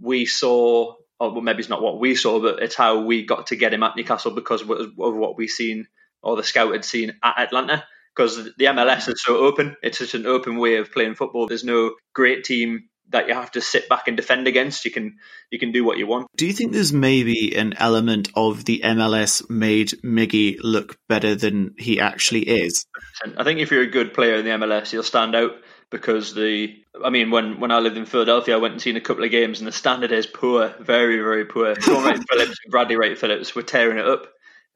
we 0.00 0.26
saw 0.26 0.94
or 1.18 1.42
maybe 1.42 1.58
it's 1.58 1.68
not 1.68 1.82
what 1.82 2.00
we 2.00 2.14
saw, 2.14 2.40
but 2.40 2.62
it's 2.62 2.74
how 2.74 3.00
we 3.00 3.26
got 3.26 3.48
to 3.48 3.56
get 3.56 3.74
him 3.74 3.82
at 3.82 3.94
Newcastle 3.94 4.34
because 4.34 4.62
of 4.62 4.96
what 4.96 5.36
we've 5.36 5.50
seen 5.50 5.86
or 6.22 6.36
the 6.36 6.44
scout 6.44 6.72
had 6.72 6.84
seen 6.84 7.14
at 7.22 7.38
Atlanta. 7.38 7.84
Because 8.14 8.36
the 8.58 8.64
MLS 8.64 9.08
is 9.08 9.22
so 9.22 9.38
open, 9.38 9.76
it's 9.82 9.98
such 9.98 10.14
an 10.14 10.26
open 10.26 10.58
way 10.58 10.76
of 10.76 10.92
playing 10.92 11.14
football. 11.14 11.46
There's 11.46 11.64
no 11.64 11.94
great 12.12 12.44
team 12.44 12.90
that 13.10 13.28
you 13.28 13.34
have 13.34 13.50
to 13.52 13.60
sit 13.60 13.88
back 13.88 14.08
and 14.08 14.16
defend 14.16 14.46
against. 14.46 14.84
You 14.84 14.90
can 14.90 15.18
you 15.50 15.58
can 15.58 15.72
do 15.72 15.84
what 15.84 15.98
you 15.98 16.06
want. 16.06 16.26
Do 16.36 16.46
you 16.46 16.52
think 16.52 16.72
there's 16.72 16.92
maybe 16.92 17.56
an 17.56 17.74
element 17.76 18.30
of 18.34 18.64
the 18.64 18.80
MLS 18.84 19.48
made 19.50 19.90
Miggy 20.04 20.56
look 20.60 20.96
better 21.08 21.34
than 21.34 21.74
he 21.78 22.00
actually 22.00 22.42
is? 22.42 22.84
I 23.36 23.44
think 23.44 23.60
if 23.60 23.70
you're 23.70 23.82
a 23.82 23.90
good 23.90 24.14
player 24.14 24.36
in 24.36 24.44
the 24.44 24.50
MLS, 24.52 24.92
you'll 24.92 25.02
stand 25.02 25.34
out 25.34 25.52
because 25.90 26.34
the 26.34 26.74
I 27.04 27.10
mean 27.10 27.30
when 27.30 27.60
when 27.60 27.70
I 27.70 27.80
lived 27.80 27.96
in 27.96 28.06
Philadelphia, 28.06 28.54
I 28.54 28.58
went 28.58 28.72
and 28.72 28.82
seen 28.82 28.96
a 28.96 29.00
couple 29.00 29.24
of 29.24 29.30
games 29.30 29.58
and 29.60 29.68
the 29.68 29.72
standard 29.72 30.12
is 30.12 30.26
poor, 30.26 30.74
very 30.80 31.16
very 31.16 31.44
poor. 31.44 31.80
Shaun 31.80 32.04
Wright 32.04 32.20
Phillips 32.30 32.56
and 32.64 32.70
Bradley 32.70 32.96
Wright 32.96 33.18
Phillips 33.18 33.54
were 33.54 33.62
tearing 33.62 33.98
it 33.98 34.06
up, 34.06 34.26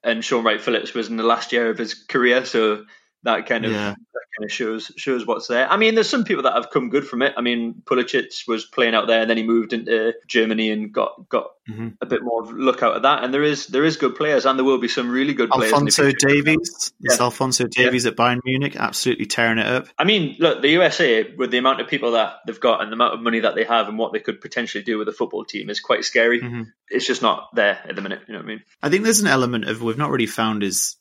and 0.04 0.24
Shaun 0.24 0.44
Wright 0.44 0.60
Phillips 0.60 0.94
was 0.94 1.08
in 1.08 1.16
the 1.16 1.22
last 1.22 1.52
year 1.52 1.70
of 1.70 1.78
his 1.78 1.94
career, 1.94 2.44
so 2.44 2.84
that 3.24 3.46
kind 3.46 3.64
of 3.64 3.72
yeah 3.72 3.94
kind 4.37 4.44
of 4.44 4.52
shows 4.52 4.90
shows 4.96 5.26
what's 5.26 5.46
there. 5.46 5.70
I 5.70 5.76
mean, 5.76 5.94
there's 5.94 6.08
some 6.08 6.24
people 6.24 6.42
that 6.44 6.54
have 6.54 6.70
come 6.70 6.88
good 6.88 7.06
from 7.06 7.22
it. 7.22 7.34
I 7.37 7.40
mean, 7.40 7.82
Pulisic 7.84 8.46
was 8.48 8.64
playing 8.64 8.94
out 8.94 9.06
there, 9.06 9.20
and 9.20 9.30
then 9.30 9.37
he 9.37 9.42
moved 9.42 9.72
into 9.72 10.14
Germany 10.26 10.70
and 10.70 10.92
got 10.92 11.28
got 11.28 11.50
mm-hmm. 11.68 11.88
a 12.00 12.06
bit 12.06 12.22
more 12.22 12.44
look 12.44 12.82
out 12.82 12.96
of 12.96 13.02
that. 13.02 13.22
And 13.22 13.32
there 13.32 13.42
is 13.42 13.66
there 13.68 13.84
is 13.84 13.96
good 13.96 14.16
players, 14.16 14.46
and 14.46 14.58
there 14.58 14.64
will 14.64 14.78
be 14.78 14.88
some 14.88 15.10
really 15.10 15.34
good 15.34 15.50
players. 15.50 15.72
Alphonso 15.72 16.10
Davies, 16.12 16.92
yeah. 17.00 17.16
Alphonso 17.20 17.66
Davies 17.66 18.04
yeah. 18.04 18.10
at 18.10 18.16
Bayern 18.16 18.40
Munich, 18.44 18.76
absolutely 18.76 19.26
tearing 19.26 19.58
it 19.58 19.66
up. 19.66 19.88
I 19.98 20.04
mean, 20.04 20.37
look, 20.38 20.62
the 20.62 20.70
USA 20.70 21.32
with 21.37 21.50
the 21.50 21.58
amount 21.58 21.80
of 21.80 21.88
people 21.88 22.12
that 22.12 22.37
they've 22.46 22.60
got 22.60 22.82
and 22.82 22.90
the 22.90 22.94
amount 22.94 23.14
of 23.14 23.20
money 23.20 23.40
that 23.40 23.54
they 23.54 23.64
have 23.64 23.88
and 23.88 23.98
what 23.98 24.12
they 24.12 24.20
could 24.20 24.40
potentially 24.40 24.82
do 24.82 24.98
with 24.98 25.08
a 25.08 25.12
football 25.12 25.44
team 25.44 25.70
is 25.70 25.80
quite 25.80 26.04
scary. 26.04 26.40
Mm-hmm. 26.40 26.62
It's 26.88 27.06
just 27.06 27.22
not 27.22 27.48
there 27.54 27.80
at 27.88 27.94
the 27.94 28.02
minute. 28.02 28.22
You 28.26 28.34
know 28.34 28.40
what 28.40 28.46
I 28.46 28.48
mean? 28.48 28.62
I 28.82 28.90
think 28.90 29.04
there's 29.04 29.20
an 29.20 29.26
element 29.26 29.68
of 29.68 29.82
we've 29.82 29.98
not 29.98 30.10
really 30.10 30.26
found 30.26 30.62
is 30.62 30.96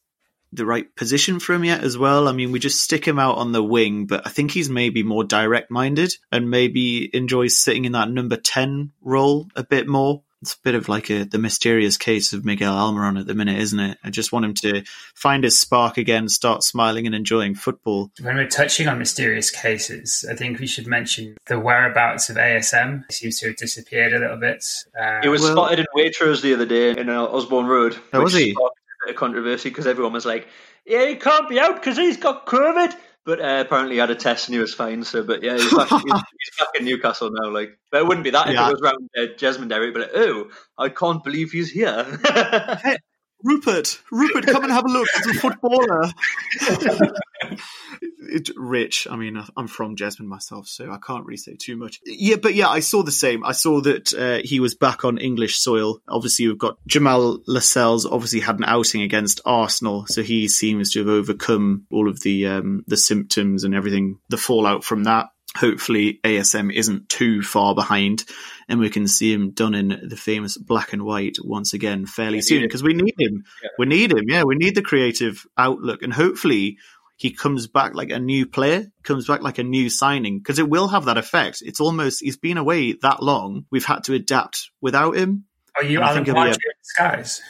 the 0.55 0.65
right 0.65 0.93
position 0.95 1.39
for 1.39 1.53
him 1.53 1.63
yet 1.63 1.83
as 1.83 1.97
well. 1.97 2.27
I 2.27 2.31
mean, 2.31 2.51
we 2.51 2.59
just 2.59 2.81
stick 2.81 3.05
him 3.05 3.19
out 3.19 3.37
on 3.37 3.51
the 3.51 3.63
wing, 3.63 4.05
but 4.05 4.25
I 4.25 4.29
think 4.29 4.51
he's 4.51 4.69
maybe 4.69 5.03
more 5.03 5.23
direct 5.23 5.71
minded 5.71 6.13
and 6.31 6.49
maybe 6.49 7.09
enjoys 7.15 7.57
sitting 7.57 7.85
in 7.85 7.93
that 7.93 8.09
number 8.09 8.37
10 8.37 8.91
role 9.01 9.47
a 9.55 9.63
bit 9.63 9.87
more. 9.87 10.23
It's 10.41 10.55
a 10.55 10.61
bit 10.61 10.75
of 10.75 10.89
like 10.89 11.09
a, 11.09 11.23
the 11.23 11.37
mysterious 11.37 11.95
case 11.95 12.33
of 12.33 12.43
Miguel 12.43 12.73
Almiron 12.73 13.17
at 13.17 13.25
the 13.25 13.33
minute, 13.33 13.59
isn't 13.59 13.79
it? 13.79 13.97
I 14.03 14.09
just 14.09 14.33
want 14.33 14.43
him 14.43 14.53
to 14.55 14.83
find 15.15 15.45
his 15.45 15.57
spark 15.57 15.97
again, 15.97 16.27
start 16.27 16.63
smiling 16.63 17.05
and 17.05 17.15
enjoying 17.15 17.55
football. 17.55 18.11
When 18.19 18.35
we're 18.35 18.49
touching 18.49 18.89
on 18.89 18.99
mysterious 18.99 19.49
cases, 19.49 20.25
I 20.29 20.35
think 20.35 20.59
we 20.59 20.67
should 20.67 20.85
mention 20.85 21.37
the 21.45 21.57
whereabouts 21.57 22.29
of 22.29 22.35
ASM. 22.35 23.05
He 23.07 23.13
seems 23.13 23.39
to 23.39 23.47
have 23.47 23.55
disappeared 23.55 24.11
a 24.11 24.19
little 24.19 24.35
bit. 24.35 24.65
Uh, 24.99 25.21
he 25.21 25.29
was 25.29 25.43
well, 25.43 25.53
spotted 25.53 25.79
in 25.79 25.85
Waitrose 25.95 26.41
the 26.41 26.53
other 26.53 26.65
day 26.65 26.91
in 26.91 27.07
uh, 27.07 27.23
Osborne 27.23 27.67
Road. 27.67 27.95
Oh, 28.11 28.21
was 28.21 28.33
he? 28.33 28.53
Bit 29.05 29.11
of 29.11 29.19
controversy 29.19 29.69
because 29.69 29.87
everyone 29.87 30.13
was 30.13 30.25
like, 30.25 30.47
"Yeah, 30.85 31.05
he 31.07 31.15
can't 31.15 31.49
be 31.49 31.59
out 31.59 31.75
because 31.75 31.97
he's 31.97 32.17
got 32.17 32.45
COVID." 32.45 32.95
But 33.25 33.39
uh, 33.39 33.63
apparently, 33.65 33.95
he 33.95 33.99
had 33.99 34.09
a 34.09 34.15
test 34.15 34.47
and 34.47 34.55
he 34.55 34.59
was 34.59 34.73
fine. 34.73 35.03
So, 35.03 35.23
but 35.23 35.43
yeah, 35.43 35.53
he's 35.53 35.73
back, 35.73 35.87
he's, 35.87 36.01
he's 36.01 36.57
back 36.59 36.67
in 36.77 36.85
Newcastle 36.85 37.31
now. 37.31 37.49
Like, 37.49 37.77
but 37.89 38.01
it 38.01 38.07
wouldn't 38.07 38.25
be 38.25 38.31
that 38.31 38.49
if 38.49 38.55
yeah. 38.55 38.67
it 38.67 38.71
was 38.73 38.81
around 38.81 39.09
uh, 39.17 39.33
Jesmond 39.37 39.69
Derry. 39.69 39.91
But 39.91 40.01
like, 40.01 40.11
oh, 40.15 40.49
I 40.77 40.89
can't 40.89 41.23
believe 41.23 41.51
he's 41.51 41.71
here. 41.71 42.03
hey, 42.83 42.97
Rupert, 43.41 44.01
Rupert, 44.11 44.45
come 44.47 44.63
and 44.63 44.73
have 44.73 44.85
a 44.85 44.89
look. 44.89 45.07
He's 45.15 45.37
a 45.37 45.39
footballer. 45.39 46.11
it, 48.29 48.49
rich. 48.55 49.07
I 49.09 49.15
mean, 49.15 49.41
I'm 49.57 49.67
from 49.67 49.95
Jesmond 49.95 50.27
myself, 50.27 50.67
so 50.67 50.91
I 50.91 50.97
can't 51.05 51.25
really 51.25 51.37
say 51.37 51.55
too 51.55 51.75
much. 51.75 51.99
Yeah, 52.05 52.37
but 52.41 52.55
yeah, 52.55 52.69
I 52.69 52.79
saw 52.79 53.03
the 53.03 53.11
same. 53.11 53.45
I 53.45 53.51
saw 53.51 53.81
that 53.81 54.13
uh, 54.13 54.45
he 54.45 54.59
was 54.59 54.75
back 54.75 55.05
on 55.05 55.17
English 55.17 55.57
soil. 55.57 55.99
Obviously, 56.07 56.47
we've 56.47 56.57
got 56.57 56.77
Jamal 56.87 57.39
Lascelles. 57.47 58.05
Obviously, 58.05 58.39
had 58.39 58.59
an 58.59 58.65
outing 58.65 59.01
against 59.01 59.41
Arsenal, 59.45 60.05
so 60.07 60.23
he 60.23 60.47
seems 60.47 60.91
to 60.91 60.99
have 60.99 61.09
overcome 61.09 61.85
all 61.91 62.09
of 62.09 62.21
the 62.21 62.47
um, 62.47 62.83
the 62.87 62.97
symptoms 62.97 63.63
and 63.63 63.75
everything, 63.75 64.19
the 64.29 64.37
fallout 64.37 64.83
from 64.83 65.03
that 65.05 65.29
hopefully 65.55 66.19
ASM 66.23 66.73
isn't 66.73 67.09
too 67.09 67.41
far 67.43 67.75
behind 67.75 68.23
and 68.67 68.79
we 68.79 68.89
can 68.89 69.07
see 69.07 69.31
him 69.31 69.51
done 69.51 69.75
in 69.75 70.07
the 70.07 70.15
famous 70.15 70.57
black 70.57 70.93
and 70.93 71.03
white 71.03 71.37
once 71.43 71.73
again 71.73 72.05
fairly 72.05 72.41
soon 72.41 72.61
because 72.61 72.81
we 72.81 72.93
need 72.93 73.13
him. 73.19 73.43
Yeah. 73.61 73.69
We 73.77 73.85
need 73.85 74.11
him. 74.11 74.23
Yeah, 74.27 74.43
we 74.43 74.55
need 74.55 74.73
the 74.73 74.81
creative 74.81 75.45
outlook 75.57 76.01
and 76.01 76.13
hopefully 76.13 76.77
he 77.23 77.31
comes 77.31 77.67
back 77.67 77.95
like 77.95 78.09
a 78.09 78.19
new 78.19 78.45
player, 78.45 78.91
comes 79.01 79.27
back 79.27 79.41
like 79.41 79.57
a 79.57 79.63
new 79.63 79.89
signing, 79.89 80.39
because 80.39 80.59
it 80.59 80.67
will 80.67 80.89
have 80.89 81.05
that 81.05 81.17
effect. 81.17 81.63
It's 81.65 81.79
almost 81.79 82.19
he's 82.21 82.35
been 82.35 82.57
away 82.57 82.97
that 83.01 83.23
long. 83.23 83.65
We've 83.71 83.85
had 83.85 84.03
to 84.03 84.13
adapt 84.13 84.71
without 84.81 85.15
him. 85.15 85.45
Are 85.77 85.85
you 85.85 86.01
Alan 86.01 86.25
Pardew 86.25 86.47
in 86.51 86.59
disguise? 86.81 87.41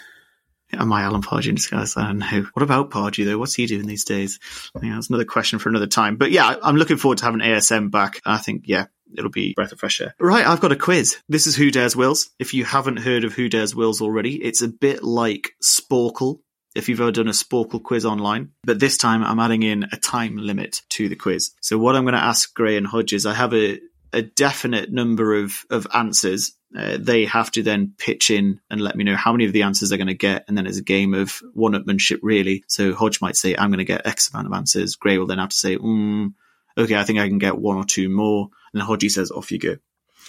Am 0.74 0.94
I 0.94 1.02
Alan 1.02 1.24
Pardew 1.24 1.50
in 1.50 1.56
disguise? 1.56 1.98
I 1.98 2.06
don't 2.06 2.20
know. 2.20 2.46
What 2.54 2.62
about 2.62 2.92
Pardew 2.92 3.26
though? 3.26 3.40
What's 3.40 3.56
he 3.56 3.66
doing 3.66 3.88
these 3.88 4.06
days? 4.06 4.40
Yeah, 4.80 4.94
that's 4.94 5.10
another 5.10 5.26
question 5.26 5.58
for 5.58 5.70
another 5.70 5.88
time. 5.88 6.18
But 6.18 6.30
yeah, 6.30 6.56
I'm 6.62 6.76
looking 6.76 6.98
forward 6.98 7.18
to 7.18 7.26
having 7.26 7.42
ASM 7.42 7.90
back. 7.90 8.22
I 8.28 8.38
think 8.38 8.66
yeah, 8.68 8.86
it'll 9.18 9.32
be 9.32 9.56
breath 9.56 9.72
of 9.72 9.80
fresh 9.80 10.02
air. 10.02 10.14
Right, 10.20 10.46
I've 10.46 10.62
got 10.62 10.72
a 10.72 10.76
quiz. 10.76 11.18
This 11.28 11.48
is 11.48 11.56
Who 11.56 11.72
Dares 11.72 11.96
Wills. 11.96 12.30
If 12.38 12.54
you 12.54 12.64
haven't 12.64 12.98
heard 12.98 13.24
of 13.24 13.34
Who 13.34 13.50
Dares 13.50 13.74
Wills 13.74 14.02
already, 14.02 14.36
it's 14.36 14.62
a 14.62 14.68
bit 14.68 15.02
like 15.02 15.50
Sporcle 15.64 16.42
if 16.76 16.90
you've 16.90 17.02
ever 17.02 17.12
done 17.12 17.28
a 17.28 17.32
Sporcle 17.32 17.82
quiz 17.82 18.06
online. 18.06 18.52
But 18.64 18.80
this 18.80 18.98
time 18.98 19.24
I'm 19.24 19.40
adding 19.40 19.64
in 19.64 19.84
a 19.92 19.98
time 19.98 20.38
limit 20.38 20.82
to 20.90 21.10
the 21.10 21.16
quiz. 21.16 21.52
So 21.62 21.78
what 21.78 21.96
I'm 21.96 22.04
going 22.04 22.14
to 22.14 22.24
ask 22.24 22.54
Gray 22.54 22.78
and 22.78 22.88
Hodges, 22.88 23.26
I 23.26 23.34
have 23.34 23.54
a, 23.54 23.80
a 24.12 24.22
definite 24.22 24.92
number 24.92 25.36
of, 25.36 25.54
of 25.70 25.88
answers. 25.94 26.54
Uh, 26.76 26.98
they 27.00 27.26
have 27.26 27.52
to 27.52 27.62
then 27.62 27.94
pitch 27.98 28.32
in 28.32 28.60
and 28.70 28.82
let 28.82 28.96
me 28.96 29.04
know 29.04 29.16
how 29.16 29.32
many 29.32 29.46
of 29.46 29.54
the 29.54 29.62
answers 29.62 29.90
they're 29.90 29.98
going 29.98 30.08
to 30.08 30.16
get. 30.16 30.46
And 30.48 30.58
then 30.58 30.66
it's 30.66 30.80
a 30.80 30.84
game 30.84 31.14
of 31.14 31.40
one-upmanship, 31.54 32.20
really. 32.24 32.64
So 32.68 32.96
Hodge 32.96 33.22
might 33.22 33.36
say, 33.36 33.56
I'm 33.56 33.70
going 33.70 33.78
to 33.78 33.86
get 33.86 34.08
X 34.08 34.34
amount 34.34 34.48
of 34.48 34.54
answers. 34.54 34.96
Gray 34.96 35.18
will 35.18 35.28
then 35.28 35.38
have 35.38 35.50
to 35.50 35.56
say, 35.56 35.78
mm, 35.78 36.34
okay, 36.78 36.96
I 36.96 37.04
think 37.04 37.20
I 37.20 37.28
can 37.28 37.38
get 37.38 37.58
one 37.58 37.78
or 37.78 37.84
two 37.84 38.10
more. 38.10 38.50
And 38.74 38.82
Hodge 38.82 39.12
says, 39.12 39.30
off 39.30 39.52
you 39.52 39.60
go. 39.60 39.78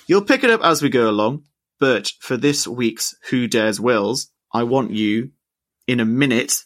You'll 0.07 0.23
pick 0.23 0.45
it 0.45 0.51
up 0.51 0.63
as 0.63 0.83
we 0.83 0.91
go 0.91 1.09
along. 1.09 1.45
But 1.81 2.13
for 2.21 2.37
this 2.37 2.69
week's 2.69 3.15
Who 3.31 3.49
Dares 3.49 3.81
Wills, 3.81 4.29
I 4.53 4.63
want 4.65 4.93
you 4.93 5.31
in 5.87 6.01
a 6.01 6.05
minute 6.05 6.65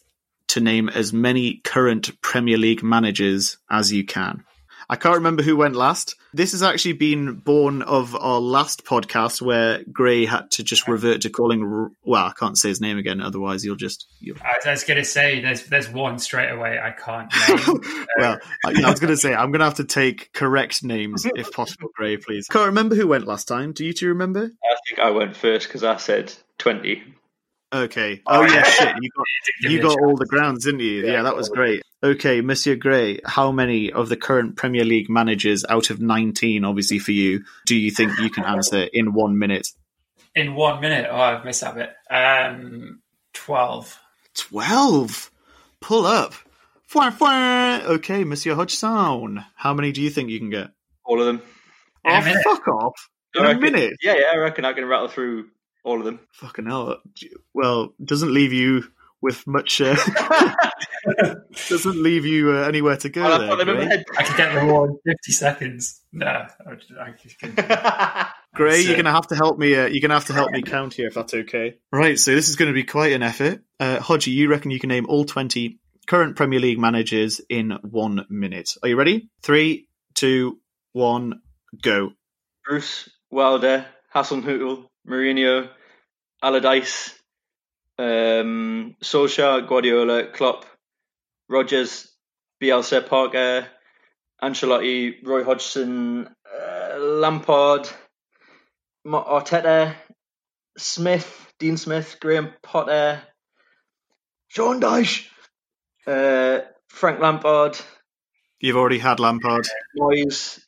to 0.49 0.59
name 0.59 0.89
as 0.89 1.13
many 1.13 1.61
current 1.63 2.19
Premier 2.21 2.57
League 2.57 2.83
managers 2.83 3.57
as 3.69 3.93
you 3.93 4.03
can. 4.05 4.43
I 4.91 4.95
can't 4.95 5.15
remember 5.15 5.43
who 5.43 5.55
went 5.55 5.75
last. 5.75 6.15
This 6.33 6.51
has 6.53 6.63
actually 6.63 6.93
been 6.93 7.35
born 7.35 7.83
of 7.83 8.15
our 8.15 8.39
last 8.39 8.85
podcast 8.85 9.39
where 9.39 9.83
Gray 9.91 10.25
had 10.25 10.49
to 10.51 10.63
just 10.63 10.87
revert 10.87 11.21
to 11.21 11.29
calling. 11.29 11.91
Well, 12.03 12.25
I 12.25 12.33
can't 12.39 12.57
say 12.57 12.69
his 12.69 12.81
name 12.81 12.97
again, 12.97 13.21
otherwise 13.21 13.63
you'll 13.63 13.75
just. 13.75 14.07
You'll... 14.19 14.37
I 14.41 14.71
was- 14.71 14.83
going 14.83 14.97
to 14.97 15.05
say 15.05 15.41
there's 15.41 15.65
there's 15.67 15.89
one 15.89 16.17
straight 16.17 16.49
away 16.49 16.79
I 16.81 16.89
can't 16.89 17.31
name. 17.67 17.81
well, 18.17 18.39
I, 18.65 18.71
yeah, 18.71 18.87
I 18.87 18.89
was 18.89 18.99
going 18.99 19.11
to 19.13 19.17
say 19.17 19.35
I'm 19.35 19.51
going 19.51 19.59
to 19.59 19.65
have 19.65 19.75
to 19.75 19.83
take 19.83 20.33
correct 20.33 20.83
names 20.83 21.27
if 21.35 21.51
possible, 21.51 21.89
Gray, 21.95 22.17
please. 22.17 22.47
Can't 22.47 22.67
remember 22.67 22.95
who 22.95 23.07
went 23.07 23.27
last 23.27 23.47
time. 23.47 23.73
Do 23.73 23.85
you 23.85 23.93
two 23.93 24.07
remember? 24.07 24.41
I 24.63 24.75
think 24.87 24.99
I 24.99 25.11
went 25.11 25.35
first 25.35 25.67
because 25.67 25.83
I 25.83 25.97
said 25.97 26.33
20. 26.57 27.03
Okay. 27.71 28.21
Oh 28.25 28.43
yeah, 28.43 28.63
shit. 28.63 28.95
You 28.99 29.09
got 29.15 29.25
you 29.71 29.81
got 29.81 29.97
all 30.01 30.15
the 30.15 30.25
grounds, 30.25 30.65
didn't 30.65 30.79
you? 30.79 31.05
Yeah, 31.05 31.23
that 31.23 31.35
was 31.35 31.49
great. 31.49 31.83
Okay, 32.01 32.41
Monsieur 32.41 32.75
Gray, 32.75 33.19
how 33.25 33.51
many 33.51 33.91
of 33.91 34.09
the 34.09 34.15
current 34.15 34.55
Premier 34.55 34.85
League 34.85 35.09
managers 35.09 35.65
out 35.67 35.89
of 35.89 35.99
19, 35.99 36.63
obviously 36.63 36.97
for 36.97 37.11
you, 37.11 37.43
do 37.65 37.75
you 37.75 37.91
think 37.91 38.17
you 38.19 38.29
can 38.29 38.45
answer 38.45 38.87
in 38.93 39.13
one 39.13 39.37
minute? 39.37 39.67
in 40.35 40.55
one 40.55 40.79
minute. 40.79 41.07
Oh, 41.09 41.19
I've 41.19 41.43
missed 41.43 41.61
that 41.61 41.75
bit. 41.75 41.93
Um, 42.09 43.01
twelve. 43.33 43.99
12. 44.35 45.31
Pull 45.81 46.05
up. 46.05 46.33
Fwah, 46.89 47.11
fwah. 47.11 47.83
Okay, 47.83 48.23
Monsieur 48.23 48.55
Hodgson, 48.55 49.43
how 49.55 49.73
many 49.73 49.91
do 49.91 50.01
you 50.01 50.09
think 50.09 50.29
you 50.29 50.39
can 50.39 50.49
get? 50.49 50.69
All 51.03 51.19
of 51.19 51.25
them. 51.25 51.41
In 52.05 52.11
a 52.11 52.17
oh, 52.17 52.41
fuck 52.55 52.67
off. 52.67 53.09
In 53.35 53.41
I 53.41 53.45
a 53.45 53.47
reckon- 53.55 53.61
minute. 53.73 53.93
Yeah, 54.01 54.15
yeah, 54.15 54.31
I 54.33 54.37
reckon 54.37 54.65
I 54.65 54.73
can 54.73 54.85
rattle 54.85 55.07
through 55.09 55.47
all 55.83 55.99
of 55.99 56.05
them. 56.05 56.19
Fucking 56.33 56.65
hell. 56.65 56.97
Well, 57.53 57.93
doesn't 58.03 58.33
leave 58.33 58.53
you 58.53 58.83
with 59.21 59.45
much. 59.47 59.81
Uh, 59.81 59.95
doesn't 61.69 62.01
leave 62.01 62.25
you 62.25 62.51
uh, 62.51 62.61
anywhere 62.67 62.97
to 62.97 63.09
go. 63.09 63.21
Well, 63.23 63.33
I've 63.33 63.39
there, 63.39 63.49
got 63.49 63.57
them 63.57 63.69
in 63.69 63.75
my 63.75 63.81
Gray. 63.85 63.89
head. 63.89 64.05
I 64.17 64.23
could 64.23 64.37
get 64.37 64.53
the 64.53 64.61
reward 64.61 64.91
in 64.91 65.13
fifty 65.13 65.31
seconds. 65.31 66.01
No, 66.11 66.25
I, 66.27 66.53
I 66.99 68.33
Gray, 68.55 68.81
you're 68.81 68.97
gonna 68.97 69.11
have 69.11 69.27
to 69.27 69.35
help 69.35 69.57
me. 69.57 69.75
Uh, 69.75 69.87
you're 69.87 70.01
gonna 70.01 70.15
have 70.15 70.25
to 70.27 70.33
help 70.33 70.51
me 70.51 70.61
count 70.65 70.93
here 70.93 71.07
if 71.07 71.13
that's 71.13 71.33
okay. 71.33 71.77
Right. 71.91 72.17
So 72.17 72.33
this 72.33 72.49
is 72.49 72.55
going 72.55 72.69
to 72.69 72.73
be 72.73 72.83
quite 72.83 73.13
an 73.13 73.23
effort. 73.23 73.61
Uh, 73.79 73.97
Hodgie, 73.99 74.33
you 74.33 74.49
reckon 74.49 74.71
you 74.71 74.79
can 74.79 74.89
name 74.89 75.05
all 75.07 75.25
twenty 75.25 75.79
current 76.07 76.35
Premier 76.35 76.59
League 76.59 76.79
managers 76.79 77.39
in 77.49 77.77
one 77.83 78.25
minute? 78.29 78.71
Are 78.81 78.89
you 78.89 78.97
ready? 78.97 79.29
Three, 79.43 79.87
two, 80.15 80.59
one, 80.91 81.41
go. 81.81 82.11
Bruce, 82.65 83.09
Wilder, 83.29 83.85
Hasenhüttl, 84.13 84.88
Mourinho, 85.09 85.69
Allardyce, 86.43 87.13
um, 87.97 88.95
Solskjaer, 89.03 89.67
Guardiola, 89.67 90.27
Klopp, 90.31 90.65
Rodgers, 91.49 92.09
Bielsa, 92.61 93.05
Parker, 93.05 93.67
Ancelotti, 94.41 95.15
Roy 95.25 95.43
Hodgson, 95.43 96.27
uh, 96.27 96.97
Lampard, 96.97 97.89
Arteta, 99.05 99.95
Smith, 100.77 101.53
Dean 101.59 101.77
Smith, 101.77 102.17
Graham 102.19 102.53
Potter, 102.61 103.21
Sean 104.47 104.79
Dyche, 104.79 105.27
uh, 106.07 106.59
Frank 106.89 107.19
Lampard, 107.19 107.79
You've 108.59 108.75
already 108.75 108.99
had 108.99 109.19
Lampard. 109.19 109.65
Moyes, 109.97 110.59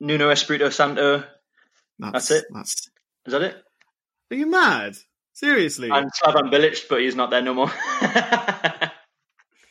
Nuno 0.00 0.30
Espirito 0.30 0.70
Santo. 0.70 1.22
That's, 1.98 2.12
That's 2.12 2.30
it. 2.32 2.44
That's. 2.52 2.90
Is 3.26 3.32
that 3.32 3.42
it? 3.42 3.56
Are 4.30 4.36
you 4.36 4.46
mad? 4.46 4.96
Seriously? 5.32 5.88
And 5.90 6.10
Slaven 6.12 6.50
Bilic, 6.52 6.88
but 6.88 7.00
he's 7.00 7.14
not 7.14 7.30
there 7.30 7.42
no 7.42 7.54
more. 7.54 7.70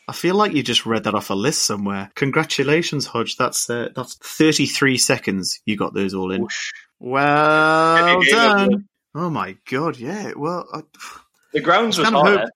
I 0.09 0.13
feel 0.13 0.35
like 0.35 0.53
you 0.53 0.63
just 0.63 0.85
read 0.85 1.03
that 1.03 1.15
off 1.15 1.29
a 1.29 1.33
list 1.33 1.63
somewhere. 1.63 2.09
Congratulations, 2.15 3.05
Hodge. 3.05 3.35
That's 3.35 3.69
uh, 3.69 3.89
that's 3.93 4.15
33 4.15 4.97
seconds. 4.97 5.59
You 5.65 5.75
got 5.75 5.93
those 5.93 6.13
all 6.13 6.31
in. 6.31 6.43
Whoosh. 6.43 6.71
Well 6.99 8.21
Get 8.21 8.31
your 8.31 8.39
game 8.39 8.39
up, 8.39 8.57
done. 8.69 8.85
Oh 9.13 9.29
my 9.29 9.57
god, 9.69 9.97
yeah. 9.97 10.31
Well, 10.35 10.65
I, 10.73 10.81
the 11.53 11.61
grounds 11.61 11.97
was 11.97 12.09
was 12.09 12.23
kinda 12.23 12.37
hope- 12.39 12.49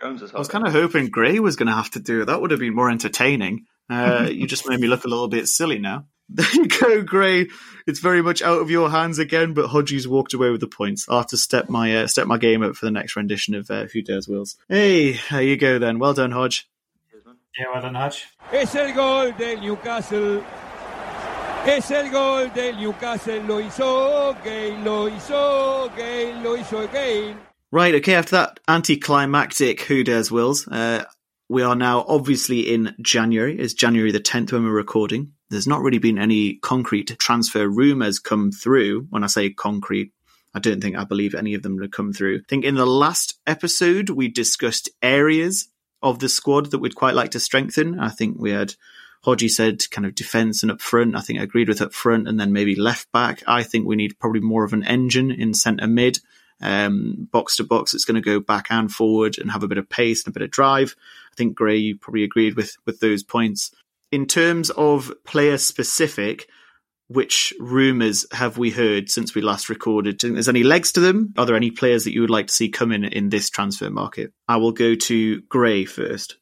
Grounds 0.00 0.22
was 0.22 0.32
I 0.32 0.38
was 0.38 0.48
kind 0.48 0.66
of 0.66 0.72
hoping 0.72 1.08
Gray 1.08 1.40
was 1.40 1.56
going 1.56 1.66
to 1.66 1.72
have 1.72 1.90
to 1.90 1.98
do 2.00 2.22
it. 2.22 2.26
That 2.26 2.40
would 2.40 2.52
have 2.52 2.60
been 2.60 2.74
more 2.74 2.90
entertaining. 2.90 3.64
Uh, 3.90 4.28
you 4.30 4.46
just 4.46 4.68
made 4.68 4.78
me 4.78 4.86
look 4.86 5.04
a 5.04 5.08
little 5.08 5.26
bit 5.26 5.48
silly 5.48 5.78
now. 5.80 6.06
There 6.28 6.46
you 6.54 6.68
go, 6.80 7.02
Gray. 7.02 7.48
It's 7.86 8.00
very 8.00 8.20
much 8.22 8.42
out 8.42 8.60
of 8.60 8.70
your 8.70 8.90
hands 8.90 9.18
again, 9.18 9.54
but 9.54 9.68
Hodgie's 9.68 10.06
walked 10.06 10.34
away 10.34 10.50
with 10.50 10.60
the 10.60 10.66
points. 10.66 11.08
I 11.08 11.16
have 11.16 11.28
to 11.28 11.36
step 11.38 11.68
my 11.70 11.96
uh, 11.96 12.06
step 12.06 12.26
my 12.26 12.36
game 12.36 12.62
up 12.62 12.76
for 12.76 12.84
the 12.84 12.90
next 12.90 13.16
rendition 13.16 13.54
of 13.54 13.70
uh, 13.70 13.84
Who 13.86 14.02
Dares 14.02 14.28
Wills. 14.28 14.56
Hey, 14.68 15.18
there 15.30 15.42
you 15.42 15.56
go 15.56 15.78
then. 15.78 15.98
Well 15.98 16.12
done, 16.14 16.32
Hodge. 16.32 16.68
yeah, 17.58 17.64
well 17.72 17.80
done, 17.80 17.94
Hodge. 17.94 18.26
Es 18.52 18.74
el 18.74 18.92
gol 18.94 19.32
del 19.32 19.60
Newcastle. 19.60 20.44
Es 21.66 21.90
el 21.90 22.10
gol 22.10 22.48
del 22.50 22.76
Newcastle. 22.76 23.40
Lo 23.44 23.60
hizo 23.60 24.36
Gayle, 24.44 24.78
lo 24.84 25.08
hizo 25.08 25.90
Gayle, 25.96 26.42
lo 26.42 26.56
hizo 26.56 26.86
Gayle. 26.92 27.36
Right, 27.70 27.94
okay, 27.96 28.14
after 28.14 28.30
that 28.36 28.60
anticlimactic 28.68 29.80
Who 29.82 30.02
Dares 30.04 30.30
Wills, 30.30 30.66
uh, 30.68 31.04
we 31.50 31.62
are 31.62 31.74
now 31.74 32.04
obviously 32.08 32.60
in 32.72 32.94
January. 33.00 33.58
It's 33.58 33.74
January 33.74 34.12
the 34.12 34.20
10th 34.20 34.52
when 34.52 34.64
we're 34.64 34.70
recording. 34.70 35.32
There's 35.50 35.66
not 35.66 35.80
really 35.80 35.98
been 35.98 36.18
any 36.18 36.54
concrete 36.54 37.18
transfer 37.18 37.68
rumours 37.68 38.18
come 38.18 38.52
through. 38.52 39.06
When 39.10 39.24
I 39.24 39.28
say 39.28 39.50
concrete, 39.50 40.12
I 40.54 40.58
don't 40.58 40.80
think 40.80 40.96
I 40.96 41.04
believe 41.04 41.34
any 41.34 41.54
of 41.54 41.62
them 41.62 41.80
have 41.80 41.90
come 41.90 42.12
through. 42.12 42.38
I 42.38 42.48
think 42.48 42.64
in 42.64 42.74
the 42.74 42.86
last 42.86 43.38
episode, 43.46 44.10
we 44.10 44.28
discussed 44.28 44.90
areas 45.02 45.68
of 46.02 46.18
the 46.18 46.28
squad 46.28 46.70
that 46.70 46.78
we'd 46.78 46.94
quite 46.94 47.14
like 47.14 47.32
to 47.32 47.40
strengthen. 47.40 47.98
I 47.98 48.10
think 48.10 48.38
we 48.38 48.50
had 48.50 48.74
Hodgie 49.24 49.50
said 49.50 49.90
kind 49.90 50.06
of 50.06 50.14
defence 50.14 50.62
and 50.62 50.70
up 50.70 50.80
front. 50.80 51.16
I 51.16 51.20
think 51.20 51.38
I 51.38 51.42
agreed 51.42 51.68
with 51.68 51.82
up 51.82 51.92
front 51.92 52.28
and 52.28 52.38
then 52.38 52.52
maybe 52.52 52.76
left 52.76 53.10
back. 53.12 53.42
I 53.46 53.62
think 53.62 53.86
we 53.86 53.96
need 53.96 54.18
probably 54.18 54.40
more 54.40 54.64
of 54.64 54.72
an 54.72 54.84
engine 54.84 55.30
in 55.30 55.54
centre 55.54 55.86
mid 55.86 56.18
um, 56.60 57.28
box 57.30 57.56
to 57.56 57.64
box 57.64 57.94
It's 57.94 58.04
going 58.04 58.20
to 58.20 58.20
go 58.20 58.40
back 58.40 58.66
and 58.70 58.90
forward 58.90 59.38
and 59.38 59.50
have 59.50 59.62
a 59.62 59.68
bit 59.68 59.78
of 59.78 59.88
pace 59.88 60.24
and 60.24 60.32
a 60.32 60.38
bit 60.38 60.44
of 60.44 60.50
drive. 60.50 60.94
I 61.32 61.34
think 61.36 61.54
Gray, 61.54 61.76
you 61.76 61.96
probably 61.96 62.24
agreed 62.24 62.56
with 62.56 62.76
with 62.84 63.00
those 63.00 63.22
points. 63.22 63.72
In 64.10 64.26
terms 64.26 64.70
of 64.70 65.12
player 65.24 65.58
specific, 65.58 66.48
which 67.08 67.54
rumours 67.58 68.26
have 68.32 68.58
we 68.58 68.70
heard 68.70 69.10
since 69.10 69.34
we 69.34 69.42
last 69.42 69.68
recorded? 69.68 70.18
Do 70.18 70.26
you 70.26 70.30
think 70.30 70.36
there's 70.36 70.48
any 70.48 70.62
legs 70.62 70.92
to 70.92 71.00
them? 71.00 71.34
Are 71.36 71.46
there 71.46 71.56
any 71.56 71.70
players 71.70 72.04
that 72.04 72.12
you 72.12 72.20
would 72.20 72.30
like 72.30 72.46
to 72.48 72.54
see 72.54 72.68
come 72.68 72.92
in 72.92 73.04
in 73.04 73.30
this 73.30 73.50
transfer 73.50 73.90
market? 73.90 74.32
I 74.46 74.56
will 74.58 74.72
go 74.72 74.94
to 74.94 75.40
Gray 75.42 75.84
first. 75.84 76.36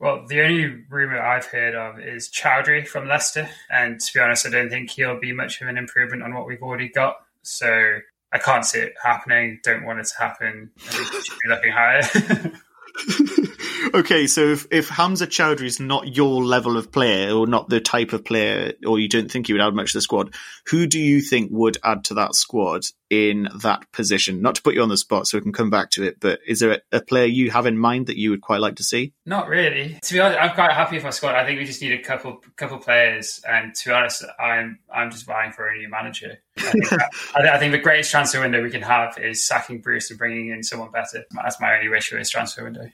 Well, 0.00 0.26
the 0.28 0.42
only 0.42 0.84
rumor 0.88 1.20
I've 1.20 1.46
heard 1.46 1.74
of 1.74 1.98
is 1.98 2.30
Choudhury 2.30 2.86
from 2.86 3.08
Leicester, 3.08 3.48
and 3.68 4.00
to 4.00 4.14
be 4.14 4.20
honest, 4.20 4.46
I 4.46 4.50
don't 4.50 4.70
think 4.70 4.90
he'll 4.90 5.18
be 5.18 5.32
much 5.32 5.60
of 5.60 5.68
an 5.68 5.76
improvement 5.76 6.22
on 6.22 6.34
what 6.34 6.46
we've 6.46 6.62
already 6.62 6.88
got. 6.88 7.16
So 7.42 7.98
I 8.32 8.38
can't 8.38 8.64
see 8.64 8.78
it 8.78 8.94
happening. 9.02 9.60
Don't 9.64 9.84
want 9.84 9.98
it 9.98 10.06
to 10.06 10.18
happen. 10.18 10.70
I 10.78 10.90
think 10.90 11.12
we 11.12 11.22
should 11.22 11.38
be 11.42 11.48
looking 11.48 11.72
higher. 11.72 13.42
okay, 13.94 14.26
so 14.26 14.42
if, 14.48 14.66
if 14.70 14.88
Hamza 14.88 15.26
Choudhury 15.26 15.66
is 15.66 15.80
not 15.80 16.16
your 16.16 16.44
level 16.44 16.76
of 16.76 16.92
player 16.92 17.32
or 17.32 17.46
not 17.46 17.68
the 17.68 17.80
type 17.80 18.12
of 18.12 18.24
player, 18.24 18.72
or 18.86 18.98
you 18.98 19.08
don't 19.08 19.30
think 19.30 19.46
he 19.46 19.52
would 19.52 19.62
add 19.62 19.74
much 19.74 19.92
to 19.92 19.98
the 19.98 20.02
squad, 20.02 20.34
who 20.66 20.86
do 20.86 20.98
you 20.98 21.20
think 21.20 21.50
would 21.52 21.78
add 21.84 22.04
to 22.04 22.14
that 22.14 22.34
squad 22.34 22.82
in 23.10 23.48
that 23.62 23.90
position? 23.92 24.42
Not 24.42 24.56
to 24.56 24.62
put 24.62 24.74
you 24.74 24.82
on 24.82 24.88
the 24.88 24.96
spot 24.96 25.26
so 25.26 25.38
we 25.38 25.42
can 25.42 25.52
come 25.52 25.70
back 25.70 25.90
to 25.92 26.02
it, 26.02 26.18
but 26.20 26.40
is 26.46 26.60
there 26.60 26.72
a, 26.72 26.96
a 26.96 27.00
player 27.00 27.26
you 27.26 27.50
have 27.50 27.66
in 27.66 27.78
mind 27.78 28.06
that 28.06 28.16
you 28.16 28.30
would 28.30 28.40
quite 28.40 28.60
like 28.60 28.76
to 28.76 28.84
see? 28.84 29.12
Not 29.26 29.48
really. 29.48 29.98
To 30.02 30.14
be 30.14 30.20
honest, 30.20 30.40
I'm 30.40 30.54
quite 30.54 30.72
happy 30.72 30.96
with 30.96 31.04
our 31.04 31.12
squad. 31.12 31.34
I 31.34 31.44
think 31.44 31.58
we 31.58 31.64
just 31.64 31.82
need 31.82 31.92
a 31.92 32.02
couple 32.02 32.42
couple 32.56 32.78
players, 32.78 33.40
and 33.48 33.74
to 33.74 33.88
be 33.88 33.94
honest, 33.94 34.24
I'm 34.38 34.78
I'm 34.92 35.10
just 35.10 35.26
vying 35.26 35.52
for 35.52 35.68
a 35.68 35.76
new 35.76 35.88
manager. 35.88 36.38
I 36.58 36.62
think, 36.62 36.88
that, 36.90 37.10
I 37.36 37.58
think 37.58 37.72
the 37.72 37.78
greatest 37.78 38.10
transfer 38.10 38.40
window 38.40 38.62
we 38.62 38.70
can 38.70 38.82
have 38.82 39.18
is 39.18 39.46
sacking 39.46 39.80
Bruce 39.80 40.10
and 40.10 40.18
bringing 40.18 40.48
in 40.50 40.62
someone 40.62 40.90
better. 40.90 41.24
That's 41.30 41.60
my 41.60 41.76
only 41.76 41.88
wish 41.88 42.08
for 42.08 42.16
this 42.16 42.30
transfer 42.30 42.64
window. 42.64 42.90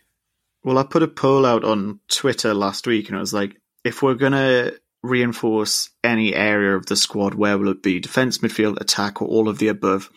Well, 0.64 0.78
I 0.78 0.82
put 0.82 1.02
a 1.02 1.08
poll 1.08 1.44
out 1.44 1.62
on 1.62 2.00
Twitter 2.08 2.54
last 2.54 2.86
week 2.86 3.08
and 3.08 3.16
it 3.16 3.20
was 3.20 3.34
like, 3.34 3.60
if 3.84 4.02
we're 4.02 4.14
going 4.14 4.32
to 4.32 4.80
reinforce 5.02 5.90
any 6.02 6.34
area 6.34 6.74
of 6.74 6.86
the 6.86 6.96
squad, 6.96 7.34
where 7.34 7.58
will 7.58 7.68
it 7.68 7.82
be? 7.82 8.00
Defense, 8.00 8.38
midfield, 8.38 8.80
attack, 8.80 9.20
or 9.20 9.28
all 9.28 9.50
of 9.50 9.58
the 9.58 9.68
above? 9.68 10.10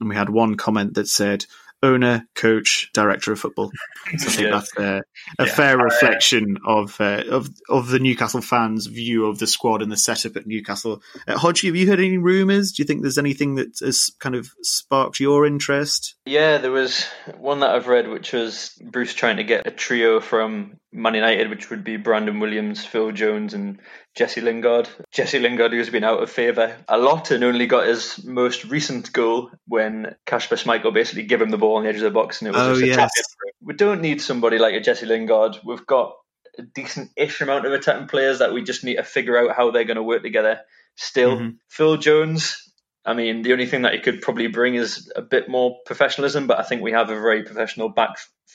And 0.00 0.08
we 0.08 0.16
had 0.16 0.28
one 0.28 0.56
comment 0.56 0.94
that 0.94 1.06
said, 1.06 1.46
owner, 1.82 2.26
coach, 2.34 2.90
director 2.94 3.32
of 3.32 3.40
football. 3.40 3.70
So 4.18 4.28
I 4.28 4.30
think 4.30 4.40
Yeah. 4.48 4.50
that's 4.50 4.76
uh, 4.78 5.00
a 5.38 5.46
Yeah. 5.46 5.54
fair 5.54 5.78
reflection 5.78 6.58
of 6.66 7.00
uh, 7.00 7.24
of 7.30 7.48
of 7.68 7.88
the 7.88 7.98
Newcastle 7.98 8.40
fans' 8.40 8.86
view 8.86 9.26
of 9.26 9.38
the 9.38 9.46
squad 9.46 9.82
and 9.82 9.90
the 9.90 9.96
setup 9.96 10.36
at 10.36 10.46
Newcastle. 10.46 11.02
Uh, 11.26 11.34
Hodgie, 11.36 11.66
have 11.66 11.76
you 11.76 11.86
heard 11.88 11.98
any 11.98 12.18
rumours? 12.18 12.72
Do 12.72 12.82
you 12.82 12.86
think 12.86 13.02
there's 13.02 13.18
anything 13.18 13.56
that 13.56 13.78
has 13.80 14.10
kind 14.18 14.34
of 14.34 14.50
sparked 14.62 15.20
your 15.20 15.46
interest? 15.46 16.14
Yeah, 16.26 16.58
there 16.58 16.70
was 16.70 17.04
one 17.38 17.60
that 17.60 17.70
I've 17.70 17.88
read, 17.88 18.08
which 18.08 18.32
was 18.32 18.78
Bruce 18.82 19.14
trying 19.14 19.36
to 19.38 19.44
get 19.44 19.66
a 19.66 19.70
trio 19.70 20.20
from 20.20 20.76
Man 20.92 21.14
United, 21.14 21.48
which 21.48 21.70
would 21.70 21.84
be 21.84 21.96
Brandon 21.96 22.38
Williams, 22.38 22.84
Phil 22.84 23.12
Jones, 23.12 23.54
and 23.54 23.80
Jesse 24.14 24.40
Lingard. 24.42 24.88
Jesse 25.10 25.38
Lingard, 25.38 25.72
who's 25.72 25.88
been 25.90 26.04
out 26.04 26.22
of 26.22 26.30
favour 26.30 26.76
a 26.88 26.98
lot 26.98 27.30
and 27.30 27.42
only 27.44 27.66
got 27.66 27.86
his 27.86 28.22
most 28.24 28.64
recent 28.64 29.10
goal 29.12 29.50
when 29.66 30.14
Kasper 30.26 30.56
Schmeichel 30.56 30.92
basically 30.92 31.22
gave 31.22 31.40
him 31.40 31.48
the 31.50 31.56
ball 31.58 31.76
on 31.76 31.84
the 31.84 31.88
edge 31.88 31.96
of 31.96 32.02
the 32.02 32.10
box, 32.10 32.40
and 32.40 32.48
it 32.48 32.52
was 32.52 32.60
Oh, 32.62 32.70
just 32.72 32.82
a 32.82 32.86
yes. 32.88 32.96
tap 32.96 33.10
in. 33.16 33.66
We 33.66 33.74
don't 33.74 34.02
need 34.02 34.20
somebody 34.20 34.58
like 34.58 34.74
a 34.74 34.80
Jesse 34.80 35.06
Lingard. 35.06 35.56
We've 35.64 35.86
got 35.86 36.14
a 36.58 36.62
decent-ish 36.62 37.40
amount 37.40 37.64
of 37.64 37.72
attacking 37.72 38.08
players 38.08 38.40
that 38.40 38.52
we 38.52 38.62
just 38.62 38.84
need 38.84 38.96
to 38.96 39.02
figure 39.04 39.38
out 39.38 39.56
how 39.56 39.70
they're 39.70 39.84
going 39.84 39.96
to 39.96 40.02
work 40.02 40.22
together. 40.22 40.60
Still, 40.96 41.36
Mm-hmm. 41.38 41.48
Phil 41.70 41.96
Jones. 41.96 42.58
I 43.04 43.14
mean, 43.14 43.42
the 43.42 43.52
only 43.52 43.66
thing 43.66 43.82
that 43.82 43.94
he 43.94 44.00
could 44.00 44.20
probably 44.20 44.46
bring 44.46 44.74
is 44.74 45.10
a 45.16 45.22
bit 45.22 45.48
more 45.48 45.78
professionalism, 45.86 46.46
but 46.46 46.60
I 46.60 46.62
think 46.62 46.82
we 46.82 46.92
have 46.92 47.08
a 47.10 47.18
very 47.18 47.42
professional 47.42 47.88
back 47.88 48.10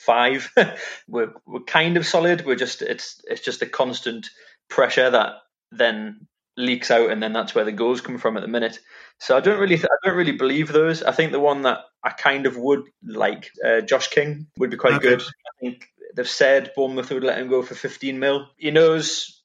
five. 0.06 0.50
we're 1.08 1.32
we're 1.46 1.60
kind 1.62 1.96
of 1.98 2.06
solid. 2.06 2.46
We're 2.46 2.56
just 2.56 2.82
it's 2.82 3.20
it's 3.24 3.42
just 3.42 3.62
a 3.62 3.66
constant 3.66 4.30
pressure 4.70 5.10
that 5.10 5.34
then 5.72 6.28
leaks 6.56 6.90
out, 6.90 7.10
and 7.10 7.22
then 7.22 7.32
that's 7.34 7.54
where 7.54 7.64
the 7.66 7.72
goals 7.72 8.00
come 8.02 8.18
from 8.18 8.36
at 8.36 8.42
the 8.42 8.48
minute. 8.48 8.78
So 9.20 9.36
I 9.36 9.40
don't 9.40 9.60
really 9.60 9.76
th- 9.76 9.86
I 9.86 10.08
don't 10.08 10.18
really 10.18 10.32
believe 10.32 10.72
those. 10.72 11.02
I 11.02 11.12
think 11.12 11.32
the 11.32 11.40
one 11.40 11.62
that 11.62 11.80
I 12.04 12.10
kind 12.10 12.46
of 12.46 12.56
would 12.56 12.82
like, 13.04 13.50
uh, 13.64 13.82
Josh 13.82 14.08
King, 14.08 14.48
would 14.58 14.70
be 14.70 14.78
quite 14.78 14.94
Okay. 14.96 15.08
good. 15.10 15.22
I 15.22 15.52
think 15.60 15.86
they've 16.16 16.28
said 16.28 16.72
Bournemouth 16.76 17.10
would 17.10 17.24
let 17.24 17.38
him 17.38 17.48
go 17.48 17.62
for 17.62 17.74
15 17.74 18.18
mil. 18.18 18.48
He 18.58 18.70
knows 18.72 19.42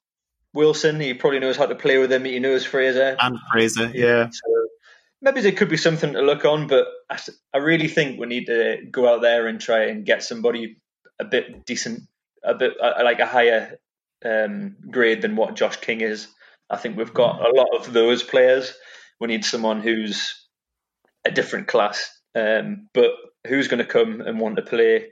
Wilson. 0.53 0.99
He 0.99 1.13
probably 1.15 1.39
knows 1.39 1.57
how 1.57 1.67
to 1.67 1.75
play 1.75 1.97
with 1.99 2.11
him. 2.11 2.25
He 2.25 2.39
knows 2.39 2.65
Fraser. 2.65 3.17
And 3.19 3.37
Fraser, 3.51 3.91
yeah. 3.93 4.29
So 4.31 4.62
maybe 5.23 5.41
there 5.41 5.53
could 5.53 5.69
be 5.69 5.77
something 5.77 6.13
to 6.13 6.21
look 6.21 6.45
on, 6.45 6.67
but 6.67 6.85
I, 7.09 7.17
I 7.53 7.57
really 7.59 7.87
think 7.87 8.19
we 8.19 8.27
need 8.27 8.45
to 8.47 8.77
go 8.91 9.07
out 9.07 9.21
there 9.21 9.47
and 9.47 9.59
try 9.59 9.85
and 9.85 10.05
get 10.05 10.21
somebody 10.21 10.77
a 11.19 11.25
bit 11.25 11.65
decent, 11.65 12.01
a 12.43 12.53
bit 12.53 12.73
uh, 12.79 13.01
like 13.03 13.19
a 13.19 13.25
higher 13.25 13.79
um, 14.23 14.75
grade 14.91 15.21
than 15.21 15.35
what 15.35 15.55
Josh 15.55 15.77
King 15.77 16.01
is. 16.01 16.27
I 16.69 16.77
think 16.77 16.97
we've 16.97 17.13
got 17.13 17.39
a 17.39 17.55
lot 17.55 17.69
of 17.75 17.93
those 17.93 18.21
players. 18.21 18.73
We 19.19 19.27
need 19.27 19.45
someone 19.45 19.81
who's 19.81 20.35
a 21.25 21.31
different 21.31 21.67
class, 21.67 22.09
um, 22.35 22.89
but 22.93 23.11
who's 23.47 23.69
going 23.69 23.79
to 23.79 23.85
come 23.85 24.21
and 24.21 24.39
want 24.39 24.57
to 24.57 24.61
play 24.61 25.07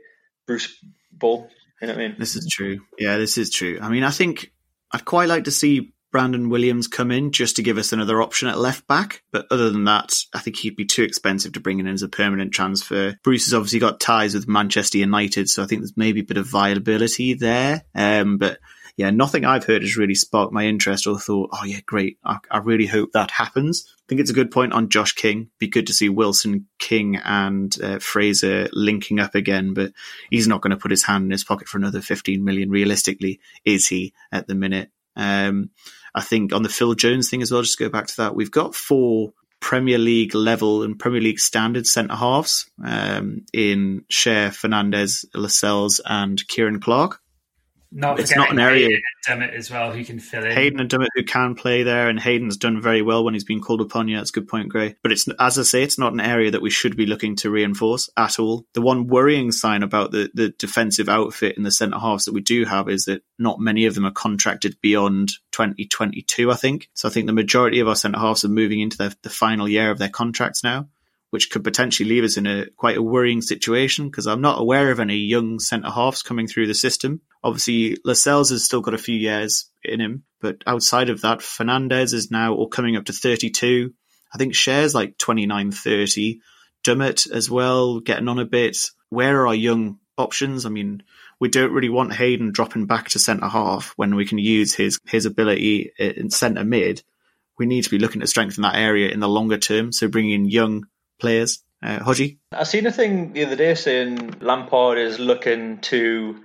Bruce 0.46 0.78
Ball? 1.12 1.50
You 1.82 1.88
know 1.88 1.94
what 1.94 2.04
I 2.04 2.08
mean? 2.10 2.16
This 2.20 2.36
is 2.36 2.48
true. 2.52 2.82
Yeah, 3.00 3.18
this 3.18 3.38
is 3.38 3.50
true. 3.50 3.80
I 3.82 3.90
mean, 3.90 4.04
I 4.04 4.12
think 4.12 4.52
I'd 4.92 5.06
quite 5.06 5.30
like 5.30 5.46
to 5.46 5.52
see 5.52 5.94
Brandon 6.12 6.50
Williams 6.50 6.88
come 6.88 7.12
in 7.12 7.32
just 7.32 7.56
to 7.56 7.64
give 7.64 7.78
us 7.78 7.94
another 7.94 8.22
option 8.22 8.48
at 8.48 8.60
left 8.60 8.86
back. 8.88 9.24
But 9.32 9.48
other 9.50 9.70
than 9.70 9.86
that, 9.86 10.14
I 10.34 10.40
think 10.40 10.58
he'd 10.58 10.76
be 10.76 10.86
too 10.86 11.04
expensive 11.04 11.54
to 11.54 11.60
bring 11.60 11.80
in 11.80 11.88
as 11.88 12.04
a 12.04 12.10
permanent 12.10 12.52
transfer. 12.52 13.18
Bruce 13.24 13.46
has 13.46 13.54
obviously 13.54 13.80
got 13.80 14.00
ties 14.00 14.34
with 14.34 14.48
Manchester 14.48 14.98
United, 14.98 15.50
so 15.50 15.64
I 15.64 15.66
think 15.66 15.82
there's 15.82 15.98
maybe 15.98 16.22
a 16.22 16.26
bit 16.26 16.38
of 16.38 16.48
viability 16.48 17.34
there. 17.34 17.84
Um, 17.96 18.38
but 18.38 18.60
yeah, 18.98 19.10
nothing 19.10 19.46
I've 19.46 19.66
heard 19.66 19.82
has 19.82 19.98
really 19.98 20.16
sparked 20.16 20.54
my 20.54 20.66
interest 20.66 21.08
or 21.08 21.18
thought, 21.18 21.50
oh 21.54 21.64
yeah, 21.66 21.80
great. 21.86 22.18
I, 22.24 22.38
I 22.50 22.58
really 22.60 22.86
hope 22.86 23.14
that 23.14 23.32
happens. 23.32 23.86
I 23.88 24.04
think 24.08 24.22
it's 24.22 24.30
a 24.30 24.36
good 24.36 24.52
point 24.52 24.74
on 24.74 24.90
Josh 24.90 25.14
King. 25.14 25.50
Be 25.60 25.68
good 25.68 25.88
to 25.88 25.94
see 25.94 26.10
Wilson, 26.10 26.68
King, 26.78 27.16
and 27.16 27.76
uh, 27.82 28.00
Fraser 28.00 28.68
linking 28.74 29.20
up 29.20 29.34
again, 29.34 29.74
but 29.74 29.94
he's 30.30 30.48
not 30.48 30.62
going 30.62 30.72
to 30.72 30.78
put 30.78 30.92
his 30.92 31.04
hand 31.04 31.26
in 31.26 31.32
his 31.32 31.44
pocket 31.44 31.68
for 31.68 31.78
another 31.78 32.02
15 32.02 32.44
million. 32.44 32.70
Realistically, 32.70 33.40
is 33.64 33.88
he 33.88 34.14
at 34.32 34.48
the 34.48 34.56
minute? 34.56 34.92
Um, 35.16 35.70
I 36.14 36.22
think 36.22 36.54
on 36.54 36.64
the 36.64 36.70
Phil 36.70 36.94
Jones 36.94 37.30
thing 37.30 37.42
as 37.42 37.52
well, 37.52 37.62
just 37.62 37.80
go 37.80 37.90
back 37.90 38.08
to 38.08 38.18
that, 38.18 38.36
we've 38.36 38.52
got 38.52 38.76
four 38.76 39.34
Premier 39.62 40.00
League 40.00 40.36
level 40.36 40.84
and 40.84 41.00
Premier 41.00 41.22
League 41.22 41.40
standard 41.40 41.86
centre 41.86 42.16
halves 42.16 42.70
um, 42.84 43.46
in 43.54 44.04
Schär, 44.12 44.54
Fernandez, 44.54 45.24
Lascelles, 45.34 46.02
and 46.04 46.46
Ciaran 46.48 46.82
Clark. 46.82 47.22
Not 47.94 48.20
It's 48.22 48.34
not 48.34 48.52
an 48.52 48.60
area- 48.60 48.88
Hayden 48.88 49.02
and 49.28 49.42
Dummett 49.42 49.54
as 49.54 49.70
well, 49.70 49.92
who 49.92 50.06
can 50.06 50.20
fill 50.20 50.46
in. 50.46 50.52
Hayden 50.52 50.80
and 50.80 50.90
Dummett 50.90 51.10
who 51.14 51.24
can 51.24 51.56
play 51.56 51.84
there, 51.84 52.08
and 52.08 52.18
Hayden's 52.20 52.56
done 52.56 52.82
very 52.82 53.02
well 53.02 53.26
when 53.26 53.34
he's 53.34 53.44
been 53.44 53.60
called 53.60 53.82
upon. 53.82 54.08
Yeah, 54.08 54.18
that's 54.18 54.30
a 54.30 54.34
good 54.34 54.48
point, 54.48 54.70
Gray. 54.70 54.96
But 55.04 55.12
it's 55.12 55.28
as 55.40 55.60
I 55.60 55.64
say, 55.64 55.84
it's 55.84 55.98
not 55.98 56.14
an 56.14 56.22
area 56.22 56.52
that 56.52 56.62
we 56.62 56.70
should 56.70 56.96
be 56.96 57.06
looking 57.06 57.36
to 57.38 57.50
reinforce 57.50 58.10
at 58.16 58.40
all. 58.40 58.66
The 58.74 58.82
one 58.82 59.08
worrying 59.08 59.52
sign 59.52 59.84
about 59.84 60.12
the 60.12 60.32
the 60.34 60.50
defensive 60.58 61.10
outfit 61.10 61.58
in 61.58 61.64
the 61.64 61.72
centre 61.72 62.00
halves 62.00 62.26
that 62.26 62.34
we 62.34 62.42
do 62.42 62.64
have 62.64 62.88
is 62.88 63.06
that 63.06 63.24
not 63.38 63.60
many 63.60 63.86
of 63.86 63.96
them 63.96 64.06
are 64.06 64.12
contracted 64.12 64.78
beyond 64.82 65.34
2022. 65.52 66.50
I 66.50 66.56
think 66.56 66.90
so. 66.94 67.10
I 67.10 67.12
think 67.12 67.28
the 67.28 67.34
majority 67.34 67.82
of 67.82 67.88
our 67.88 67.96
centre 67.96 68.20
halves 68.20 68.46
are 68.46 68.50
moving 68.50 68.80
into 68.80 68.98
the, 68.98 69.16
the 69.24 69.30
final 69.30 69.68
year 69.68 69.92
of 69.92 69.98
their 69.98 70.10
contracts 70.10 70.64
now. 70.64 70.88
Which 71.32 71.50
could 71.50 71.64
potentially 71.64 72.08
leave 72.10 72.24
us 72.24 72.38
in 72.38 72.46
a 72.46 72.68
quite 72.78 72.98
a 72.98 73.02
worrying 73.02 73.42
situation 73.42 74.10
because 74.10 74.28
I'm 74.28 74.42
not 74.42 74.62
aware 74.62 74.92
of 74.92 75.00
any 75.00 75.16
young 75.16 75.60
centre 75.60 75.90
halves 75.90 76.24
coming 76.24 76.48
through 76.48 76.68
the 76.68 76.74
system. 76.74 77.22
Obviously, 77.44 77.98
Lascelles 78.06 78.52
has 78.52 78.64
still 78.64 78.82
got 78.82 78.94
a 78.94 79.00
few 79.00 79.16
years 79.16 79.70
in 79.84 80.00
him, 80.00 80.24
but 80.40 80.58
outside 80.68 81.10
of 81.10 81.22
that, 81.22 81.42
Fernandez 81.42 82.14
is 82.14 82.32
now 82.32 82.54
or 82.54 82.70
coming 82.70 82.98
up 82.98 83.06
to 83.06 83.14
32. 83.14 83.94
I 84.34 84.38
think 84.38 84.54
Schär's 84.54 84.94
like 84.94 85.18
29, 85.18 85.72
30. 85.72 86.40
Dummett 86.84 87.32
as 87.32 87.50
well, 87.50 88.00
getting 88.00 88.28
on 88.28 88.40
a 88.40 88.46
bit. 88.46 88.78
Where 89.10 89.42
are 89.42 89.48
our 89.48 89.56
young 89.56 90.00
options? 90.18 90.66
I 90.66 90.70
mean, 90.70 91.04
we 91.40 91.50
don't 91.50 91.74
really 91.74 91.90
want 91.90 92.14
Hayden 92.14 92.52
dropping 92.52 92.86
back 92.86 93.10
to 93.10 93.20
centre 93.20 93.48
half 93.48 93.94
when 93.96 94.16
we 94.16 94.26
can 94.26 94.38
use 94.38 94.74
his 94.74 95.00
his 95.08 95.26
ability 95.26 95.92
in 95.98 96.30
centre 96.30 96.64
mid. 96.64 97.04
We 97.58 97.66
need 97.66 97.84
to 97.84 97.90
be 97.90 98.00
looking 98.00 98.22
to 98.22 98.28
strengthen 98.28 98.64
that 98.64 98.76
area 98.76 99.10
in 99.10 99.20
the 99.20 99.28
longer 99.28 99.58
term. 99.58 99.92
So 99.92 100.08
bringing 100.08 100.32
in 100.32 100.46
young 100.46 100.86
players. 101.22 101.64
Uh, 101.82 102.00
Hodgie? 102.00 102.38
I 102.52 102.64
seen 102.64 102.86
a 102.86 102.92
thing 102.92 103.34
the 103.34 103.46
other 103.46 103.56
day 103.56 103.74
saying 103.76 104.36
Lampard 104.42 104.98
is 104.98 105.18
looking 105.20 105.80
to 105.82 106.44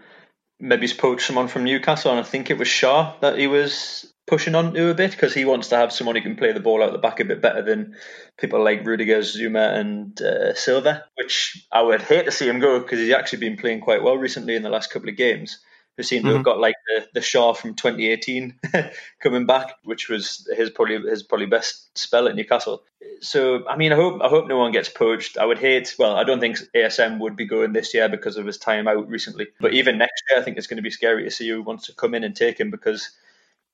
maybe 0.58 0.88
poach 0.88 1.26
someone 1.26 1.48
from 1.48 1.64
Newcastle, 1.64 2.12
and 2.12 2.20
I 2.20 2.22
think 2.22 2.50
it 2.50 2.58
was 2.58 2.68
Schär 2.68 3.20
that 3.20 3.38
he 3.38 3.46
was 3.46 4.12
pushing 4.26 4.54
on 4.54 4.74
to 4.74 4.90
a 4.90 4.94
bit 4.94 5.12
because 5.12 5.34
he 5.34 5.44
wants 5.44 5.68
to 5.68 5.76
have 5.76 5.92
someone 5.92 6.16
who 6.16 6.22
can 6.22 6.36
play 6.36 6.52
the 6.52 6.60
ball 6.60 6.82
out 6.82 6.92
the 6.92 6.98
back 6.98 7.20
a 7.20 7.24
bit 7.24 7.42
better 7.42 7.62
than 7.62 7.94
people 8.38 8.62
like 8.62 8.84
Rudiger, 8.84 9.18
Zouma, 9.18 9.78
and 9.78 10.20
uh, 10.20 10.54
Silva. 10.54 11.04
Which 11.16 11.66
I 11.70 11.82
would 11.82 12.02
hate 12.02 12.24
to 12.24 12.32
see 12.32 12.48
him 12.48 12.60
go 12.60 12.80
because 12.80 12.98
he's 12.98 13.12
actually 13.12 13.40
been 13.40 13.56
playing 13.56 13.80
quite 13.80 14.02
well 14.02 14.16
recently 14.16 14.56
in 14.56 14.62
the 14.62 14.70
last 14.70 14.90
couple 14.90 15.08
of 15.08 15.16
games. 15.16 15.58
Who 15.97 16.03
seem 16.03 16.22
to 16.24 16.28
have 16.28 16.36
mm-hmm. 16.36 16.42
got 16.42 16.61
like 16.61 16.76
the, 16.86 17.09
the 17.14 17.20
Schär 17.20 17.57
from 17.57 17.74
2018 17.74 18.61
coming 19.22 19.47
back, 19.47 19.76
which 19.82 20.11
was 20.11 20.47
his 20.55 20.68
probably 20.68 20.99
his 21.09 21.22
probably 21.22 21.47
best 21.47 21.97
spell 21.97 22.28
at 22.28 22.36
Newcastle. 22.36 22.82
So 23.22 23.66
I 23.66 23.76
mean, 23.76 23.92
I 23.92 23.97
hope 23.97 24.20
I 24.22 24.28
hope 24.28 24.47
no 24.47 24.59
one 24.59 24.72
gets 24.72 24.90
poached. 24.90 25.38
I 25.38 25.47
would 25.47 25.59
hate. 25.59 25.94
Well, 25.99 26.14
I 26.14 26.24
don't 26.24 26.40
think 26.40 26.59
ASM 26.74 27.18
would 27.20 27.34
be 27.34 27.47
going 27.47 27.72
this 27.72 27.94
year 27.94 28.11
because 28.11 28.36
of 28.36 28.44
his 28.44 28.59
time 28.59 28.86
out 28.86 29.09
recently. 29.09 29.49
But 29.59 29.68
mm-hmm. 29.68 29.78
even 29.78 29.99
next 29.99 30.22
year, 30.28 30.38
I 30.38 30.42
think 30.42 30.59
it's 30.59 30.66
going 30.66 30.76
to 30.76 30.82
be 30.82 30.90
scary 30.90 31.24
to 31.24 31.30
see 31.30 31.49
who 31.49 31.62
wants 31.62 31.86
to 31.86 31.94
come 31.94 32.14
in 32.14 32.24
and 32.24 32.36
take 32.36 32.61
him 32.61 32.70
because 32.70 33.11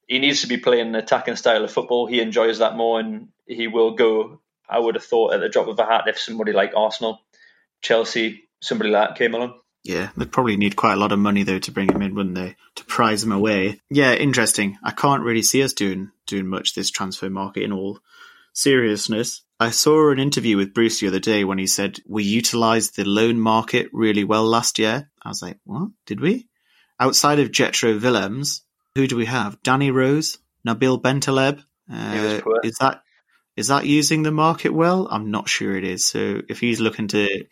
he 0.07 0.19
needs 0.19 0.43
to 0.43 0.47
be 0.47 0.59
playing 0.59 0.89
an 0.89 0.95
attacking 0.95 1.37
style 1.37 1.65
of 1.65 1.73
football. 1.73 2.07
He 2.07 2.21
enjoys 2.21 2.59
that 2.59 2.77
more, 2.77 3.01
and 3.01 3.29
he 3.47 3.67
will 3.67 3.93
go. 3.93 4.41
I 4.69 4.79
would 4.79 4.95
have 4.95 5.05
thought 5.05 5.35
at 5.35 5.41
the 5.41 5.49
drop 5.49 5.67
of 5.67 5.79
a 5.79 5.85
hat 5.85 6.05
if 6.07 6.21
somebody 6.21 6.53
like 6.53 6.73
Arsenal, 6.77 7.21
Chelsea, 7.81 8.45
somebody 8.61 8.91
like 8.91 9.09
that 9.09 9.19
came 9.19 9.35
along. 9.35 9.55
Yeah, 9.85 10.11
they'd 10.17 10.31
probably 10.31 10.57
need 10.57 10.77
quite 10.77 10.95
a 10.95 10.99
lot 10.99 11.13
of 11.13 11.19
money 11.19 11.43
though 11.43 11.59
to 11.59 11.73
bring 11.73 11.91
him 11.91 12.03
in, 12.03 12.15
wouldn't 12.15 12.37
they? 12.37 12.57
To 12.77 12.85
prize 12.85 13.25
him 13.25 13.33
away. 13.33 13.81
Yeah, 13.91 14.15
interesting. 14.15 14.79
I 14.83 14.93
can't 14.93 15.25
really 15.25 15.43
see 15.43 15.63
us 15.63 15.73
doing 15.73 16.11
doing 16.27 16.47
much 16.47 16.75
this 16.75 16.91
transfer 16.91 17.29
market 17.29 17.65
in 17.65 17.73
all 17.73 17.99
seriousness. 18.53 19.43
I 19.59 19.71
saw 19.71 20.11
an 20.11 20.19
interview 20.19 20.57
with 20.57 20.75
Bruce 20.75 21.01
the 21.01 21.09
other 21.09 21.21
day 21.21 21.45
when 21.45 21.59
he 21.59 21.67
said 21.67 21.99
we 22.09 22.23
utilised 22.25 22.97
the 22.97 23.05
loan 23.05 23.41
market 23.41 23.89
really 23.93 24.25
well 24.25 24.45
last 24.45 24.79
year. 24.79 25.11
I 25.23 25.29
was 25.29 25.43
like, 25.43 25.59
what? 25.65 25.91
Did 26.07 26.21
we? 26.21 26.49
Outside 26.99 27.41
of 27.41 27.51
Jetro 27.51 28.01
Willems, 28.01 28.63
who 28.95 29.07
do 29.07 29.17
we 29.17 29.27
have? 29.27 29.61
Danny 29.63 29.91
Rose, 29.91 30.39
Nabil 30.67 31.01
Bentaleb. 31.01 31.63
Uh, 31.93 32.41
is 32.63 32.77
that 32.81 33.03
is 33.57 33.69
that 33.69 33.87
using 33.87 34.23
the 34.23 34.33
market 34.33 34.73
well? 34.73 35.09
I'm 35.11 35.31
not 35.31 35.49
sure 35.49 35.77
it 35.77 35.85
is. 35.85 36.05
So 36.05 36.41
if 36.49 36.61
he's 36.61 36.81
looking 36.81 37.09
to 37.09 37.45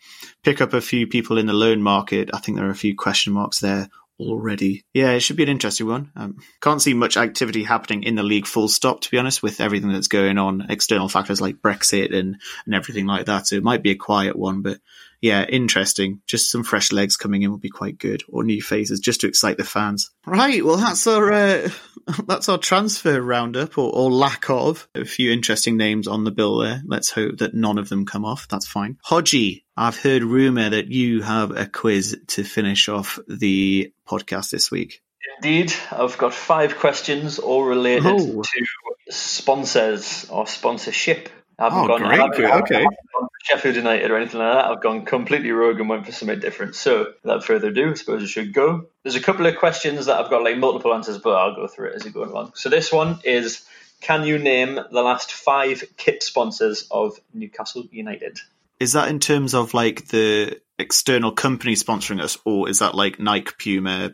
pick 0.43 0.61
up 0.61 0.73
a 0.73 0.81
few 0.81 1.07
people 1.07 1.37
in 1.37 1.45
the 1.45 1.53
loan 1.53 1.81
market, 1.81 2.31
I 2.33 2.39
think 2.39 2.57
there 2.57 2.67
are 2.67 2.71
a 2.71 2.75
few 2.75 2.95
question 2.95 3.33
marks 3.33 3.59
there 3.59 3.87
already. 4.19 4.83
Yeah, 4.93 5.11
it 5.11 5.21
should 5.21 5.35
be 5.35 5.43
an 5.43 5.49
interesting 5.49 5.87
one. 5.87 6.11
Um, 6.15 6.37
can't 6.61 6.81
see 6.81 6.93
much 6.93 7.17
activity 7.17 7.63
happening 7.63 8.03
in 8.03 8.15
the 8.15 8.23
league 8.23 8.47
full 8.47 8.67
stop, 8.67 9.01
to 9.01 9.11
be 9.11 9.17
honest, 9.17 9.43
with 9.43 9.61
everything 9.61 9.91
that's 9.91 10.07
going 10.07 10.37
on, 10.37 10.67
external 10.69 11.09
factors 11.09 11.41
like 11.41 11.57
Brexit 11.57 12.15
and, 12.15 12.37
and 12.65 12.75
everything 12.75 13.05
like 13.05 13.25
that. 13.25 13.47
So 13.47 13.55
it 13.55 13.63
might 13.63 13.83
be 13.83 13.91
a 13.91 13.95
quiet 13.95 14.35
one, 14.35 14.61
but 14.61 14.79
yeah, 15.21 15.45
interesting. 15.45 16.21
Just 16.27 16.51
some 16.51 16.63
fresh 16.63 16.91
legs 16.91 17.15
coming 17.15 17.43
in 17.43 17.51
would 17.51 17.61
be 17.61 17.69
quite 17.69 17.97
good, 17.97 18.23
or 18.27 18.43
new 18.43 18.61
faces, 18.61 18.99
just 18.99 19.21
to 19.21 19.27
excite 19.27 19.57
the 19.57 19.63
fans. 19.63 20.09
Right. 20.25 20.65
Well, 20.65 20.77
that's 20.77 21.05
our 21.07 21.31
uh, 21.31 21.69
that's 22.27 22.49
our 22.49 22.57
transfer 22.57 23.21
roundup, 23.21 23.77
or, 23.77 23.91
or 23.93 24.11
lack 24.11 24.49
of. 24.49 24.87
A 24.95 25.05
few 25.05 25.31
interesting 25.31 25.77
names 25.77 26.07
on 26.07 26.23
the 26.23 26.31
bill 26.31 26.57
there. 26.57 26.81
Let's 26.85 27.11
hope 27.11 27.37
that 27.37 27.53
none 27.53 27.77
of 27.77 27.87
them 27.89 28.05
come 28.05 28.25
off. 28.25 28.47
That's 28.47 28.67
fine. 28.67 28.97
Hodgie, 29.05 29.63
I've 29.77 29.97
heard 29.99 30.23
rumor 30.23 30.69
that 30.71 30.87
you 30.87 31.21
have 31.21 31.51
a 31.51 31.65
quiz 31.67 32.19
to 32.29 32.43
finish 32.43 32.89
off 32.89 33.19
the 33.27 33.93
podcast 34.07 34.49
this 34.49 34.71
week. 34.71 35.01
Indeed, 35.43 35.73
I've 35.91 36.17
got 36.17 36.33
five 36.33 36.77
questions 36.77 37.39
all 37.39 37.63
related 37.63 38.05
Oh. 38.05 38.41
to 38.43 38.63
sponsors 39.11 40.27
or 40.29 40.47
sponsorship. 40.47 41.29
I 41.59 41.65
haven't 41.65 41.79
Oh, 41.79 41.87
gone, 41.87 42.03
I 42.03 42.07
great, 42.07 42.19
haven't- 42.19 42.35
great, 42.35 42.45
I 42.45 42.49
haven't 42.55 42.63
okay. 42.63 42.83
gone 42.83 42.95
for 43.11 43.29
Sheffield 43.43 43.75
United 43.75 44.11
or 44.11 44.17
anything 44.17 44.39
like 44.39 44.53
that. 44.53 44.65
I've 44.65 44.81
gone 44.81 45.05
completely 45.05 45.51
rogue 45.51 45.79
and 45.79 45.89
went 45.89 46.05
for 46.05 46.11
something 46.11 46.39
different. 46.39 46.75
So, 46.75 47.13
without 47.23 47.43
further 47.43 47.69
ado, 47.69 47.91
I 47.91 47.93
suppose 47.95 48.23
I 48.23 48.27
should 48.27 48.53
go. 48.53 48.85
There's 49.03 49.15
a 49.15 49.21
couple 49.21 49.45
of 49.45 49.57
questions 49.57 50.05
that 50.05 50.19
I've 50.19 50.29
got 50.29 50.43
like 50.43 50.57
multiple 50.57 50.93
answers, 50.93 51.17
but 51.17 51.35
I'll 51.35 51.55
go 51.55 51.67
through 51.67 51.89
it 51.89 51.95
as 51.95 52.05
we 52.05 52.11
go 52.11 52.23
along. 52.23 52.53
So, 52.55 52.69
this 52.69 52.91
one 52.91 53.19
is 53.23 53.65
Can 54.01 54.25
you 54.25 54.37
name 54.37 54.75
the 54.75 55.01
last 55.01 55.31
five 55.31 55.83
kit 55.97 56.23
sponsors 56.23 56.87
of 56.91 57.19
Newcastle 57.33 57.85
United? 57.91 58.39
Is 58.79 58.93
that 58.93 59.09
in 59.09 59.19
terms 59.19 59.53
of 59.53 59.73
like 59.73 60.07
the 60.07 60.59
external 60.77 61.31
company 61.31 61.73
sponsoring 61.73 62.21
us, 62.21 62.37
or 62.45 62.69
is 62.69 62.79
that 62.79 62.95
like 62.95 63.19
Nike, 63.19 63.51
Puma? 63.57 64.11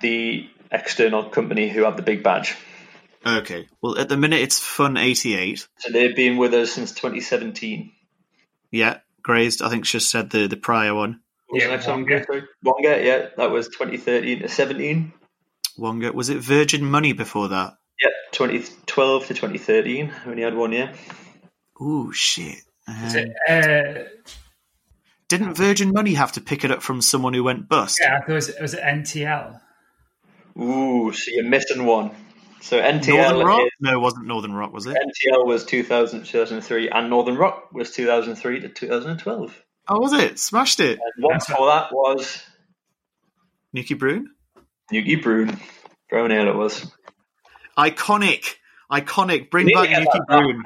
The 0.00 0.48
external 0.70 1.24
company 1.30 1.68
who 1.68 1.84
have 1.84 1.96
the 1.96 2.02
big 2.02 2.22
badge. 2.22 2.56
Okay. 3.24 3.68
Well, 3.80 3.98
at 3.98 4.08
the 4.08 4.16
minute 4.16 4.40
it's 4.40 4.58
Fun 4.58 4.96
eighty 4.96 5.34
eight. 5.34 5.66
So 5.78 5.92
they've 5.92 6.16
been 6.16 6.38
with 6.38 6.54
us 6.54 6.72
since 6.72 6.92
2017. 6.92 7.92
Yeah, 8.72 8.98
Grazed. 9.22 9.62
I 9.62 9.68
think 9.68 9.86
she 9.86 9.98
just 9.98 10.10
said 10.10 10.30
the 10.30 10.48
the 10.48 10.56
prior 10.56 10.94
one. 10.94 11.20
What 11.48 11.60
Yeah, 11.60 11.68
the 11.68 11.72
next 11.74 11.86
one? 11.86 12.04
Wonga. 12.04 12.24
Wonga, 12.64 13.04
yeah, 13.04 13.28
that 13.36 13.50
was 13.50 13.68
2013 13.68 14.40
to 14.40 14.48
17. 14.48 15.12
Wonga. 15.78 16.12
Was 16.12 16.28
it 16.28 16.38
Virgin 16.38 16.84
Money 16.84 17.12
before 17.12 17.48
that? 17.48 17.74
Yep, 18.02 18.12
2012 18.32 19.26
to 19.26 19.34
2013. 19.34 20.10
I 20.10 20.28
Only 20.30 20.42
had 20.42 20.56
one 20.56 20.72
year. 20.72 20.92
Ooh, 21.80 22.12
shit. 22.12 22.62
Um, 22.88 22.96
it, 23.14 23.32
uh, 23.48 24.28
didn't 25.28 25.54
Virgin 25.54 25.92
Money 25.92 26.14
have 26.14 26.32
to 26.32 26.40
pick 26.40 26.64
it 26.64 26.70
up 26.70 26.82
from 26.82 27.00
someone 27.00 27.32
who 27.32 27.44
went 27.44 27.68
bust? 27.68 28.00
yeah, 28.02 28.16
I 28.16 28.20
thought 28.20 28.30
it 28.30 28.34
was, 28.34 28.52
was 28.60 28.74
NTL? 28.74 29.60
Ooh, 30.58 31.12
so 31.12 31.30
you're 31.30 31.44
missing 31.44 31.84
one. 31.86 32.10
So 32.62 32.80
NTL 32.80 33.16
Northern 33.16 33.46
Rock? 33.46 33.60
is- 33.66 33.70
No, 33.80 33.92
it 33.92 34.00
wasn't 34.00 34.26
Northern 34.26 34.52
Rock, 34.54 34.72
was 34.72 34.86
it? 34.86 34.96
NTL 34.96 35.44
was 35.46 35.64
2000 35.64 36.24
2003, 36.24 36.88
and 36.88 37.10
Northern 37.10 37.36
Rock 37.36 37.72
was 37.72 37.90
2003 37.90 38.60
to 38.60 38.68
2012. 38.68 39.62
Oh, 39.88 39.98
was 40.00 40.12
it? 40.12 40.38
Smashed 40.38 40.78
it. 40.80 40.98
And 41.00 41.24
one 41.24 41.38
before 41.38 41.66
that 41.66 41.92
was 41.92 42.42
Newkie 43.76 43.98
Brown? 43.98 44.28
Nuki 44.92 45.20
Brune. 45.22 45.58
Brown 46.08 46.30
ale 46.30 46.48
it 46.48 46.54
was. 46.54 46.90
Iconic. 47.76 48.54
Iconic. 48.90 49.50
Bring 49.50 49.66
back 49.74 49.88
Newkie. 49.88 50.26
Brown. 50.26 50.62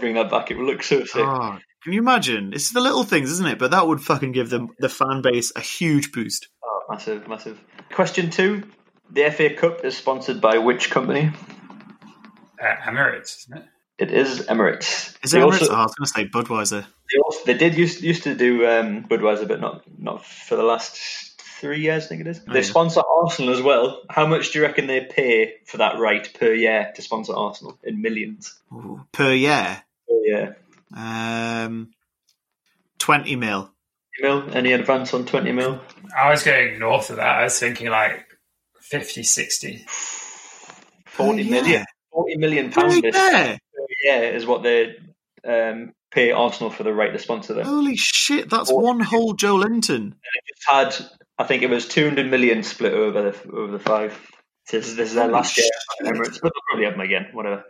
Bring 0.00 0.14
that 0.14 0.30
back. 0.30 0.50
It 0.50 0.56
would 0.56 0.66
look 0.66 0.82
so 0.82 1.04
sick. 1.04 1.22
Oh, 1.24 1.58
can 1.82 1.92
you 1.92 1.98
imagine? 2.00 2.52
It's 2.54 2.70
the 2.72 2.80
little 2.80 3.04
things, 3.04 3.30
isn't 3.32 3.46
it? 3.46 3.58
But 3.58 3.72
that 3.72 3.86
would 3.86 4.00
fucking 4.00 4.32
give 4.32 4.48
them 4.50 4.70
the 4.78 4.88
fan 4.88 5.20
base 5.22 5.52
a 5.54 5.60
huge 5.60 6.12
boost. 6.12 6.48
Oh, 6.64 6.80
massive, 6.88 7.28
massive. 7.28 7.60
Question 7.92 8.30
two: 8.30 8.62
The 9.14 9.30
FA 9.30 9.54
Cup 9.54 9.84
is 9.84 9.96
sponsored 9.96 10.40
by 10.40 10.58
which 10.58 10.90
company? 10.90 11.30
Uh, 12.60 12.74
Emirates, 12.82 13.38
isn't 13.44 13.58
it? 13.58 13.64
It 13.96 14.10
is 14.10 14.46
Emirates. 14.48 15.16
Is 15.22 15.30
They 15.30 15.38
it 15.38 15.42
Emirates? 15.42 15.62
also- 15.62 15.72
oh, 15.72 15.76
I 15.76 15.82
was 15.84 15.94
going 15.94 16.06
to 16.06 16.12
say 16.12 16.28
Budweiser. 16.28 16.82
They, 17.12 17.18
also, 17.24 17.40
they 17.46 17.54
did 17.54 17.76
used 17.76 18.00
used 18.02 18.24
to 18.24 18.34
do 18.34 18.66
um, 18.66 19.04
Budweiser, 19.04 19.46
but 19.46 19.60
not 19.60 19.82
not 19.98 20.24
for 20.24 20.56
the 20.56 20.62
last 20.64 20.96
three 21.60 21.80
years. 21.80 22.04
I 22.04 22.08
think 22.08 22.22
it 22.22 22.26
is. 22.26 22.40
Oh, 22.48 22.52
they 22.52 22.60
yeah. 22.60 22.64
sponsor 22.64 23.02
Arsenal 23.22 23.52
as 23.54 23.62
well. 23.62 24.02
How 24.10 24.26
much 24.26 24.50
do 24.50 24.58
you 24.58 24.64
reckon 24.64 24.86
they 24.88 25.00
pay 25.04 25.54
for 25.66 25.76
that 25.78 25.98
right 25.98 26.28
per 26.38 26.52
year 26.52 26.92
to 26.96 27.02
sponsor 27.02 27.34
Arsenal 27.36 27.78
in 27.84 28.02
millions? 28.02 28.58
Ooh, 28.72 29.04
per 29.12 29.32
year. 29.32 29.82
Per 30.08 30.14
year. 30.24 30.56
Um, 30.96 31.90
20 32.98 33.36
mil. 33.36 33.70
Mil? 34.20 34.48
Any 34.56 34.72
advance 34.72 35.12
on 35.14 35.26
twenty 35.26 35.52
mil? 35.52 35.80
I 36.16 36.30
was 36.30 36.42
going 36.42 36.78
north 36.78 37.10
of 37.10 37.16
that. 37.16 37.26
I 37.40 37.44
was 37.44 37.58
thinking 37.58 37.88
like 37.90 38.24
50, 38.90 39.22
60. 39.22 39.84
Forty 41.06 41.44
Per 41.44 41.50
million. 41.50 41.66
year. 41.70 41.84
Forty 42.10 42.36
million 42.36 42.70
pounds 42.70 42.94
year. 43.02 43.12
per 43.12 43.56
is 44.34 44.46
what 44.46 44.62
they 44.62 44.96
um, 45.46 45.92
pay 46.10 46.32
Arsenal 46.32 46.70
for 46.70 46.82
the 46.82 46.92
right 46.92 47.12
to 47.12 47.18
sponsor 47.18 47.54
them. 47.54 47.66
Holy 47.66 47.96
shit, 47.96 48.50
that's 48.50 48.72
one 48.72 49.00
whole 49.00 49.34
Joelinton. 49.34 50.14
just 50.48 50.68
had, 50.68 50.96
I 51.38 51.44
think 51.44 51.62
it 51.62 51.70
was 51.70 51.86
200 51.86 52.30
million 52.30 52.62
split 52.62 52.92
over 52.94 53.30
the 53.30 53.50
over 53.52 53.72
the 53.72 53.78
five. 53.78 54.18
This 54.70 54.88
is, 54.88 54.96
this 54.96 55.08
is 55.10 55.14
their 55.14 55.24
Holy 55.24 55.34
last 55.34 55.56
year 55.58 55.66
at. 56.00 56.06
Emirates, 56.14 56.40
but 56.40 56.52
they'll 56.52 56.62
probably 56.68 56.84
have 56.84 56.94
them 56.94 57.00
again. 57.00 57.26
Whatever. 57.32 57.64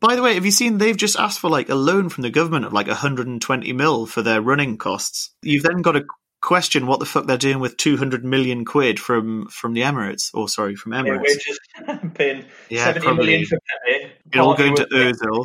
By 0.00 0.16
the 0.16 0.22
way, 0.22 0.34
have 0.34 0.44
you 0.44 0.50
seen 0.50 0.78
they've 0.78 0.96
just 0.96 1.16
asked 1.16 1.38
for 1.38 1.48
like 1.48 1.68
a 1.68 1.76
loan 1.76 2.08
from 2.08 2.22
the 2.22 2.30
government 2.30 2.64
of 2.64 2.72
like 2.72 2.88
120 2.88 3.72
mil 3.72 4.06
for 4.06 4.22
their 4.22 4.42
running 4.42 4.76
costs? 4.76 5.30
You've 5.42 5.62
then 5.62 5.80
got 5.80 5.92
to 5.92 6.04
question 6.52 6.86
what 6.86 7.00
the 7.00 7.06
fuck 7.06 7.26
they're 7.26 7.38
doing 7.38 7.60
with 7.60 7.76
200 7.78 8.24
million 8.24 8.64
quid 8.64 9.00
from 9.00 9.46
from 9.48 9.72
the 9.72 9.80
Emirates, 9.80 10.30
or 10.34 10.48
sorry, 10.48 10.76
from 10.76 10.92
Emirates. 10.92 11.22
wages 11.22 11.58
paying 12.14 12.44
Yeah, 12.68 12.84
seventy 12.84 13.06
probably. 13.06 13.26
million 13.26 13.46
for 13.46 13.58
Pepe. 13.86 14.12
It 14.34 14.38
all 14.38 14.54
going 14.62 14.76
to 14.76 14.84
Ozil. 14.86 15.44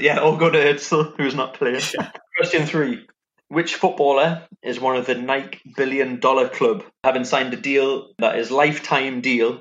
Yeah, 0.00 0.18
all 0.18 0.36
go 0.36 0.50
to 0.50 0.58
Özil, 0.58 1.14
who's 1.16 1.34
not 1.36 1.54
playing. 1.54 1.80
Question 2.36 2.66
three. 2.66 3.06
Which 3.48 3.76
footballer 3.76 4.42
is 4.62 4.80
one 4.80 4.96
of 4.96 5.06
the 5.06 5.14
Nike 5.14 5.60
billion 5.76 6.18
dollar 6.18 6.48
club, 6.48 6.82
having 7.04 7.24
signed 7.24 7.54
a 7.54 7.56
deal 7.56 8.08
that 8.18 8.36
is 8.38 8.50
lifetime 8.50 9.20
deal 9.20 9.60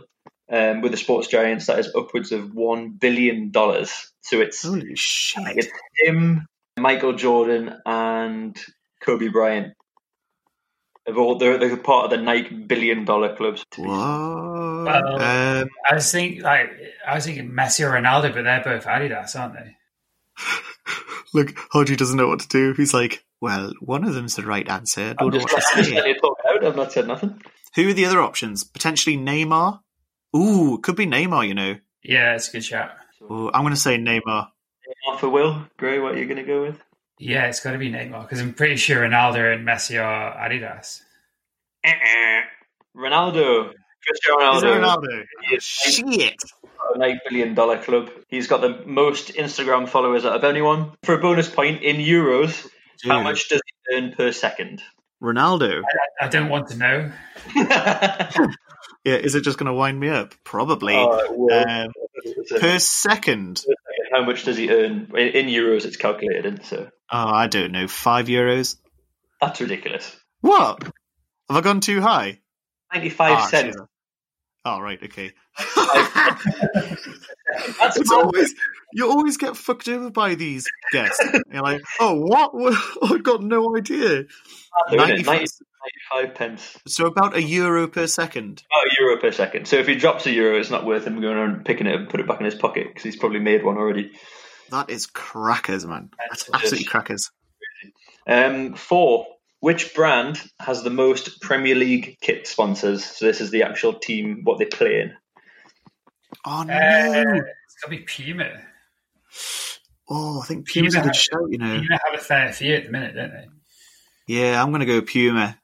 um, 0.51 0.81
with 0.81 0.91
the 0.91 0.97
sports 0.97 1.27
giants 1.27 1.67
that 1.67 1.77
is 1.79 1.93
upwards 1.95 2.31
of 2.31 2.53
one 2.55 2.93
billion 2.99 3.51
dollars? 3.51 4.11
So 4.21 4.39
it's 4.41 4.63
Holy 4.63 4.93
shit. 4.95 5.43
it's 5.57 5.67
him, 6.03 6.47
Michael 6.79 7.13
Jordan, 7.13 7.75
and 7.85 8.57
Kobe 9.01 9.27
Bryant. 9.27 9.73
Of 11.05 11.17
all, 11.17 11.37
they're, 11.37 11.57
they're 11.57 11.75
part 11.75 12.05
of 12.05 12.11
the 12.11 12.17
Nike 12.17 12.55
billion 12.55 13.03
dollar 13.05 13.35
clubs. 13.35 13.65
What? 13.75 13.87
Well- 13.87 15.21
um, 15.21 15.69
I 15.89 15.95
was 15.95 16.11
thinking 16.11 16.41
like 16.43 16.69
I 17.07 17.15
was 17.15 17.25
thinking 17.25 17.51
Messi 17.51 17.85
or 17.85 17.91
Ronaldo, 17.91 18.33
but 18.33 18.43
they're 18.43 18.63
both 18.63 18.85
Adidas, 18.85 19.37
aren't 19.39 19.53
they? 19.55 19.75
look, 21.33 21.47
Hodgie 21.73 21.97
doesn't 21.97 22.17
know 22.17 22.27
what 22.27 22.39
to 22.41 22.47
do. 22.47 22.73
He's 22.73 22.93
like, 22.93 23.23
well, 23.41 23.73
one 23.81 24.03
of 24.03 24.13
them's 24.13 24.35
the 24.35 24.43
right 24.43 24.67
answer. 24.67 25.01
I 25.01 25.09
I'm 25.09 25.15
don't 25.29 25.33
know 25.33 25.39
just, 25.39 25.53
what 25.53 25.61
to 25.61 25.67
I'm 25.71 25.77
just 25.77 25.89
say. 25.89 25.95
letting 25.95 26.15
you 26.15 26.19
talk 26.19 26.37
out. 26.47 26.65
I've 26.65 26.75
not 26.75 26.91
said 26.91 27.07
nothing. 27.07 27.41
Who 27.75 27.89
are 27.89 27.93
the 27.93 28.05
other 28.05 28.21
options? 28.21 28.63
Potentially 28.63 29.17
Neymar? 29.17 29.79
Ooh, 30.35 30.79
could 30.81 30.95
be 30.95 31.05
Neymar, 31.07 31.47
you 31.47 31.53
know. 31.53 31.75
Yeah, 32.03 32.35
it's 32.35 32.49
a 32.49 32.53
good 32.53 32.63
shout. 32.63 32.91
Ooh, 33.23 33.49
I'm 33.53 33.61
going 33.63 33.73
to 33.73 33.79
say 33.79 33.97
Neymar. 33.97 34.49
For 35.19 35.29
Will 35.29 35.65
Gray, 35.77 35.99
what 35.99 36.15
are 36.15 36.19
you 36.19 36.25
going 36.25 36.37
to 36.37 36.43
go 36.43 36.61
with? 36.63 36.81
Yeah, 37.19 37.45
it's 37.45 37.59
got 37.59 37.71
to 37.71 37.77
be 37.77 37.91
Neymar 37.91 38.23
because 38.23 38.41
I'm 38.41 38.53
pretty 38.53 38.75
sure 38.77 39.01
Ronaldo 39.01 39.53
and 39.53 39.67
Messi 39.67 40.03
are 40.03 40.35
Adidas. 40.35 41.01
Ronaldo. 42.95 43.71
Cristiano 44.05 44.57
Is 44.57 44.63
Ronaldo. 44.63 44.81
Ronaldo? 44.81 45.23
He 45.47 45.55
is 45.55 45.63
Shit. 45.63 46.43
a 46.93 46.97
nine 46.97 47.19
billion 47.29 47.53
dollar 47.53 47.77
club. 47.77 48.09
He's 48.27 48.47
got 48.47 48.61
the 48.61 48.83
most 48.85 49.29
Instagram 49.29 49.87
followers 49.87 50.25
out 50.25 50.35
of 50.35 50.43
anyone. 50.43 50.91
For 51.03 51.15
a 51.15 51.21
bonus 51.21 51.49
point 51.49 51.83
in 51.83 51.97
euros, 51.97 52.67
how 53.05 53.21
much 53.21 53.49
does 53.49 53.61
he 53.65 53.95
earn 53.95 54.13
per 54.13 54.31
second? 54.31 54.81
Ronaldo. 55.21 55.81
I 56.19 56.27
don't 56.27 56.49
want 56.49 56.69
to 56.69 56.77
know. 56.77 57.11
Yeah, 59.05 59.15
is 59.15 59.35
it 59.35 59.41
just 59.41 59.57
going 59.57 59.67
to 59.67 59.73
wind 59.73 59.99
me 59.99 60.07
up? 60.07 60.33
Probably. 60.45 60.95
Oh, 60.95 61.47
it 61.49 61.67
um, 61.67 61.91
per 62.61 62.79
second. 62.79 63.61
how 64.13 64.23
much 64.23 64.45
does 64.45 64.55
he 64.55 64.69
earn 64.69 65.11
in, 65.13 65.27
in 65.27 65.45
euros? 65.47 65.83
It's 65.83 65.97
calculated 65.97 66.45
in, 66.45 66.63
so 66.63 66.89
Oh, 67.15 67.27
I 67.29 67.47
don't 67.47 67.71
know. 67.71 67.87
Five 67.87 68.27
euros? 68.27 68.75
that's 69.39 69.61
ridiculous. 69.61 70.15
What? 70.41 70.81
Have 70.83 70.91
I 71.57 71.61
gone 71.61 71.79
too 71.81 72.01
high? 72.01 72.39
Ninety-five 72.93 73.37
Ah, 73.37 73.45
cents. 73.47 73.75
sure. 73.77 73.87
Oh, 74.65 74.79
right, 74.79 75.01
okay. 75.03 75.33
That's 77.79 77.97
It's 77.97 78.11
always 78.11 78.55
you 78.93 79.09
always 79.09 79.37
get 79.37 79.57
fucked 79.57 79.87
over 79.89 80.09
by 80.09 80.35
these 80.35 80.65
guests. 80.91 81.19
You're 81.51 81.61
like, 81.63 81.81
oh, 81.99 82.13
what? 82.21 82.51
I've 83.11 83.23
got 83.23 83.43
no 83.43 83.75
idea. 83.77 84.23
mad, 84.91 84.97
95 85.25 85.39
95 86.13 86.35
pence. 86.35 86.77
So 86.87 87.05
about 87.07 87.35
a 87.35 87.41
euro 87.43 87.87
per 87.87 88.07
second. 88.07 88.63
About 88.71 88.85
a 88.91 88.95
euro 89.01 89.17
per 89.19 89.31
second. 89.31 89.67
So 89.67 89.75
if 89.77 89.87
he 89.87 89.95
drops 89.95 90.25
a 90.27 90.31
euro, 90.31 90.57
it's 90.59 90.69
not 90.69 90.85
worth 90.85 91.05
him 91.05 91.19
going 91.19 91.35
around 91.37 91.55
and 91.55 91.65
picking 91.65 91.87
it 91.87 91.93
up 91.95 91.99
and 92.01 92.09
put 92.09 92.19
it 92.21 92.27
back 92.27 92.39
in 92.39 92.45
his 92.45 92.55
pocket 92.55 92.87
because 92.87 93.03
he's 93.03 93.17
probably 93.17 93.39
made 93.39 93.63
one 93.65 93.77
already. 93.77 94.11
That 94.69 94.89
is 94.89 95.05
crackers, 95.07 95.85
man. 95.85 96.09
That's 96.29 96.43
It 96.43 96.49
is. 96.49 96.53
absolutely 96.55 96.85
crackers. 96.85 97.29
Um, 98.27 98.73
four. 98.75 99.27
Which 99.59 99.93
brand 99.95 100.41
has 100.59 100.83
the 100.83 100.89
most 100.89 101.39
Premier 101.41 101.75
League 101.75 102.17
kit 102.21 102.47
sponsors? 102.47 103.03
So 103.05 103.25
this 103.25 103.39
is 103.39 103.49
the 103.51 103.63
actual 103.63 103.93
team, 103.93 104.41
what 104.43 104.59
they 104.59 104.65
play 104.65 105.01
in. 105.01 105.13
Oh 106.45 106.63
no! 106.63 106.73
Uh, 106.73 107.35
it's 107.35 107.75
got 107.81 107.85
to 107.85 107.89
be 107.89 107.99
Puma. 107.99 108.49
oh, 110.09 110.41
I 110.41 110.45
think 110.45 110.67
Puma's 110.67 110.95
a 110.95 110.97
Puma 110.99 111.03
good 111.07 111.15
have- 111.15 111.21
shout. 111.23 111.49
You 111.49 111.57
know. 111.59 111.79
Puma 111.79 111.99
have 112.05 112.13
a 112.15 112.23
fair 112.23 112.51
few 112.51 112.75
at 112.75 112.85
the 112.85 112.91
minute, 112.91 113.15
don't 113.15 113.31
they? 113.31 113.47
Yeah, 114.27 114.61
I'm 114.61 114.71
gonna 114.71 114.85
go 114.85 115.01
Puma. 115.01 115.57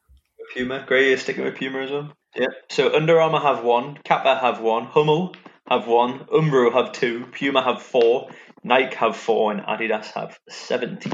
Puma. 0.53 0.83
Gray 0.87 1.11
is 1.13 1.21
sticking 1.21 1.43
with 1.43 1.55
Puma 1.55 1.79
as 1.79 1.91
well. 1.91 2.13
Yeah. 2.35 2.47
So 2.69 2.95
Under 2.95 3.19
Armour 3.19 3.39
have 3.39 3.63
one, 3.63 3.97
Kappa 4.03 4.37
have 4.37 4.61
one, 4.61 4.85
Hummel 4.85 5.35
have 5.67 5.87
one, 5.87 6.19
Umbro 6.25 6.71
have 6.73 6.91
two, 6.93 7.25
Puma 7.31 7.61
have 7.63 7.81
four, 7.81 8.29
Nike 8.63 8.95
have 8.95 9.15
four, 9.15 9.51
and 9.51 9.61
Adidas 9.61 10.07
have 10.13 10.39
seventeen. 10.49 11.13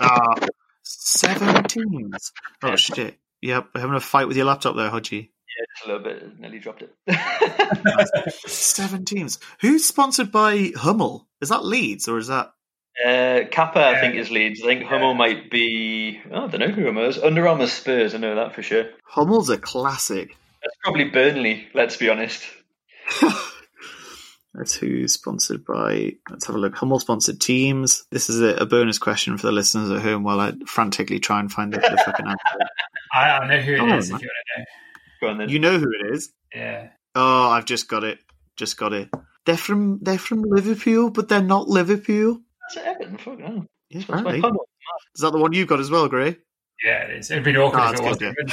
Ah, 0.00 0.34
seven 0.82 1.64
teams. 1.64 2.32
Oh 2.62 2.76
shit! 2.76 3.16
Yep, 3.40 3.68
we're 3.74 3.80
having 3.80 3.96
a 3.96 4.00
fight 4.00 4.28
with 4.28 4.36
your 4.36 4.46
laptop 4.46 4.76
there, 4.76 4.90
Hodgie. 4.90 5.28
Yeah, 5.58 5.66
just 5.76 5.84
a 5.86 5.92
little 5.92 6.02
bit. 6.04 6.38
Nearly 6.40 6.58
dropped 6.60 6.82
it. 6.82 6.94
Seven 8.48 9.04
teams. 9.04 9.38
Who's 9.60 9.84
sponsored 9.84 10.32
by 10.32 10.70
Hummel? 10.74 11.28
Is 11.42 11.50
that 11.50 11.62
Leeds 11.64 12.08
or 12.08 12.16
is 12.16 12.28
that? 12.28 12.52
Uh, 13.04 13.40
Kappa, 13.50 13.84
I 13.84 14.00
think, 14.00 14.14
is 14.14 14.30
Leeds. 14.30 14.62
I 14.62 14.66
think 14.66 14.82
Yeah. 14.82 14.88
Hummel 14.88 15.12
might 15.12 15.50
be. 15.50 16.20
Oh, 16.30 16.44
I 16.44 16.48
don't 16.48 16.60
know 16.60 16.68
who 16.68 16.86
Hummel 16.86 17.06
is. 17.06 17.18
Under 17.18 17.46
Armour 17.46 17.66
Spurs, 17.66 18.14
I 18.14 18.18
know 18.18 18.34
that 18.36 18.54
for 18.54 18.62
sure. 18.62 18.86
Hummel's 19.04 19.50
a 19.50 19.58
classic. 19.58 20.36
That's 20.62 20.76
probably 20.82 21.04
Burnley, 21.10 21.68
let's 21.74 21.98
be 21.98 22.08
honest. 22.08 22.42
That's 24.54 24.74
who's 24.74 25.14
sponsored 25.14 25.64
by. 25.64 26.12
Let's 26.30 26.46
have 26.46 26.56
a 26.56 26.58
look. 26.58 26.74
Hummel 26.74 27.00
sponsored 27.00 27.40
teams. 27.40 28.04
This 28.10 28.28
is 28.28 28.40
a, 28.42 28.54
a 28.56 28.66
bonus 28.66 28.98
question 28.98 29.38
for 29.38 29.46
the 29.46 29.52
listeners 29.52 29.90
at 29.90 30.02
home 30.02 30.24
while 30.24 30.40
I 30.40 30.52
frantically 30.66 31.18
try 31.20 31.40
and 31.40 31.50
find 31.50 31.72
the, 31.72 31.78
the 31.78 32.02
fucking 32.04 32.26
answer. 32.26 32.68
I, 33.14 33.30
I 33.38 33.46
know 33.48 33.60
who 33.60 33.72
it 33.74 33.80
Oh, 33.80 33.96
is 33.96 34.10
man. 34.10 34.16
if 34.20 34.22
you 34.22 34.28
want 34.28 34.46
to 34.54 34.58
know. 34.58 34.64
Go 35.20 35.28
on 35.28 35.38
then. 35.38 35.48
You 35.48 35.58
know 35.58 35.78
who 35.78 35.90
it 36.00 36.14
is. 36.14 36.30
Yeah. 36.54 36.88
Oh, 37.14 37.48
I've 37.50 37.64
just 37.64 37.88
got 37.88 38.04
it. 38.04 38.18
Just 38.56 38.76
got 38.76 38.92
it. 38.92 39.08
They're 39.46 39.56
from 39.56 39.98
they're 40.02 40.18
from 40.18 40.42
Liverpool, 40.42 41.10
but 41.10 41.28
they're 41.28 41.42
not 41.42 41.68
Liverpool. 41.68 42.40
That's 42.74 42.86
Everton. 42.86 43.16
Fuck 43.18 43.38
no. 43.38 43.66
Yeah, 43.88 44.02
apparently. 44.02 44.38
Is 44.38 45.22
that 45.22 45.32
the 45.32 45.38
one 45.38 45.52
you've 45.54 45.68
got 45.68 45.80
as 45.80 45.90
well, 45.90 46.08
Gray? 46.08 46.36
Yeah, 46.84 47.04
it 47.04 47.18
is. 47.18 47.30
It'd 47.30 47.44
been 47.44 47.56
awkward 47.56 47.80
Ah, 47.80 47.92
if 47.92 48.00
it 48.00 48.04
it's 48.04 48.06
wasn't. 48.06 48.36
good, 48.36 48.50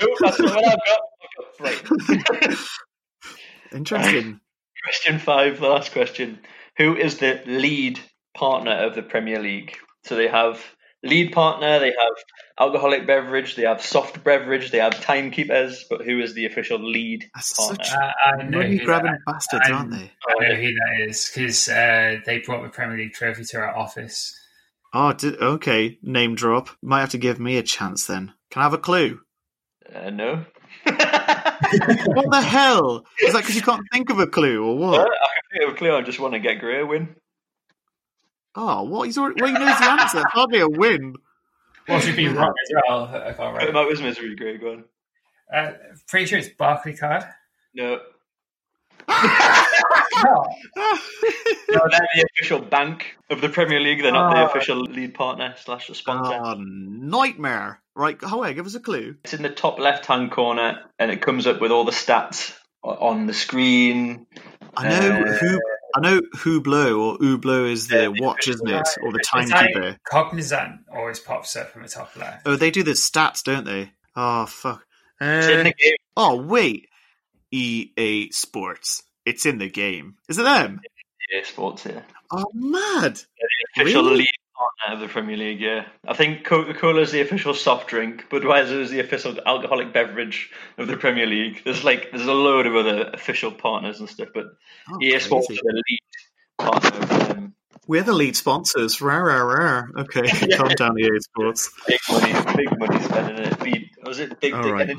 wouldn't 0.00 0.18
that's 0.20 0.36
the 0.36 0.44
one 0.44 0.64
I've 0.64 1.84
got. 1.84 2.38
I've 2.40 2.48
got. 2.50 2.58
Interesting. 3.72 4.40
Question 4.84 5.18
five, 5.18 5.60
the 5.60 5.68
last 5.68 5.92
question. 5.92 6.38
Who 6.78 6.96
is 6.96 7.18
the 7.18 7.40
lead 7.46 8.00
partner 8.34 8.72
of 8.72 8.94
the 8.94 9.02
Premier 9.02 9.38
League? 9.40 9.76
So 10.04 10.16
they 10.16 10.28
have 10.28 10.60
lead 11.04 11.32
partner, 11.32 11.78
they 11.78 11.90
have 11.90 12.16
alcoholic 12.58 13.06
beverage, 13.06 13.56
they 13.56 13.62
have 13.62 13.82
soft 13.84 14.22
beverage, 14.24 14.70
they 14.70 14.78
have 14.78 15.00
timekeepers, 15.00 15.84
but 15.90 16.02
who 16.02 16.20
is 16.20 16.34
the 16.34 16.46
official 16.46 16.78
lead 16.78 17.24
That's 17.34 17.54
partner? 17.56 17.84
such 17.84 17.94
I, 17.94 18.12
I 18.40 18.48
money 18.48 18.78
grabbing 18.78 19.12
that, 19.12 19.20
bastards, 19.26 19.62
I'm- 19.66 19.74
aren't 19.74 19.90
they? 19.90 20.10
I 20.28 20.48
know 20.48 20.54
who 20.54 20.62
that 20.74 21.08
is 21.08 21.30
because 21.32 21.68
uh, 21.68 22.16
they 22.24 22.38
brought 22.38 22.62
the 22.62 22.68
Premier 22.70 22.96
League 22.98 23.12
trophy 23.12 23.44
to 23.44 23.58
our 23.58 23.76
office. 23.76 24.34
Oh, 24.94 25.12
di- 25.12 25.36
okay. 25.40 25.98
Name 26.02 26.34
drop. 26.34 26.68
Might 26.82 27.00
have 27.00 27.10
to 27.10 27.18
give 27.18 27.40
me 27.40 27.56
a 27.56 27.62
chance 27.62 28.06
then. 28.06 28.32
Can 28.50 28.60
I 28.60 28.64
have 28.64 28.74
a 28.74 28.78
clue? 28.78 29.20
Uh, 29.94 30.10
no. 30.10 30.44
What 32.06 32.30
the 32.30 32.40
hell? 32.42 33.04
Is 33.20 33.32
that 33.32 33.40
because 33.40 33.56
you 33.56 33.62
can't 33.62 33.84
think 33.92 34.10
of 34.10 34.18
a 34.18 34.26
clue 34.26 34.64
or 34.64 34.76
Well, 34.78 34.94
I 34.94 34.98
what? 34.98 35.08
can 35.10 35.58
think 35.60 35.68
of 35.70 35.74
a 35.74 35.78
clue. 35.78 35.96
I 35.96 36.02
just 36.02 36.20
want 36.20 36.34
to 36.34 36.40
get 36.40 36.58
Greer 36.60 36.84
win. 36.86 37.14
Oh, 38.54 38.82
what? 38.82 39.04
He's 39.06 39.16
already. 39.18 39.40
Well, 39.42 39.52
he 39.52 39.58
knows 39.58 39.78
the 39.78 39.90
answer. 39.90 40.22
Hardly 40.28 40.60
a 40.60 40.68
win. 40.68 41.16
Well, 41.88 42.00
should 42.00 42.16
be 42.16 42.28
wrong 42.28 42.52
as 42.64 42.72
well. 42.88 43.04
I 43.04 43.32
can't 43.32 43.36
Put 43.36 43.44
write. 43.54 43.68
him 43.70 43.76
out 43.76 43.90
misery, 43.90 44.36
Gray. 44.36 44.58
Go 44.58 44.72
on. 44.72 44.84
Uh, 45.52 45.72
pretty 46.08 46.26
sure 46.26 46.38
it's 46.38 46.48
Barclaycard. 46.48 47.30
No. 47.74 48.00
No. 50.24 50.44
No, 50.76 51.88
they're 51.90 52.08
the 52.14 52.26
official 52.34 52.60
bank 52.60 53.16
of 53.30 53.40
the 53.40 53.48
Premier 53.48 53.80
League. 53.80 54.02
They're 54.02 54.12
not 54.12 54.34
the 54.34 54.42
Oh. 54.42 54.46
official 54.46 54.80
lead 54.80 55.14
partner 55.14 55.54
slash 55.58 55.88
sponsor. 55.88 56.32
Oh, 56.34 56.54
nightmare. 56.58 57.80
Right, 57.94 58.16
Howe, 58.22 58.50
give 58.52 58.66
us 58.66 58.74
a 58.74 58.80
clue. 58.80 59.16
It's 59.24 59.34
in 59.34 59.42
the 59.42 59.50
top 59.50 59.78
left 59.78 60.06
hand 60.06 60.30
corner, 60.30 60.80
and 60.98 61.10
it 61.10 61.20
comes 61.22 61.46
up 61.46 61.60
with 61.60 61.70
all 61.72 61.84
the 61.84 61.92
stats 61.92 62.54
on 62.82 63.26
the 63.26 63.34
screen. 63.34 64.26
I 64.76 64.88
know 64.88 65.10
Uh, 65.22 65.32
who. 65.38 65.60
I 65.94 66.00
know 66.00 66.20
Hublot 66.36 66.98
or 66.98 67.18
Hublot 67.18 67.70
is 67.70 67.88
the 67.88 68.14
watch, 68.18 68.48
isn't 68.48 68.66
it, 68.66 68.88
or 69.02 69.12
the 69.12 69.18
It's 69.18 69.32
like 69.34 69.48
timekeeper? 69.50 69.96
Cognizant 70.04 70.80
always 70.90 71.20
pops 71.20 71.54
up 71.54 71.70
from 71.70 71.82
the 71.82 71.88
top 71.88 72.16
left. 72.16 72.46
Oh, 72.46 72.56
they 72.56 72.70
do 72.70 72.82
the 72.82 72.92
stats, 72.92 73.42
don't 73.42 73.64
they? 73.66 73.92
Oh 74.16 74.46
fuck. 74.46 74.84
It's 75.20 75.46
in 75.48 75.60
Uh, 75.60 75.64
the 75.64 75.74
game. 75.74 75.96
oh 76.16 76.36
wait, 76.36 76.88
EA 77.50 78.30
Sports. 78.30 79.02
It's 79.24 79.46
in 79.46 79.58
the 79.58 79.70
game. 79.70 80.16
Is 80.28 80.38
it 80.38 80.42
them? 80.42 80.80
EA 81.32 81.44
Sports 81.44 81.84
here. 81.84 82.04
Oh, 82.30 82.44
mad. 82.54 83.20
Official 83.76 84.02
Really? 84.04 84.16
lead 84.18 84.28
partner 84.54 84.94
of 84.96 85.00
the 85.00 85.08
Premier 85.12 85.36
League, 85.36 85.60
yeah. 85.60 85.86
I 86.06 86.14
think 86.14 86.44
Coca 86.44 86.74
Cola 86.74 87.00
is 87.00 87.10
the 87.12 87.20
official 87.20 87.54
soft 87.54 87.88
drink, 87.88 88.26
Budweiser 88.30 88.80
is 88.80 88.90
the 88.90 89.00
official 89.00 89.36
alcoholic 89.46 89.92
beverage 89.92 90.50
of 90.78 90.88
the 90.88 90.96
Premier 90.96 91.26
League. 91.26 91.62
There's 91.64 91.84
like 91.84 92.10
there's 92.10 92.26
a 92.26 92.32
load 92.34 92.66
of 92.66 92.74
other 92.76 93.10
official 93.14 93.50
partners 93.52 94.00
and 94.00 94.08
stuff, 94.08 94.28
but 94.34 94.46
Oh, 94.90 94.98
EA 95.00 95.18
Sports 95.20 95.50
is 95.50 95.58
the 95.62 95.82
lead 95.88 95.98
partner 96.58 96.98
of 96.98 97.30
um, 97.30 97.54
We're 97.86 98.02
the 98.02 98.12
lead 98.12 98.36
sponsors. 98.36 99.00
Rah, 99.00 99.16
rah, 99.16 99.40
rah. 99.42 99.82
Okay, 100.00 100.22
calm 100.56 100.68
down, 100.76 100.98
EA 100.98 101.08
Sports. 101.20 101.70
big 101.86 102.00
money, 102.10 102.32
big 102.56 102.78
money 102.78 103.00
spending 103.02 103.38
it. 103.38 103.88
Was 104.04 104.18
it 104.18 104.38
Big 104.40 104.52
All 104.52 104.62
Dick 104.62 104.72
right. 104.72 104.90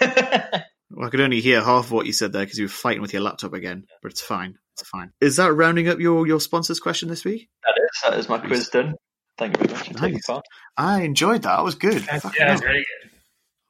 Energy? 0.00 0.62
Well, 0.94 1.06
I 1.06 1.10
could 1.10 1.20
only 1.20 1.40
hear 1.40 1.62
half 1.62 1.86
of 1.86 1.92
what 1.92 2.06
you 2.06 2.12
said 2.12 2.32
there 2.32 2.44
because 2.44 2.58
you 2.58 2.64
were 2.66 2.68
fighting 2.70 3.02
with 3.02 3.12
your 3.12 3.22
laptop 3.22 3.52
again, 3.52 3.84
but 4.02 4.12
it's 4.12 4.20
fine. 4.22 4.54
It's 4.78 4.88
fine. 4.88 5.10
Is 5.20 5.36
that 5.36 5.52
rounding 5.52 5.88
up 5.88 5.98
your, 6.00 6.26
your 6.26 6.40
sponsors 6.40 6.80
question 6.80 7.08
this 7.08 7.24
week? 7.24 7.48
That 7.64 7.74
is 7.82 7.90
that 8.02 8.18
is 8.18 8.28
my 8.28 8.38
quiz 8.38 8.68
done. 8.68 8.94
Thank 9.38 9.58
you 9.58 9.66
very 9.66 9.72
much 9.78 9.88
for 9.88 9.94
taking 9.94 10.12
Nice. 10.14 10.26
part. 10.26 10.44
I 10.76 11.02
enjoyed 11.02 11.42
that. 11.42 11.56
That 11.56 11.64
was 11.64 11.74
good. 11.74 12.02
Fucking 12.02 12.30
yeah, 12.38 12.52
it's 12.52 12.60
hell. 12.62 12.70
really 12.70 12.84
good. 13.02 13.10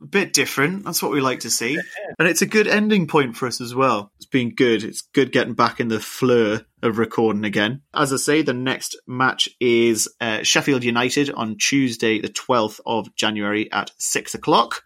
A 0.02 0.06
bit 0.06 0.32
different. 0.34 0.84
That's 0.84 1.02
what 1.02 1.12
we 1.12 1.22
like 1.22 1.40
to 1.40 1.50
see. 1.50 1.78
And 2.18 2.28
it's 2.28 2.42
a 2.42 2.46
good 2.46 2.66
ending 2.68 3.06
point 3.06 3.36
for 3.36 3.46
us 3.46 3.60
as 3.62 3.74
well. 3.74 4.10
It's 4.16 4.26
been 4.26 4.54
good. 4.54 4.84
It's 4.84 5.00
good 5.14 5.32
getting 5.32 5.54
back 5.54 5.80
in 5.80 5.88
the 5.88 6.00
fleur 6.00 6.62
of 6.82 6.98
recording 6.98 7.44
again. 7.44 7.80
As 7.94 8.12
I 8.12 8.16
say, 8.16 8.42
the 8.42 8.52
next 8.52 8.98
match 9.06 9.48
is 9.60 10.12
uh, 10.20 10.42
Sheffield 10.42 10.84
United 10.84 11.30
on 11.30 11.56
Tuesday, 11.58 12.20
the 12.20 12.28
12th 12.28 12.80
of 12.84 13.14
January 13.14 13.72
at 13.72 13.92
6 13.98 14.34
o'clock. 14.34 14.82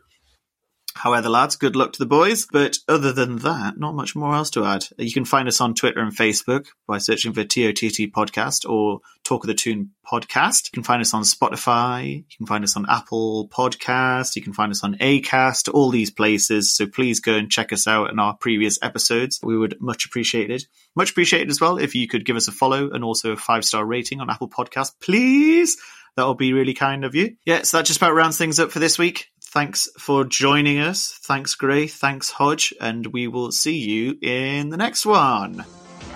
However, 0.99 1.29
lads, 1.29 1.55
good 1.55 1.77
luck 1.77 1.93
to 1.93 1.99
the 1.99 2.07
boys. 2.07 2.47
But 2.51 2.79
other 2.89 3.13
than 3.13 3.37
that, 3.39 3.79
not 3.79 3.95
much 3.95 4.17
more 4.17 4.35
else 4.35 4.51
to 4.51 4.65
add. 4.65 4.85
You 4.99 5.13
can 5.13 5.25
find 5.25 5.47
us 5.47 5.61
on 5.61 5.75
Twitter 5.75 6.01
and 6.01 6.15
Facebook 6.15 6.67
by 6.87 6.99
searching 6.99 7.33
for 7.33 7.45
TOTT 7.45 8.11
Podcast 8.13 8.69
or 8.69 9.01
Talk 9.23 9.45
of 9.45 9.49
the 9.49 9.55
Toon 9.55 9.93
Podcast. 10.05 10.67
You 10.67 10.71
can 10.75 10.83
find 10.83 11.01
us 11.01 11.15
on 11.15 11.23
Spotify. 11.23 12.17
You 12.17 12.37
can 12.37 12.47
find 12.47 12.65
us 12.65 12.77
on 12.77 12.87
Apple 12.89 13.49
Podcast. 13.49 14.35
You 14.35 14.43
can 14.43 14.53
find 14.53 14.73
us 14.73 14.83
on 14.83 14.97
Acast, 14.97 15.73
all 15.73 15.91
these 15.91 16.11
places. 16.11 16.75
So 16.75 16.87
please 16.87 17.21
go 17.21 17.35
and 17.35 17.51
check 17.51 17.73
us 17.73 17.87
out 17.87 18.11
in 18.11 18.19
our 18.19 18.37
previous 18.37 18.79
episodes. 18.83 19.39
We 19.43 19.57
would 19.57 19.81
much 19.81 20.05
appreciate 20.05 20.51
it. 20.51 20.65
Much 20.97 21.13
appreciated 21.13 21.51
as 21.51 21.61
well 21.61 21.79
if 21.79 21.95
you 21.95 22.09
could 22.09 22.25
give 22.25 22.37
us 22.37 22.49
a 22.49 22.53
follow 22.53 22.91
and 22.91 23.05
also 23.05 23.33
a 23.33 23.37
five 23.37 23.65
star 23.65 23.87
rating 23.87 24.21
on 24.21 24.31
Apple 24.31 24.51
Podcast, 24.51 24.93
please. 25.01 25.77
That'll 26.19 26.35
be 26.35 26.53
really 26.53 26.75
kind 26.75 27.05
of 27.05 27.15
you. 27.15 27.37
Yeah, 27.45 27.63
so 27.63 27.77
that 27.77 27.87
just 27.87 28.01
about 28.01 28.13
rounds 28.13 28.37
things 28.37 28.59
up 28.59 28.73
for 28.73 28.81
this 28.81 28.99
week. 28.99 29.29
Thanks 29.51 29.89
for 29.99 30.25
joining 30.25 30.79
us. 30.79 31.19
Thanks, 31.23 31.55
Gray. 31.55 31.87
Thanks, 31.87 32.31
Hodge. 32.31 32.75
And 32.83 33.07
we 33.07 33.29
will 33.29 33.51
see 33.51 33.79
you 33.79 34.19
in 34.21 34.69
the 34.69 34.77
next 34.77 35.07
one. 35.07 35.65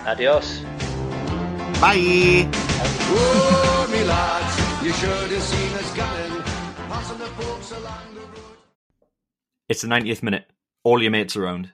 Adios. 0.05 0.59
Bye. 1.81 2.47
Oh, 3.15 3.89
me 3.91 4.03
lads, 4.03 4.85
you 4.85 4.93
should 4.93 5.31
have 5.31 5.41
seen 5.41 5.73
us 5.73 5.93
gunning, 5.95 6.43
passing 6.87 7.17
the 7.17 7.25
folks 7.25 7.71
along 7.71 8.13
the 8.13 8.21
road. 8.21 8.57
It's 9.67 9.81
the 9.81 9.87
90th 9.87 10.21
minute. 10.21 10.45
All 10.83 11.01
your 11.01 11.11
mates 11.11 11.35
around. 11.35 11.71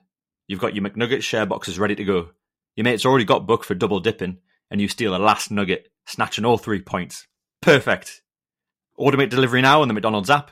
You've 0.48 0.62
got 0.62 0.76
your 0.76 0.86
McNugget 0.86 1.24
share 1.24 1.46
boxes 1.46 1.78
ready 1.78 1.96
to 1.96 2.06
go. 2.06 2.30
Your 2.78 2.86
mate's 2.86 3.06
already 3.06 3.26
got 3.26 3.46
booked 3.48 3.66
for 3.66 3.76
double 3.76 4.00
dipping, 4.00 4.38
and 4.72 4.80
you 4.80 4.88
steal 4.88 5.14
a 5.14 5.18
last 5.18 5.52
nugget, 5.52 5.90
snatching 6.06 6.46
all 6.46 6.58
three 6.58 6.82
points. 6.82 7.28
Perfect. 7.62 8.22
Automate 8.98 9.30
delivery 9.30 9.62
now 9.62 9.82
on 9.82 9.90
the 9.90 9.94
McDonald's 9.94 10.30
app. 10.30 10.52